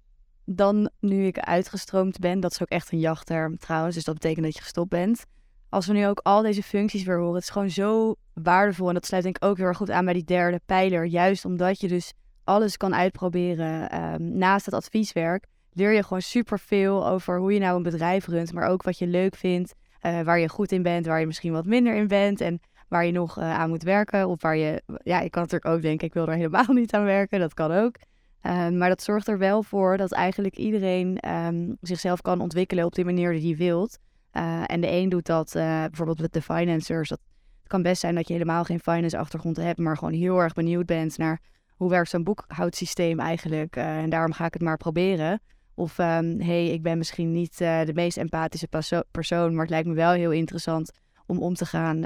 dan 0.45 0.89
nu 0.99 1.25
ik 1.25 1.39
uitgestroomd 1.39 2.19
ben, 2.19 2.39
dat 2.39 2.51
is 2.51 2.61
ook 2.61 2.69
echt 2.69 2.91
een 2.91 2.99
jachtterm 2.99 3.57
trouwens, 3.57 3.95
dus 3.95 4.03
dat 4.03 4.13
betekent 4.13 4.45
dat 4.45 4.55
je 4.55 4.61
gestopt 4.61 4.89
bent. 4.89 5.25
Als 5.73 5.87
we 5.87 5.93
nu 5.93 6.07
ook 6.07 6.19
al 6.23 6.41
deze 6.41 6.63
functies 6.63 7.03
weer 7.03 7.17
horen, 7.17 7.33
het 7.33 7.43
is 7.43 7.49
gewoon 7.49 7.69
zo 7.69 8.15
waardevol 8.33 8.87
en 8.87 8.93
dat 8.93 9.05
sluit 9.05 9.23
denk 9.23 9.35
ik 9.35 9.45
ook 9.45 9.57
heel 9.57 9.65
erg 9.65 9.77
goed 9.77 9.91
aan 9.91 10.05
bij 10.05 10.13
die 10.13 10.23
derde 10.23 10.61
pijler. 10.65 11.05
Juist 11.05 11.45
omdat 11.45 11.79
je 11.79 11.87
dus 11.87 12.13
alles 12.43 12.77
kan 12.77 12.95
uitproberen 12.95 13.89
ehm, 13.89 14.37
naast 14.37 14.65
het 14.65 14.73
advieswerk, 14.73 15.45
leer 15.71 15.91
je 15.91 16.03
gewoon 16.03 16.21
superveel 16.21 17.07
over 17.07 17.39
hoe 17.39 17.53
je 17.53 17.59
nou 17.59 17.75
een 17.75 17.83
bedrijf 17.83 18.27
runt, 18.27 18.53
maar 18.53 18.67
ook 18.67 18.83
wat 18.83 18.97
je 18.97 19.07
leuk 19.07 19.35
vindt, 19.35 19.73
eh, 19.99 20.21
waar 20.21 20.39
je 20.39 20.49
goed 20.49 20.71
in 20.71 20.83
bent, 20.83 21.05
waar 21.05 21.19
je 21.19 21.25
misschien 21.25 21.53
wat 21.53 21.65
minder 21.65 21.95
in 21.95 22.07
bent 22.07 22.41
en 22.41 22.59
waar 22.87 23.05
je 23.05 23.11
nog 23.11 23.37
eh, 23.37 23.59
aan 23.59 23.69
moet 23.69 23.83
werken. 23.83 24.27
Of 24.27 24.41
waar 24.41 24.57
je, 24.57 24.81
ja, 25.03 25.19
ik 25.19 25.31
kan 25.31 25.41
natuurlijk 25.41 25.75
ook 25.75 25.81
denken, 25.81 26.07
ik 26.07 26.13
wil 26.13 26.27
er 26.27 26.35
helemaal 26.35 26.73
niet 26.81 26.93
aan 26.93 27.03
werken. 27.03 27.39
Dat 27.39 27.53
kan 27.53 27.71
ook. 27.71 27.95
Eh, 28.41 28.69
maar 28.69 28.89
dat 28.89 29.03
zorgt 29.03 29.27
er 29.27 29.37
wel 29.37 29.63
voor 29.63 29.97
dat 29.97 30.11
eigenlijk 30.11 30.57
iedereen 30.57 31.17
ehm, 31.19 31.73
zichzelf 31.81 32.21
kan 32.21 32.41
ontwikkelen 32.41 32.85
op 32.85 32.95
de 32.95 33.05
manier 33.05 33.31
die 33.31 33.47
hij 33.47 33.57
wilt. 33.57 33.99
Eh, 34.33 34.63
en 34.65 34.81
de 34.81 34.91
een 34.91 35.09
doet 35.09 35.25
dat 35.25 35.55
eh, 35.55 35.63
bijvoorbeeld 35.63 36.21
met 36.21 36.33
de 36.33 36.41
financiers. 36.41 37.09
Dat, 37.09 37.19
het 37.59 37.67
kan 37.67 37.81
best 37.81 38.01
zijn 38.01 38.15
dat 38.15 38.27
je 38.27 38.33
helemaal 38.33 38.63
geen 38.63 38.79
finance 38.79 39.17
achtergrond 39.17 39.57
hebt, 39.57 39.79
maar 39.79 39.97
gewoon 39.97 40.13
heel 40.13 40.39
erg 40.39 40.53
benieuwd 40.53 40.85
bent 40.85 41.17
naar 41.17 41.41
hoe 41.69 41.89
werkt 41.89 42.09
zo'n 42.09 42.23
boekhoudsysteem 42.23 43.19
eigenlijk. 43.19 43.75
Eh, 43.75 43.97
en 43.97 44.09
daarom 44.09 44.33
ga 44.33 44.45
ik 44.45 44.53
het 44.53 44.61
maar 44.61 44.77
proberen. 44.77 45.41
Of 45.75 45.97
hé, 45.97 46.35
hey, 46.37 46.67
ik 46.67 46.81
ben 46.81 46.97
misschien 46.97 47.31
niet 47.31 47.57
de 47.57 47.91
meest 47.93 48.17
empathische 48.17 48.67
perso- 48.67 49.03
persoon, 49.11 49.51
maar 49.51 49.61
het 49.61 49.69
lijkt 49.69 49.87
me 49.87 49.93
wel 49.93 50.11
heel 50.11 50.31
interessant 50.31 50.91
om 51.25 51.39
om 51.39 51.53
te 51.53 51.65
gaan 51.65 51.99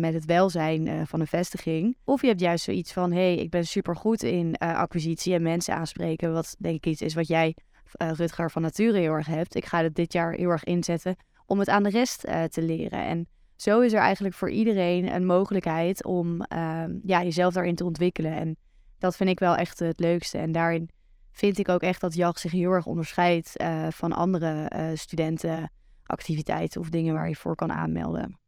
met 0.00 0.14
het 0.14 0.24
welzijn 0.24 1.06
van 1.06 1.20
een 1.20 1.26
vestiging. 1.26 1.96
Of 2.04 2.20
je 2.20 2.26
hebt 2.26 2.40
juist 2.40 2.64
zoiets 2.64 2.92
van, 2.92 3.12
hey, 3.12 3.34
ik 3.34 3.50
ben 3.50 3.66
supergoed 3.66 4.22
in 4.22 4.56
acquisitie 4.56 5.34
en 5.34 5.42
mensen 5.42 5.74
aanspreken. 5.74 6.32
Wat 6.32 6.56
denk 6.58 6.76
ik 6.76 6.86
iets 6.86 7.02
is 7.02 7.14
wat 7.14 7.26
jij, 7.26 7.56
Rutger, 7.98 8.50
van 8.50 8.62
nature 8.62 8.98
heel 8.98 9.12
erg 9.12 9.26
hebt. 9.26 9.54
Ik 9.54 9.64
ga 9.64 9.82
het 9.82 9.94
dit 9.94 10.12
jaar 10.12 10.32
heel 10.32 10.50
erg 10.50 10.64
inzetten 10.64 11.16
om 11.46 11.58
het 11.58 11.68
aan 11.68 11.82
de 11.82 11.90
rest 11.90 12.24
eh, 12.24 12.42
te 12.42 12.62
leren. 12.62 13.04
En 13.04 13.28
zo 13.56 13.80
is 13.80 13.92
er 13.92 14.00
eigenlijk 14.00 14.34
voor 14.34 14.50
iedereen 14.50 15.14
een 15.14 15.26
mogelijkheid 15.26 16.04
om 16.04 16.40
ehm, 16.40 16.98
ja, 17.02 17.22
jezelf 17.22 17.54
daarin 17.54 17.74
te 17.74 17.84
ontwikkelen. 17.84 18.32
En 18.32 18.56
dat 18.98 19.16
vind 19.16 19.30
ik 19.30 19.38
wel 19.38 19.56
echt 19.56 19.78
het 19.78 20.00
leukste. 20.00 20.38
En 20.38 20.52
daarin 20.52 20.90
vind 21.32 21.58
ik 21.58 21.68
ook 21.68 21.82
echt 21.82 22.00
dat 22.00 22.14
JAG 22.14 22.38
zich 22.38 22.52
heel 22.52 22.70
erg 22.70 22.86
onderscheidt 22.86 23.56
eh, 23.56 23.86
van 23.90 24.12
andere 24.12 24.68
eh, 24.68 24.88
studentenactiviteiten 24.94 26.80
of 26.80 26.88
dingen 26.88 27.14
waar 27.14 27.28
je 27.28 27.36
voor 27.36 27.54
kan 27.54 27.72
aanmelden. 27.72 28.38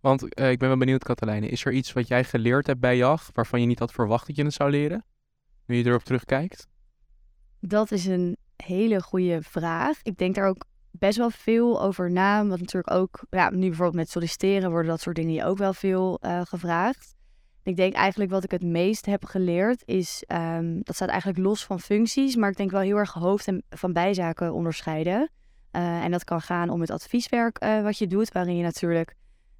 Want 0.00 0.22
ik 0.22 0.58
ben 0.58 0.68
wel 0.68 0.76
benieuwd, 0.76 1.04
Katelijne, 1.04 1.48
is 1.48 1.64
er 1.64 1.72
iets 1.72 1.92
wat 1.92 2.08
jij 2.08 2.24
geleerd 2.24 2.66
hebt 2.66 2.80
bij 2.80 2.96
JAG 2.96 3.30
waarvan 3.32 3.60
je 3.60 3.66
niet 3.66 3.78
had 3.78 3.92
verwacht 3.92 4.26
dat 4.26 4.36
je 4.36 4.44
het 4.44 4.52
zou 4.52 4.70
leren? 4.70 5.04
Nu 5.66 5.76
je 5.76 5.84
erop 5.84 6.02
terugkijkt? 6.02 6.68
Dat 7.60 7.90
is 7.90 8.06
een 8.06 8.36
hele 8.56 9.02
goede 9.02 9.42
vraag. 9.42 9.98
Ik 10.02 10.18
denk 10.18 10.34
daar 10.34 10.48
ook 10.48 10.64
best 10.98 11.18
wel 11.18 11.30
veel 11.30 11.82
over 11.82 12.10
na. 12.10 12.46
Want 12.46 12.60
natuurlijk 12.60 12.94
ook, 12.94 13.24
ja, 13.30 13.50
nu 13.50 13.66
bijvoorbeeld 13.66 13.96
met 13.96 14.10
solliciteren 14.10 14.70
worden 14.70 14.90
dat 14.90 15.00
soort 15.00 15.16
dingen 15.16 15.32
je 15.32 15.44
ook 15.44 15.58
wel 15.58 15.72
veel 15.72 16.18
eh, 16.20 16.40
gevraagd. 16.44 17.14
Ik 17.62 17.76
denk 17.76 17.94
eigenlijk 17.94 18.30
wat 18.30 18.44
ik 18.44 18.50
het 18.50 18.62
meest 18.62 19.06
heb 19.06 19.24
geleerd 19.24 19.82
is, 19.84 20.24
ehm, 20.26 20.80
dat 20.82 20.94
staat 20.94 21.08
eigenlijk 21.08 21.38
los 21.38 21.64
van 21.64 21.80
functies, 21.80 22.36
maar 22.36 22.50
ik 22.50 22.56
denk 22.56 22.70
wel 22.70 22.80
heel 22.80 22.96
erg 22.96 23.12
hoofd- 23.12 23.48
en 23.48 23.62
van 23.68 23.92
bijzaken 23.92 24.52
onderscheiden. 24.52 25.30
Eh, 25.70 26.04
en 26.04 26.10
dat 26.10 26.24
kan 26.24 26.40
gaan 26.40 26.68
om 26.68 26.80
het 26.80 26.90
advieswerk 26.90 27.58
eh, 27.58 27.82
wat 27.82 27.98
je 27.98 28.06
doet, 28.06 28.32
waarin 28.32 28.56
je 28.56 28.62
natuurlijk 28.62 29.14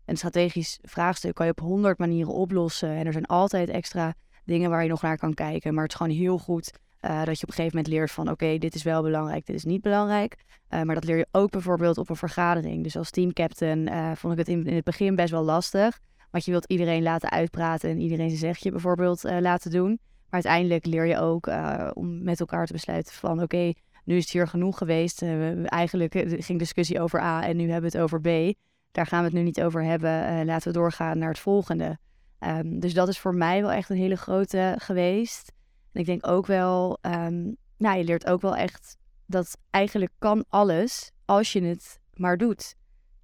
een 0.04 0.16
strategisch 0.16 0.78
vraagstuk 0.82 1.34
kan 1.34 1.46
je 1.46 1.52
op 1.52 1.60
honderd 1.60 1.98
manieren 1.98 2.32
oplossen. 2.32 2.88
En 2.88 3.06
er 3.06 3.12
zijn 3.12 3.26
altijd 3.26 3.68
extra 3.68 4.14
dingen 4.44 4.70
waar 4.70 4.82
je 4.82 4.88
nog 4.88 5.02
naar 5.02 5.18
kan 5.18 5.34
kijken. 5.34 5.74
Maar 5.74 5.82
het 5.82 5.92
is 5.92 5.98
gewoon 5.98 6.16
heel 6.16 6.38
goed 6.38 6.70
eh, 7.04 7.24
dat 7.24 7.36
je 7.38 7.42
op 7.42 7.48
een 7.48 7.54
gegeven 7.54 7.76
moment 7.76 7.86
leert 7.94 8.10
van 8.10 8.30
oké, 8.30 8.58
dit 8.58 8.74
is 8.74 8.82
wel 8.82 9.02
belangrijk, 9.02 9.46
dit 9.46 9.56
is 9.56 9.64
niet 9.64 9.82
belangrijk. 9.82 10.36
Eh, 10.68 10.82
maar 10.82 10.94
dat 10.94 11.04
leer 11.04 11.16
je 11.16 11.26
ook 11.30 11.50
bijvoorbeeld 11.50 11.98
op 11.98 12.08
een 12.10 12.16
vergadering. 12.16 12.82
Dus 12.82 12.96
als 12.96 13.10
teamcaptain 13.10 13.88
eh, 13.88 14.10
vond 14.14 14.32
ik 14.32 14.38
het 14.38 14.48
in, 14.48 14.66
in 14.66 14.74
het 14.74 14.84
begin 14.84 15.14
best 15.14 15.30
wel 15.30 15.42
lastig. 15.42 16.00
Want 16.30 16.44
je 16.44 16.50
wilt 16.50 16.64
iedereen 16.66 17.02
laten 17.02 17.30
uitpraten 17.30 17.90
en 17.90 18.00
iedereen 18.00 18.28
zijn 18.28 18.40
zegje 18.40 18.70
bijvoorbeeld 18.70 19.22
laten 19.22 19.70
doen. 19.70 19.88
Maar 19.88 20.42
uiteindelijk 20.42 20.86
leer 20.86 21.06
je 21.06 21.18
ook 21.18 21.50
om 21.94 22.22
met 22.22 22.40
elkaar 22.40 22.66
te 22.66 22.72
besluiten 22.72 23.14
van 23.14 23.42
oké, 23.42 23.72
nu 24.04 24.16
is 24.16 24.22
het 24.22 24.32
hier 24.32 24.48
genoeg 24.48 24.78
geweest. 24.78 25.20
We- 25.20 25.54
we- 25.54 25.68
eigenlijk 25.68 26.24
ging 26.38 26.58
discussie 26.58 27.00
over 27.00 27.20
A 27.20 27.46
en 27.46 27.56
nu 27.56 27.70
hebben 27.70 27.90
we 27.90 27.96
het 27.98 28.04
over 28.04 28.20
B. 28.20 28.54
Daar 28.92 29.06
gaan 29.06 29.18
we 29.18 29.24
het 29.24 29.34
nu 29.34 29.42
niet 29.42 29.62
over 29.62 29.84
hebben. 29.84 30.44
Laten 30.44 30.72
we 30.72 30.78
doorgaan 30.78 31.18
naar 31.18 31.28
het 31.28 31.38
volgende. 31.38 31.98
Ehm, 32.38 32.78
dus 32.78 32.94
dat 32.94 33.08
is 33.08 33.18
voor 33.18 33.34
mij 33.34 33.60
wel 33.60 33.72
echt 33.72 33.90
een 33.90 33.96
hele 33.96 34.16
grote 34.16 34.74
geweest. 34.78 35.52
En 35.94 36.00
ik 36.00 36.06
denk 36.06 36.26
ook 36.26 36.46
wel, 36.46 36.98
ehm, 37.00 37.52
nou, 37.76 37.98
je 37.98 38.04
leert 38.04 38.26
ook 38.26 38.40
wel 38.40 38.56
echt 38.56 38.96
dat 39.26 39.58
eigenlijk 39.70 40.12
kan 40.18 40.44
alles 40.48 41.10
als 41.24 41.52
je 41.52 41.62
het 41.62 42.00
maar 42.14 42.36
doet. 42.36 42.74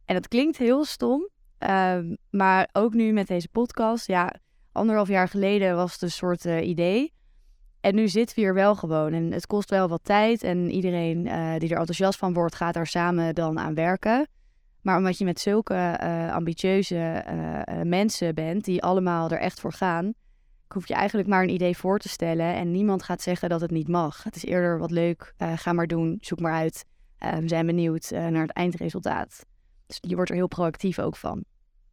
En 0.05 0.15
dat 0.15 0.29
klinkt 0.29 0.57
heel 0.57 0.85
stom, 0.85 1.29
ehm, 1.59 2.15
maar 2.31 2.69
ook 2.73 2.95
nu 2.95 3.13
met 3.13 3.27
deze 3.27 3.49
podcast, 3.49 4.07
ja, 4.07 4.35
anderhalf 4.73 5.09
jaar 5.09 5.29
geleden 5.29 5.77
was 5.77 5.93
het 5.93 6.03
een 6.03 6.11
soort 6.11 6.45
eh, 6.45 6.69
idee. 6.69 7.13
En 7.81 7.95
nu 7.95 8.09
zitten 8.09 8.37
we 8.37 8.43
hier 8.43 8.55
wel 8.55 8.75
gewoon. 8.75 9.13
En 9.13 9.33
het 9.33 9.47
kost 9.47 9.71
wel 9.71 9.89
wat 9.89 10.05
tijd. 10.05 10.43
En 10.43 10.71
iedereen 10.71 11.27
eh, 11.27 11.57
die 11.59 11.71
er 11.71 11.79
enthousiast 11.79 12.19
van 12.19 12.33
wordt, 12.33 12.55
gaat 12.55 12.75
daar 12.75 12.87
samen 12.87 13.35
dan 13.35 13.59
aan 13.59 13.75
werken. 13.75 14.29
Maar 14.83 14.97
omdat 14.97 15.19
je 15.19 15.25
met 15.25 15.41
zulke 15.41 15.75
eh, 15.75 16.35
ambitieuze 16.35 17.25
mensen 17.83 18.35
bent, 18.35 18.65
die 18.65 18.83
allemaal 18.83 19.31
er 19.31 19.39
echt 19.39 19.61
voor 19.61 19.73
gaan, 19.73 20.15
hoef 20.73 20.89
je 20.89 20.95
eigenlijk 20.95 21.29
maar 21.29 21.43
een 21.43 21.55
idee 21.55 21.77
voor 21.77 21.99
te 21.99 22.09
stellen. 22.09 22.55
En 22.55 22.71
niemand 22.71 23.03
gaat 23.03 23.23
zeggen 23.23 23.49
dat 23.49 23.61
het 23.61 23.71
niet 23.71 23.89
mag. 23.89 24.23
Het 24.23 24.37
is 24.37 24.45
eerder 24.45 24.79
wat 24.79 24.91
leuk. 24.91 25.35
ga 25.39 25.73
maar 25.73 25.87
doen. 25.87 26.19
Zoek 26.21 26.41
maar 26.41 26.53
uit. 26.53 26.85
we 27.19 27.49
zijn 27.49 27.67
benieuwd 27.67 28.11
naar 28.11 28.43
het 28.43 28.53
eindresultaat. 28.53 29.45
Dus 29.87 29.99
je 30.01 30.15
wordt 30.15 30.31
er 30.31 30.37
heel 30.37 30.49
proactief 30.49 30.99
ook 30.99 31.17
van. 31.17 31.45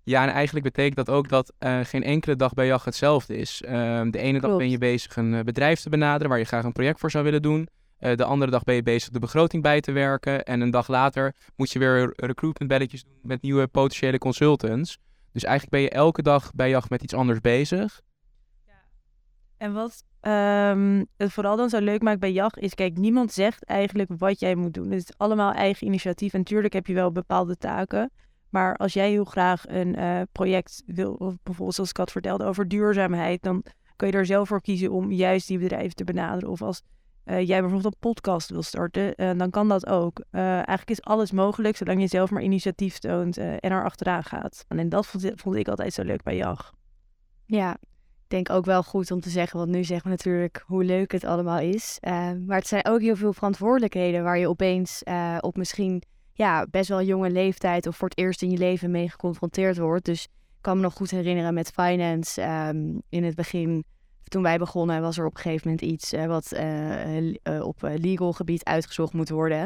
Ja, 0.03 0.23
en 0.23 0.33
eigenlijk 0.33 0.65
betekent 0.65 0.95
dat 0.95 1.09
ook 1.09 1.29
dat 1.29 1.53
geen 1.83 2.03
enkele 2.03 2.35
dag 2.35 2.53
bij 2.53 2.65
JAG 2.65 2.85
hetzelfde 2.85 3.37
is. 3.37 3.61
Uh, 3.65 3.71
de 4.09 4.17
ene 4.17 4.39
dag 4.39 4.57
ben 4.57 4.69
je 4.69 4.77
bezig 4.77 5.15
een 5.15 5.43
bedrijf 5.43 5.79
te 5.79 5.89
benaderen 5.89 6.29
waar 6.29 6.37
je 6.37 6.45
graag 6.45 6.63
een 6.63 6.71
project 6.71 6.99
voor 6.99 7.11
zou 7.11 7.23
willen 7.23 7.41
doen. 7.41 7.67
de 7.97 8.23
andere 8.23 8.51
dag 8.51 8.63
ben 8.63 8.75
je 8.75 8.83
bezig 8.83 9.09
de 9.09 9.19
begroting 9.19 9.63
bij 9.63 9.81
te 9.81 9.91
werken. 9.91 10.43
En 10.43 10.61
een 10.61 10.71
dag 10.71 10.87
later 10.87 11.35
moet 11.55 11.71
je 11.71 11.79
weer 11.79 12.13
recruitment 12.15 12.71
belletjes 12.71 13.03
doen 13.03 13.19
met 13.21 13.41
nieuwe 13.41 13.67
potentiële 13.67 14.17
consultants. 14.17 14.97
Dus 15.31 15.43
eigenlijk 15.43 15.73
ben 15.73 15.81
je 15.81 15.89
elke 16.03 16.21
dag 16.21 16.51
bij 16.53 16.69
JAG 16.69 16.89
met 16.89 17.03
iets 17.03 17.13
anders 17.13 17.41
bezig. 17.41 18.01
En 19.57 19.73
wat 19.73 20.03
um, 20.21 21.05
het 21.17 21.31
vooral 21.31 21.55
dan 21.55 21.69
zo 21.69 21.79
leuk 21.79 22.01
maakt 22.01 22.19
bij 22.19 22.31
JAG 22.31 22.53
is, 22.53 22.73
kijk, 22.73 22.97
niemand 22.97 23.31
zegt 23.33 23.63
eigenlijk 23.63 24.09
wat 24.17 24.39
jij 24.39 24.55
moet 24.55 24.73
doen. 24.73 24.91
Het 24.91 25.01
is 25.01 25.17
allemaal 25.17 25.51
eigen 25.51 25.87
initiatief. 25.87 26.33
En 26.33 26.39
natuurlijk 26.39 26.73
heb 26.73 26.87
je 26.87 26.93
wel 26.93 27.11
bepaalde 27.11 27.57
taken. 27.57 28.11
Maar 28.49 28.75
als 28.75 28.93
jij 28.93 29.09
heel 29.09 29.25
graag 29.25 29.63
een 29.67 29.99
uh, 29.99 30.21
project 30.31 30.83
wil, 30.85 31.13
of 31.13 31.35
bijvoorbeeld 31.43 31.75
zoals 31.75 31.89
ik 31.89 31.97
had 31.97 32.11
verteld 32.11 32.43
over 32.43 32.67
duurzaamheid, 32.67 33.43
dan 33.43 33.63
kun 33.95 34.07
je 34.07 34.13
er 34.13 34.25
zelf 34.25 34.47
voor 34.47 34.61
kiezen 34.61 34.91
om 34.91 35.11
juist 35.11 35.47
die 35.47 35.59
bedrijven 35.59 35.95
te 35.95 36.03
benaderen. 36.03 36.49
Of 36.49 36.61
als 36.61 36.81
uh, 37.25 37.47
jij 37.47 37.59
bijvoorbeeld 37.59 37.93
een 37.93 37.99
podcast 37.99 38.49
wil 38.49 38.63
starten, 38.63 39.13
uh, 39.15 39.31
dan 39.37 39.49
kan 39.49 39.67
dat 39.67 39.87
ook. 39.87 40.23
eigenlijk 40.31 40.89
is 40.89 41.01
alles 41.01 41.31
mogelijk, 41.31 41.77
zolang 41.77 42.01
je 42.01 42.07
zelf 42.07 42.29
maar 42.29 42.41
initiatief 42.41 42.97
toont 42.97 43.37
en 43.37 43.59
er 43.59 43.83
achteraan 43.83 44.23
gaat. 44.23 44.65
En 44.67 44.89
dat 44.89 45.07
vond, 45.07 45.31
vond, 45.35 45.55
ik 45.55 45.67
altijd 45.67 45.93
zo 45.93 46.03
leuk 46.03 46.23
bij 46.23 46.35
JAG. 46.35 46.73
Ja, 47.45 47.77
denk 48.29 48.49
ook 48.49 48.65
wel 48.65 48.83
goed 48.83 49.11
om 49.11 49.19
te 49.19 49.29
zeggen, 49.29 49.59
want 49.59 49.71
nu 49.71 49.83
zeggen 49.83 50.05
we 50.05 50.15
natuurlijk 50.15 50.63
hoe 50.65 50.83
leuk 50.83 51.11
het 51.11 51.23
allemaal 51.23 51.59
is. 51.59 51.97
maar 52.45 52.57
het 52.57 52.67
zijn 52.67 52.85
ook 52.85 53.01
heel 53.01 53.15
veel 53.15 53.33
verantwoordelijkheden 53.33 54.23
waar 54.23 54.37
je 54.37 54.49
opeens 54.49 55.03
op 55.39 55.57
misschien 55.57 56.03
ja, 56.37 56.65
best 56.71 56.89
wel 56.89 57.01
jonge 57.01 57.29
leeftijd 57.29 57.87
of 57.87 57.95
voor 57.95 58.09
het 58.09 58.17
eerst 58.17 58.41
in 58.41 58.51
je 58.51 58.57
leven 58.57 58.91
mee 58.91 59.09
geconfronteerd 59.09 59.77
wordt. 59.77 60.05
Dus 60.05 60.23
ik 60.23 60.61
kan 60.61 60.75
me 60.75 60.81
nog 60.81 60.93
goed 60.93 61.11
herinneren 61.11 61.53
met 61.53 61.71
finance. 61.71 62.41
Ehm, 62.41 62.99
in 63.09 63.23
het 63.23 63.35
begin, 63.35 63.83
toen 64.23 64.43
wij 64.43 64.57
begonnen, 64.57 65.01
was 65.01 65.17
er 65.17 65.25
op 65.25 65.35
een 65.35 65.41
gegeven 65.41 65.69
moment 65.69 65.91
iets 65.91 66.13
uh, 66.13 66.25
wat 66.25 66.53
uh, 66.53 67.65
op 67.65 67.77
legal 67.81 68.33
gebied 68.33 68.63
uitgezocht 68.63 69.13
moet 69.13 69.29
worden. 69.29 69.61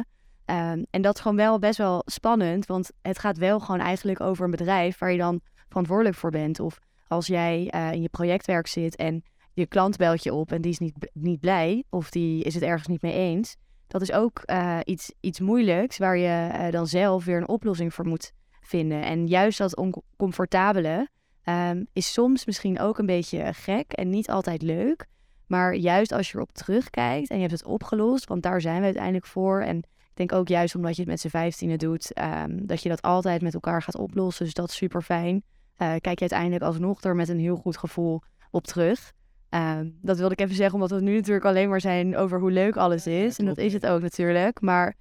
Um, 0.46 0.86
en 0.90 1.02
dat 1.02 1.16
is 1.16 1.22
gewoon 1.22 1.38
wel 1.38 1.60
best 1.60 1.78
wel 1.78 2.02
spannend, 2.06 2.66
want 2.66 2.92
het 3.02 3.20
gaat 3.20 3.38
wel 3.38 3.60
gewoon 3.60 3.80
eigenlijk 3.80 4.22
over 4.22 4.46
een 4.46 4.52
bedrijf 4.52 4.98
waar 4.98 5.12
je 5.12 5.18
dan 5.18 5.42
verantwoordelijk 5.68 6.16
voor 6.16 6.32
bent. 6.32 6.60
Of 6.60 6.80
als 7.12 7.28
jij 7.28 7.64
in 7.94 8.02
je 8.02 8.10
projectwerk 8.10 8.68
zit 8.68 8.96
en 8.96 9.24
je 9.54 9.66
klant 9.66 9.98
belt 9.98 10.24
je 10.24 10.34
op 10.34 10.52
en 10.52 10.62
die 10.62 10.72
is 10.72 10.80
niet, 10.80 11.10
niet 11.14 11.40
blij 11.40 11.84
of 11.90 12.10
die 12.10 12.44
is 12.44 12.54
het 12.54 12.64
ergens 12.64 12.88
niet 12.88 13.02
mee 13.02 13.14
eens 13.14 13.58
dat 13.92 14.02
is 14.02 14.12
ook 14.12 14.42
uh, 14.46 14.80
iets, 14.84 15.14
iets 15.20 15.40
moeilijks 15.40 15.98
waar 15.98 16.18
je 16.18 16.50
uh, 16.54 16.72
dan 16.72 16.88
zelf 16.88 17.26
weer 17.26 17.38
een 17.38 17.48
oplossing 17.48 17.94
voor 17.94 18.08
moet 18.08 18.32
vinden. 18.62 19.04
En 19.04 19.28
juist 19.28 19.58
dat 19.58 19.76
oncomfortabele 19.76 21.10
um, 21.46 21.88
is 21.94 22.14
soms 22.14 22.46
misschien 22.46 22.80
ook 22.80 22.98
een 22.98 23.06
beetje 23.06 23.54
gek 23.54 23.92
en 23.92 24.10
niet 24.10 24.30
altijd 24.30 24.62
leuk. 24.62 25.06
Maar 25.48 25.76
juist 25.76 26.12
als 26.12 26.32
je 26.32 26.36
erop 26.36 26.52
terugkijkt 26.52 27.30
en 27.30 27.36
je 27.36 27.42
hebt 27.42 27.60
het 27.60 27.66
opgelost, 27.66 28.28
want 28.28 28.44
daar 28.44 28.62
zijn 28.62 28.80
we 28.80 28.86
uiteindelijk 28.86 29.26
voor. 29.26 29.62
En 29.62 29.78
ik 29.78 30.14
denk 30.14 30.32
ook 30.34 30.48
juist 30.48 30.76
omdat 30.76 30.96
je 30.96 31.02
het 31.02 31.10
met 31.10 31.20
z'n 31.20 31.28
vijftienen 31.28 31.78
doet, 31.78 32.20
um, 32.20 32.66
dat 32.68 32.84
je 32.84 32.90
dat 32.90 33.02
altijd 33.02 33.42
met 33.42 33.54
elkaar 33.54 33.82
gaat 33.82 33.98
oplossen. 33.98 34.46
Dus 34.46 34.54
dat 34.54 34.70
is 34.70 34.76
super 34.76 35.02
fijn. 35.02 35.44
Uh, 35.82 35.88
kijk 35.88 36.20
je 36.20 36.20
uiteindelijk 36.20 36.64
alsnog 36.64 37.04
er 37.04 37.16
met 37.16 37.30
een 37.30 37.40
heel 37.40 37.56
goed 37.56 37.78
gevoel 37.78 38.22
op 38.52 38.68
terug. 38.68 39.12
Ehm, 39.50 39.90
dat 40.02 40.18
wilde 40.18 40.34
ik 40.34 40.40
even 40.40 40.56
zeggen, 40.56 40.74
omdat 40.74 41.00
we 41.00 41.02
nu 41.02 41.16
natuurlijk 41.16 41.46
alleen 41.46 41.70
maar 41.70 41.82
zijn 41.82 42.18
over 42.18 42.40
hoe 42.40 42.52
leuk 42.52 42.76
alles 42.76 43.08
is. 43.08 43.38
En 43.38 43.46
dat 43.46 43.58
is 43.58 43.74
het 43.74 43.86
ook 43.86 44.02
natuurlijk. 44.02 44.62
Maar 44.62 44.96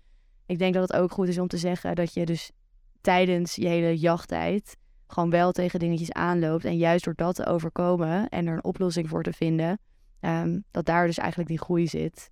ik 0.47 0.59
denk 0.59 0.75
dat 0.75 0.89
het 0.89 1.01
ook 1.01 1.13
goed 1.13 1.29
is 1.29 1.39
om 1.39 1.49
te 1.49 1.57
zeggen 1.57 1.95
dat 1.95 2.15
je 2.15 2.27
dus 2.27 2.51
tijdens 3.01 3.55
je 3.55 3.67
hele 3.67 3.99
jachttijd 3.99 4.77
gewoon 5.07 5.31
wel 5.31 5.53
tegen 5.53 5.79
dingetjes 5.79 6.13
aanloopt. 6.13 6.65
En 6.65 6.77
juist 6.77 7.05
door 7.05 7.15
dat 7.15 7.35
te 7.35 7.47
overkomen 7.47 8.29
en 8.29 8.47
er 8.47 8.55
een 8.55 8.65
oplossing 8.65 9.09
voor 9.09 9.23
te 9.23 9.33
vinden, 9.33 9.79
um, 10.21 10.65
dat 10.71 10.87
daar 10.87 11.07
dus 11.07 11.19
eigenlijk 11.19 11.49
die 11.49 11.59
groei 11.59 11.87
zit. 11.87 12.31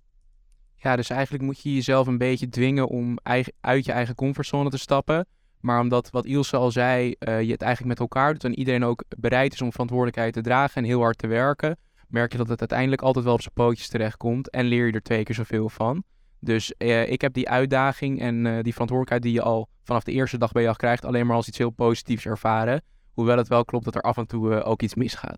Ja, 0.75 0.95
dus 0.95 1.09
eigenlijk 1.09 1.43
moet 1.43 1.61
je 1.61 1.73
jezelf 1.73 2.07
een 2.07 2.17
beetje 2.17 2.49
dwingen 2.49 2.87
om 2.87 3.17
uit 3.61 3.85
je 3.85 3.91
eigen 3.91 4.15
comfortzone 4.15 4.69
te 4.69 4.77
stappen. 4.77 5.25
Maar 5.59 5.79
omdat, 5.79 6.09
wat 6.09 6.25
Ilse 6.25 6.57
al 6.57 6.71
zei, 6.71 7.07
uh, 7.07 7.41
je 7.41 7.51
het 7.51 7.61
eigenlijk 7.61 7.99
met 7.99 7.99
elkaar 7.99 8.33
doet 8.33 8.43
en 8.43 8.59
iedereen 8.59 8.85
ook 8.85 9.03
bereid 9.17 9.53
is 9.53 9.61
om 9.61 9.71
verantwoordelijkheid 9.71 10.33
te 10.33 10.41
dragen 10.41 10.75
en 10.75 10.87
heel 10.87 11.01
hard 11.01 11.17
te 11.17 11.27
werken, 11.27 11.77
merk 12.07 12.31
je 12.31 12.37
dat 12.37 12.49
het 12.49 12.59
uiteindelijk 12.59 13.01
altijd 13.01 13.25
wel 13.25 13.33
op 13.33 13.41
zijn 13.41 13.53
pootjes 13.53 13.87
terechtkomt 13.87 14.49
en 14.49 14.65
leer 14.65 14.85
je 14.85 14.91
er 14.91 15.01
twee 15.01 15.23
keer 15.23 15.35
zoveel 15.35 15.69
van. 15.69 16.03
Dus 16.39 16.73
eh, 16.77 17.11
ik 17.11 17.21
heb 17.21 17.33
die 17.33 17.49
uitdaging 17.49 18.19
en 18.19 18.35
uh, 18.45 18.59
die 18.61 18.73
verantwoordelijkheid 18.73 19.21
die 19.21 19.33
je 19.33 19.41
al 19.41 19.69
vanaf 19.83 20.03
de 20.03 20.11
eerste 20.11 20.37
dag 20.37 20.51
bij 20.51 20.63
jou 20.63 20.75
krijgt, 20.75 21.05
alleen 21.05 21.25
maar 21.25 21.35
als 21.35 21.47
iets 21.47 21.57
heel 21.57 21.69
positiefs 21.69 22.25
ervaren. 22.25 22.81
Hoewel 23.13 23.37
het 23.37 23.47
wel 23.47 23.65
klopt 23.65 23.85
dat 23.85 23.95
er 23.95 24.01
af 24.01 24.17
en 24.17 24.27
toe 24.27 24.63
ook 24.63 24.81
iets 24.81 24.95
misgaat. 24.95 25.37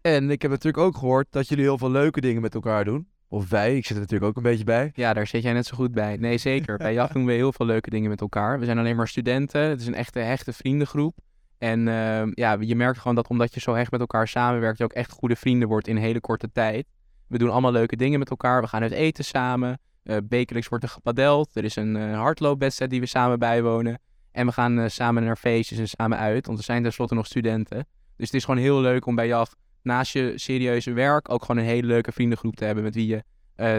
En 0.00 0.30
ik 0.30 0.42
heb 0.42 0.50
natuurlijk 0.50 0.84
ook 0.84 0.96
gehoord 0.96 1.26
dat 1.30 1.48
jullie 1.48 1.64
heel 1.64 1.78
veel 1.78 1.90
leuke 1.90 2.20
dingen 2.20 2.42
met 2.42 2.54
elkaar 2.54 2.84
doen. 2.84 3.08
Of 3.28 3.48
wij, 3.48 3.76
ik 3.76 3.86
zit 3.86 3.96
er 3.96 4.02
natuurlijk 4.02 4.30
ook 4.30 4.36
een 4.36 4.50
beetje 4.50 4.64
bij. 4.64 4.90
Ja, 4.94 5.12
daar 5.12 5.26
zit 5.26 5.42
jij 5.42 5.52
net 5.52 5.66
zo 5.66 5.76
goed 5.76 5.92
bij. 5.92 6.16
Nee, 6.16 6.38
zeker. 6.38 6.76
bij 6.76 6.92
JAG 6.92 7.12
doen 7.12 7.26
we 7.26 7.32
heel 7.32 7.52
veel 7.52 7.66
leuke 7.66 7.90
dingen 7.90 8.10
met 8.10 8.20
elkaar. 8.20 8.58
We 8.58 8.64
zijn 8.64 8.78
alleen 8.78 8.96
maar 8.96 9.08
studenten. 9.08 9.60
Het 9.60 9.80
is 9.80 9.86
een 9.86 9.94
echte 9.94 10.18
hechte 10.18 10.52
vriendengroep. 10.52 11.16
En 11.58 11.86
uh, 11.86 12.22
ja, 12.32 12.56
je 12.60 12.76
merkt 12.76 12.98
gewoon 12.98 13.14
dat 13.14 13.28
omdat 13.28 13.54
je 13.54 13.60
zo 13.60 13.74
hecht 13.74 13.90
met 13.90 14.00
elkaar 14.00 14.28
samenwerkt, 14.28 14.78
je 14.78 14.84
ook 14.84 14.92
echt 14.92 15.10
goede 15.10 15.36
vrienden 15.36 15.68
wordt 15.68 15.88
in 15.88 15.96
een 15.96 16.02
hele 16.02 16.20
korte 16.20 16.52
tijd. 16.52 16.86
We 17.26 17.38
doen 17.38 17.50
allemaal 17.50 17.72
leuke 17.72 17.96
dingen 17.96 18.18
met 18.18 18.30
elkaar. 18.30 18.60
We 18.60 18.68
gaan 18.68 18.82
uit 18.82 18.92
eten 18.92 19.24
samen. 19.24 19.80
Uh, 20.04 20.16
wekelijks 20.28 20.68
wordt 20.68 20.84
er 20.84 20.90
gepadeld. 20.90 21.56
Er 21.56 21.64
is 21.64 21.76
een 21.76 21.96
uh, 21.96 22.18
hardloopwedstrijd 22.18 22.90
die 22.90 23.00
we 23.00 23.06
samen 23.06 23.38
bijwonen. 23.38 24.00
En 24.32 24.46
we 24.46 24.52
gaan 24.52 24.78
uh, 24.78 24.88
samen 24.88 25.24
naar 25.24 25.36
feestjes 25.36 25.78
en 25.78 25.88
samen 25.88 26.18
uit. 26.18 26.46
Want 26.46 26.58
we 26.58 26.64
zijn 26.64 26.82
tenslotte 26.82 27.14
nog 27.14 27.26
studenten. 27.26 27.86
Dus 28.16 28.26
het 28.26 28.34
is 28.34 28.44
gewoon 28.44 28.60
heel 28.60 28.80
leuk 28.80 29.06
om 29.06 29.14
bij 29.14 29.26
JAG 29.26 29.54
naast 29.82 30.12
je 30.12 30.32
serieuze 30.34 30.92
werk 30.92 31.30
ook 31.30 31.44
gewoon 31.44 31.62
een 31.62 31.68
hele 31.68 31.86
leuke 31.86 32.12
vriendengroep 32.12 32.56
te 32.56 32.64
hebben 32.64 32.84
met 32.84 32.94
wie 32.94 33.06
je 33.06 33.22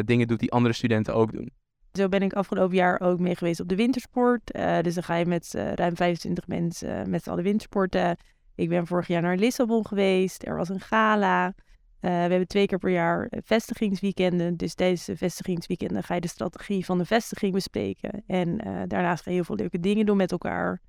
dingen 0.05 0.27
doet 0.27 0.39
die 0.39 0.51
andere 0.51 0.73
studenten 0.73 1.13
ook 1.15 1.31
doen. 1.31 1.51
Zo 1.93 2.09
ben 2.09 2.21
ik 2.21 2.33
afgelopen 2.33 2.75
jaar 2.75 2.99
ook 2.99 3.19
mee 3.19 3.35
geweest 3.35 3.59
op 3.59 3.67
de 3.67 3.75
wintersport. 3.75 4.55
Uh, 4.55 4.79
dus 4.79 4.93
dan 4.93 5.03
ga 5.03 5.15
je 5.15 5.25
met 5.25 5.53
uh, 5.55 5.73
ruim 5.73 5.95
25 5.95 6.47
mensen 6.47 7.09
met 7.09 7.27
alle 7.27 7.41
wintersporten. 7.41 8.17
Ik 8.55 8.69
ben 8.69 8.87
vorig 8.87 9.07
jaar 9.07 9.21
naar 9.21 9.37
Lissabon 9.37 9.87
geweest. 9.87 10.47
Er 10.47 10.55
was 10.55 10.69
een 10.69 10.79
gala. 10.79 11.53
we 11.99 12.07
hebben 12.07 12.47
twee 12.47 12.65
keer 12.65 12.77
per 12.77 12.91
jaar 12.91 13.31
vestigingsweekenden. 13.43 14.57
Dus 14.57 14.75
deze 14.75 15.17
vestigingsweekenden 15.17 16.03
ga 16.03 16.13
je 16.13 16.21
de 16.21 16.27
strategie 16.27 16.85
van 16.85 16.97
de 16.97 17.05
vestiging 17.05 17.53
bespreken. 17.53 18.23
En 18.27 18.57
daarnaast 18.87 19.23
ga 19.23 19.29
je 19.29 19.35
heel 19.35 19.45
veel 19.45 19.55
leuke 19.55 19.79
dingen 19.79 20.05
doen 20.05 20.17
met 20.17 20.31
elkaar. 20.31 20.81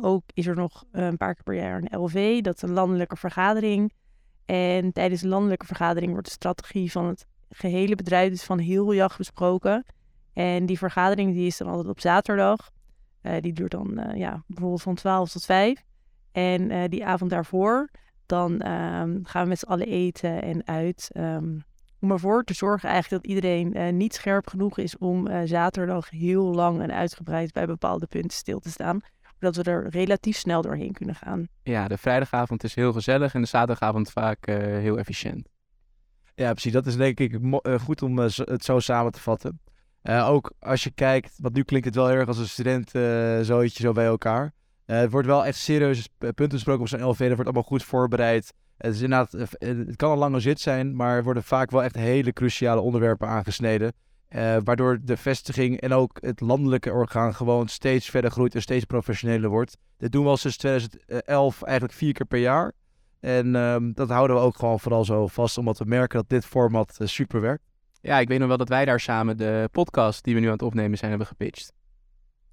ook 0.00 0.22
is 0.34 0.46
er 0.46 0.56
nog 0.56 0.84
een 0.92 1.16
paar 1.16 1.34
keer 1.34 1.42
per 1.42 1.54
jaar 1.54 1.82
een 1.82 1.98
LV. 1.98 2.40
Dat 2.40 2.54
is 2.56 2.62
een 2.62 2.72
landelijke 2.72 3.16
vergadering. 3.16 3.92
En 4.46 4.92
tijdens 4.92 5.20
de 5.20 5.28
landelijke 5.28 5.66
vergadering 5.66 6.12
wordt 6.12 6.26
de 6.26 6.32
strategie 6.32 6.90
van 6.90 7.06
het 7.06 7.26
gehele 7.48 7.94
bedrijf, 7.94 8.30
dus 8.30 8.42
van 8.42 8.58
heel 8.58 8.94
jacht 8.94 9.18
besproken. 9.18 9.84
En 10.32 10.66
die 10.66 10.78
vergadering 10.78 11.34
die 11.34 11.46
is 11.46 11.56
dan 11.56 11.68
altijd 11.68 11.88
op 11.88 12.00
zaterdag. 12.00 12.70
Uh, 13.22 13.32
die 13.40 13.52
duurt 13.52 13.70
dan 13.70 14.00
uh, 14.00 14.16
ja, 14.16 14.42
bijvoorbeeld 14.46 14.82
van 14.82 14.94
12 14.94 15.30
tot 15.30 15.44
5. 15.44 15.82
En 16.32 16.70
uh, 16.70 16.82
die 16.88 17.06
avond 17.06 17.30
daarvoor, 17.30 17.90
dan 18.26 18.52
um, 18.52 19.20
gaan 19.24 19.42
we 19.42 19.48
met 19.48 19.58
z'n 19.58 19.66
allen 19.66 19.86
eten 19.86 20.42
en 20.42 20.66
uit. 20.66 21.10
Um, 21.16 21.62
om 22.00 22.10
ervoor 22.10 22.44
te 22.44 22.54
zorgen 22.54 22.88
eigenlijk 22.88 23.22
dat 23.22 23.32
iedereen 23.32 23.96
niet 23.96 24.14
scherp 24.14 24.48
genoeg 24.48 24.78
is 24.78 24.98
om 24.98 25.46
zaterdag 25.46 26.10
heel 26.10 26.44
lang 26.44 26.80
en 26.80 26.92
uitgebreid 26.92 27.52
bij 27.52 27.66
bepaalde 27.66 28.06
punten 28.06 28.38
stil 28.38 28.58
te 28.58 28.70
staan. 28.70 29.00
Zodat 29.38 29.56
we 29.56 29.70
er 29.70 29.88
relatief 29.88 30.36
snel 30.36 30.62
doorheen 30.62 30.92
kunnen 30.92 31.14
gaan. 31.14 31.48
Ja, 31.62 31.88
de 31.88 31.98
vrijdagavond 31.98 32.64
is 32.64 32.74
heel 32.74 32.92
gezellig 32.92 33.34
en 33.34 33.40
de 33.40 33.46
zaterdagavond 33.46 34.10
vaak 34.10 34.46
heel 34.46 34.98
efficiënt. 34.98 35.48
Ja, 36.34 36.50
precies. 36.50 36.72
Dat 36.72 36.86
is 36.86 36.96
denk 36.96 37.20
ik 37.20 37.38
goed 37.80 38.02
om 38.02 38.18
het 38.18 38.64
zo 38.64 38.78
samen 38.78 39.12
te 39.12 39.20
vatten. 39.20 39.60
Uh, 40.02 40.28
ook 40.28 40.52
als 40.58 40.84
je 40.84 40.90
kijkt, 40.90 41.34
want 41.38 41.54
nu 41.54 41.62
klinkt 41.62 41.86
het 41.86 41.94
wel 41.94 42.10
erg 42.10 42.28
als 42.28 42.38
een 42.38 42.48
student 42.48 42.94
uh, 42.94 43.40
zoietje 43.40 43.82
zo 43.82 43.92
bij 43.92 44.04
elkaar. 44.04 44.52
Uh, 44.86 44.96
het 44.96 45.10
wordt 45.10 45.26
wel 45.26 45.44
echt 45.44 45.58
serieuze 45.58 46.08
punten 46.18 46.48
besproken 46.48 46.80
op 46.80 46.88
zo'n 46.88 47.04
LV. 47.04 47.20
Er 47.20 47.28
wordt 47.28 47.44
allemaal 47.44 47.62
goed 47.62 47.84
voorbereid. 47.84 48.52
Het, 48.76 48.94
is 48.94 49.00
inderdaad, 49.00 49.34
eh, 49.34 49.70
eh, 49.70 49.86
het 49.86 49.96
kan 49.96 50.10
een 50.10 50.18
lange 50.18 50.40
zit 50.40 50.60
zijn, 50.60 50.96
maar 50.96 51.16
er 51.16 51.22
worden 51.22 51.42
vaak 51.42 51.70
wel 51.70 51.82
echt 51.82 51.94
hele 51.94 52.32
cruciale 52.32 52.80
onderwerpen 52.80 53.28
aangesneden. 53.28 53.92
Eh, 54.34 54.56
waardoor 54.64 54.98
de 55.02 55.16
vestiging 55.16 55.80
en 55.80 55.92
ook 55.92 56.18
het 56.20 56.40
landelijke 56.40 56.92
orgaan 56.92 57.34
gewoon 57.34 57.68
steeds 57.68 58.10
verder 58.10 58.30
groeit 58.30 58.54
en 58.54 58.62
steeds 58.62 58.84
professioneler 58.84 59.50
wordt. 59.50 59.76
Dit 59.96 60.12
doen 60.12 60.22
we 60.22 60.28
al 60.28 60.36
sinds 60.36 60.56
2011 60.56 61.62
eigenlijk 61.62 61.98
vier 61.98 62.12
keer 62.12 62.26
per 62.26 62.38
jaar. 62.38 62.72
En 63.20 63.56
ehm, 63.56 63.92
dat 63.92 64.08
houden 64.08 64.36
we 64.36 64.42
ook 64.42 64.56
gewoon 64.56 64.80
vooral 64.80 65.04
zo 65.04 65.26
vast, 65.26 65.58
omdat 65.58 65.78
we 65.78 65.84
merken 65.84 66.18
dat 66.18 66.28
dit 66.28 66.44
format 66.44 66.96
eh, 66.98 67.06
super 67.06 67.40
werkt. 67.40 67.64
Ja, 68.00 68.18
ik 68.18 68.28
weet 68.28 68.38
nog 68.38 68.48
wel 68.48 68.56
dat 68.56 68.68
wij 68.68 68.84
daar 68.84 69.00
samen 69.00 69.36
de 69.36 69.68
podcast 69.72 70.24
die 70.24 70.34
we 70.34 70.40
nu 70.40 70.46
aan 70.46 70.52
het 70.52 70.62
opnemen 70.62 70.98
zijn 70.98 71.10
hebben 71.10 71.28
gepitcht. 71.28 71.72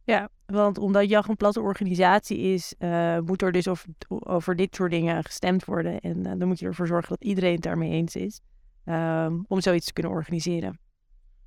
Ja, 0.03 0.29
want 0.45 0.77
omdat 0.77 1.09
JAG 1.09 1.27
een 1.27 1.35
platte 1.35 1.61
organisatie 1.61 2.37
is, 2.37 2.73
eh, 2.77 3.19
moet 3.19 3.41
er 3.41 3.51
dus 3.51 3.67
over, 3.67 3.87
over 4.07 4.55
dit 4.55 4.75
soort 4.75 4.91
dingen 4.91 5.23
gestemd 5.23 5.65
worden. 5.65 5.99
En 5.99 6.23
dan 6.23 6.47
moet 6.47 6.59
je 6.59 6.65
ervoor 6.65 6.87
zorgen 6.87 7.09
dat 7.09 7.23
iedereen 7.23 7.53
het 7.53 7.63
daarmee 7.63 7.91
eens 7.91 8.15
is. 8.15 8.41
ehm, 8.85 9.39
om 9.47 9.61
zoiets 9.61 9.85
te 9.85 9.93
kunnen 9.93 10.11
organiseren. 10.11 10.79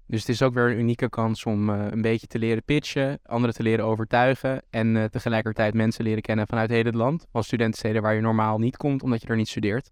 Dus 0.07 0.21
het 0.21 0.29
is 0.29 0.43
ook 0.43 0.55
weer 0.55 0.71
een 0.71 0.79
unieke 0.79 1.09
kans 1.09 1.45
om 1.45 1.71
eh, 1.71 1.87
een 1.91 2.03
beetje 2.03 2.27
te 2.27 2.39
leren 2.39 2.63
pitchen, 2.65 3.19
anderen 3.23 3.55
te 3.55 3.63
leren 3.63 3.85
overtuigen 3.85 4.63
en 4.71 4.97
eh, 4.97 5.05
tegelijkertijd 5.05 5.75
mensen 5.75 6.05
leren 6.05 6.23
kennen 6.23 6.47
vanuit 6.47 6.71
heel 6.71 6.85
het 6.85 6.95
land. 6.95 7.27
Van 7.33 7.45
studentensteden 7.45 8.03
waar 8.03 8.15
je 8.15 8.21
normaal 8.21 8.59
niet 8.59 8.77
komt 8.77 9.03
omdat 9.03 9.23
je 9.23 9.29
er 9.29 9.37
niet 9.37 9.49
studeert. 9.49 9.91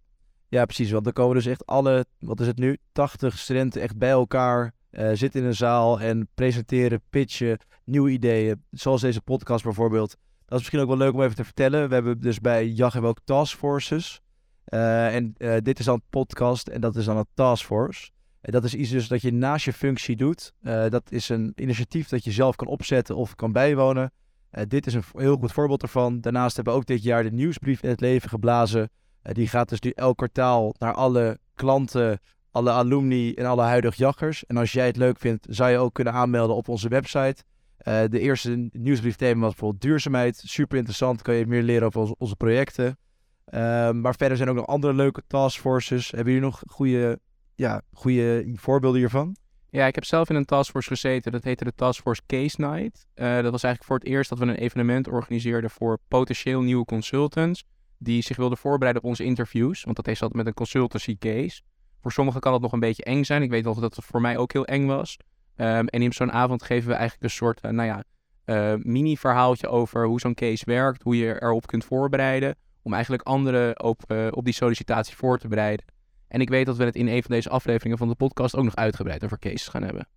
Ja, 0.49 0.65
precies. 0.65 0.91
Want 0.91 1.05
dan 1.05 1.13
komen 1.13 1.35
dus 1.35 1.47
echt 1.47 1.67
alle, 1.67 2.07
wat 2.19 2.41
is 2.41 2.47
het 2.47 2.59
nu, 2.59 2.79
80 2.93 3.39
studenten 3.39 3.83
echt 3.83 3.99
bij 3.99 4.11
elkaar, 4.11 4.73
eh, 4.91 5.11
zitten 5.13 5.41
in 5.41 5.47
een 5.47 5.55
zaal 5.55 6.01
en 6.01 6.29
presenteren, 6.35 7.03
pitchen, 7.11 7.59
nieuwe 7.85 8.11
ideeën. 8.11 8.65
Zoals 8.71 9.01
deze 9.01 9.23
podcast 9.23 9.65
bijvoorbeeld. 9.65 10.11
Dat 10.47 10.59
is 10.59 10.59
misschien 10.59 10.81
ook 10.81 10.89
wel 10.99 11.07
leuk 11.07 11.15
om 11.15 11.23
even 11.23 11.37
te 11.37 11.45
vertellen. 11.45 11.89
We 11.89 11.95
hebben 11.95 12.21
dus 12.21 12.41
bij 12.41 12.67
JAG 12.67 12.97
ook 12.97 13.19
taskforces. 13.25 14.21
En 14.65 15.35
dit 15.63 15.79
is 15.79 15.85
dan 15.85 16.03
podcast 16.11 16.69
en 16.69 16.81
dat 16.81 16.97
is 16.97 17.05
dan 17.05 17.17
een 17.17 17.27
taskforce. 17.35 18.11
Dat 18.43 18.65
is 18.65 18.75
iets 18.75 18.91
dus 18.91 19.09
dat 19.09 19.23
je 19.23 19.33
naast 19.33 19.65
je 19.65 19.73
functie 19.73 20.17
doet. 20.17 20.53
Eh, 20.63 20.89
dat 20.89 21.13
is 21.13 21.29
een 21.29 21.53
initiatief 21.55 22.09
dat 22.09 22.25
je 22.25 22.31
zelf 22.31 22.57
kan 22.57 22.67
opzetten 22.67 23.17
of 23.17 23.35
kan 23.35 23.53
bijwonen. 23.53 24.13
Eh, 24.51 24.65
dit 24.69 24.87
is 24.87 24.95
een 24.95 25.03
heel 25.13 25.37
goed 25.37 25.53
voorbeeld 25.53 25.83
ervan. 25.83 26.21
Daarnaast 26.21 26.57
hebben 26.57 26.75
we 26.75 26.79
ook 26.79 26.87
dit 26.87 27.03
jaar 27.03 27.23
de 27.23 27.33
nieuwsbrief 27.33 27.83
in 27.83 27.89
het 27.89 28.01
leven 28.01 28.29
geblazen. 28.29 28.91
Eh, 29.23 29.35
die 29.35 29.49
gaat 29.49 29.69
dus 29.69 29.81
nu 29.81 29.91
elk 29.91 30.17
kwartaal 30.17 30.75
naar 30.79 30.95
alle 30.95 31.39
klanten, 31.55 32.21
alle 32.51 32.71
alumni 32.71 33.35
en 33.35 33.47
alle 33.47 33.63
huidige 33.63 33.97
jaggers. 33.97 34.47
En 34.47 34.57
als 34.57 34.73
jij 34.73 34.87
het 34.87 34.97
leuk 34.97 35.19
vindt, 35.19 35.47
zou 35.51 35.71
je 35.71 35.79
ook 35.79 35.95
kunnen 35.95 36.13
aanmelden 36.13 36.57
op 36.57 36.69
onze 36.69 36.89
website. 36.89 37.45
De 37.85 38.21
eerste 38.21 38.69
nieuwsbriefthema 38.73 39.41
was 39.41 39.51
bijvoorbeeld 39.51 39.83
duurzaamheid. 39.83 40.43
Super 40.45 40.77
interessant, 40.77 41.23
kan 41.23 41.35
je 41.35 41.47
meer 41.47 41.63
leren 41.63 41.87
over 41.87 42.01
onze, 42.01 42.15
onze 42.19 42.37
projecten. 42.37 42.99
Ehm, 43.45 44.01
maar 44.01 44.15
verder 44.15 44.37
zijn 44.37 44.49
ook 44.49 44.57
nog 44.57 44.67
andere 44.67 44.95
leuke 44.95 45.23
taskforces. 45.27 46.11
Hebben 46.11 46.33
jullie 46.33 46.49
nog 46.49 46.63
goede, 46.67 47.21
ja, 47.55 47.83
goede 47.93 48.53
voorbeelden 48.57 49.01
hiervan? 49.01 49.37
Ja, 49.73 49.87
ik 49.87 49.95
heb 49.95 50.05
zelf 50.05 50.31
in 50.31 50.37
een 50.37 50.45
taskforce 50.45 50.89
gezeten. 50.89 51.33
Dat 51.33 51.45
heette 51.45 51.65
de 51.65 51.75
Taskforce 51.75 52.23
Case 52.27 52.61
Night. 52.61 53.07
Eh, 53.15 53.35
dat 53.35 53.51
was 53.51 53.63
eigenlijk 53.63 53.85
voor 53.85 53.97
het 53.97 54.07
eerst 54.07 54.31
dat 54.31 54.39
we 54.39 54.45
een 54.45 54.55
evenement 54.55 55.09
organiseerden 55.09 55.71
voor 55.71 55.99
potentieel 56.09 56.61
nieuwe 56.61 56.85
consultants. 56.85 57.65
Die 57.99 58.23
zich 58.23 58.37
wilden 58.37 58.59
voorbereiden 58.59 59.03
op 59.03 59.09
onze 59.09 59.25
interviews. 59.25 59.85
Want 59.85 59.97
dat 59.97 60.09
is 60.09 60.23
altijd 60.23 60.39
met 60.39 60.47
een 60.47 60.55
consultancy 60.55 61.19
case. 61.19 61.63
Voor 62.01 62.13
sommigen 62.13 62.41
kan 62.41 62.53
het 62.53 62.63
nog 62.63 62.73
een 62.73 62.81
beetje 62.81 63.05
eng 63.05 63.25
zijn. 63.25 63.43
Ik 63.43 63.51
weet 63.51 63.65
nog 63.65 63.81
dat 63.81 63.97
het 63.97 64.05
voor 64.05 64.21
mij 64.21 64.37
ook 64.37 64.53
heel 64.53 64.65
eng 64.65 64.87
was. 64.87 65.17
Ehm, 65.57 65.87
en 65.87 66.03
in 66.03 66.13
zo'n 66.13 66.33
avond 66.33 66.63
geven 66.63 66.89
we 66.89 66.95
eigenlijk 66.95 67.25
een 67.25 67.37
soort, 67.37 67.61
eh, 67.61 67.71
nou 67.71 67.89
ja, 67.89 68.05
eh, 68.45 68.75
mini-verhaaltje 68.79 69.69
over 69.69 70.07
hoe 70.07 70.21
zo'n 70.21 70.35
case 70.35 70.65
werkt. 70.65 71.03
Hoe 71.03 71.17
je 71.17 71.43
erop 71.43 71.67
kunt 71.67 71.85
voorbereiden. 71.85 72.55
Om 72.83 72.93
eigenlijk 72.93 73.23
anderen 73.23 73.83
op, 73.83 74.31
op 74.31 74.45
die 74.45 74.55
sollicitatie 74.55 75.17
voor 75.17 75.39
te 75.39 75.49
bereiden. 75.49 75.85
En 76.33 76.41
ik 76.41 76.49
weet 76.49 76.67
dat 76.67 76.77
we 76.77 76.85
het 76.85 76.97
in 76.97 77.09
een 77.09 77.23
van 77.23 77.31
deze 77.31 77.49
afleveringen 77.49 77.99
van 77.99 78.09
de 78.09 78.15
podcast 78.15 78.57
ook 78.57 78.65
nog 78.65 78.77
uitgebreid 78.77 79.25
over 79.25 79.39
cases 79.39 79.69
gaan 79.69 79.83
hebben. 79.83 80.09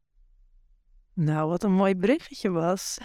Nou, 1.14 1.50
wat 1.50 1.64
een 1.64 1.72
mooi 1.72 1.96
berichtje 1.96 2.50
was. 2.50 2.98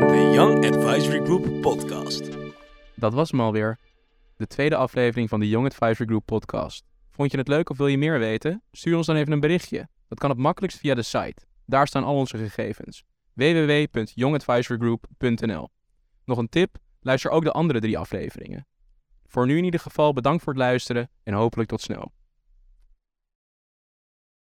The 0.00 0.30
Young 0.34 0.66
Advisory 0.66 1.24
Group 1.24 1.60
podcast. 1.60 2.28
Dat 2.94 3.14
was 3.14 3.30
hem 3.30 3.40
alweer. 3.40 3.78
De 4.36 4.46
tweede 4.46 4.76
aflevering 4.76 5.28
van 5.28 5.40
de 5.40 5.48
Young 5.48 5.66
Advisory 5.66 6.06
Group 6.06 6.24
podcast. 6.24 6.84
Vond 7.10 7.30
je 7.30 7.38
het 7.38 7.48
leuk 7.48 7.70
of 7.70 7.76
wil 7.76 7.86
je 7.86 7.98
meer 7.98 8.18
weten? 8.18 8.62
Stuur 8.72 8.96
ons 8.96 9.06
dan 9.06 9.16
even 9.16 9.32
een 9.32 9.40
berichtje. 9.40 9.88
Dat 10.08 10.18
kan 10.18 10.30
het 10.30 10.38
makkelijkst 10.38 10.78
via 10.78 10.94
de 10.94 11.02
site. 11.02 11.42
Daar 11.64 11.86
staan 11.86 12.04
al 12.04 12.14
onze 12.14 12.38
gegevens. 12.38 13.04
www.youngadvisorygroup.nl 13.32 15.68
Nog 16.24 16.38
een 16.38 16.48
tip? 16.48 16.76
Luister 17.00 17.30
ook 17.30 17.44
de 17.44 17.52
andere 17.52 17.80
drie 17.80 17.98
afleveringen. 17.98 18.66
Voor 19.36 19.46
nu 19.46 19.58
in 19.58 19.64
ieder 19.64 19.80
geval 19.80 20.12
bedankt 20.12 20.42
voor 20.42 20.52
het 20.52 20.62
luisteren 20.62 21.10
en 21.22 21.34
hopelijk 21.34 21.68
tot 21.68 21.80
snel. 21.80 22.12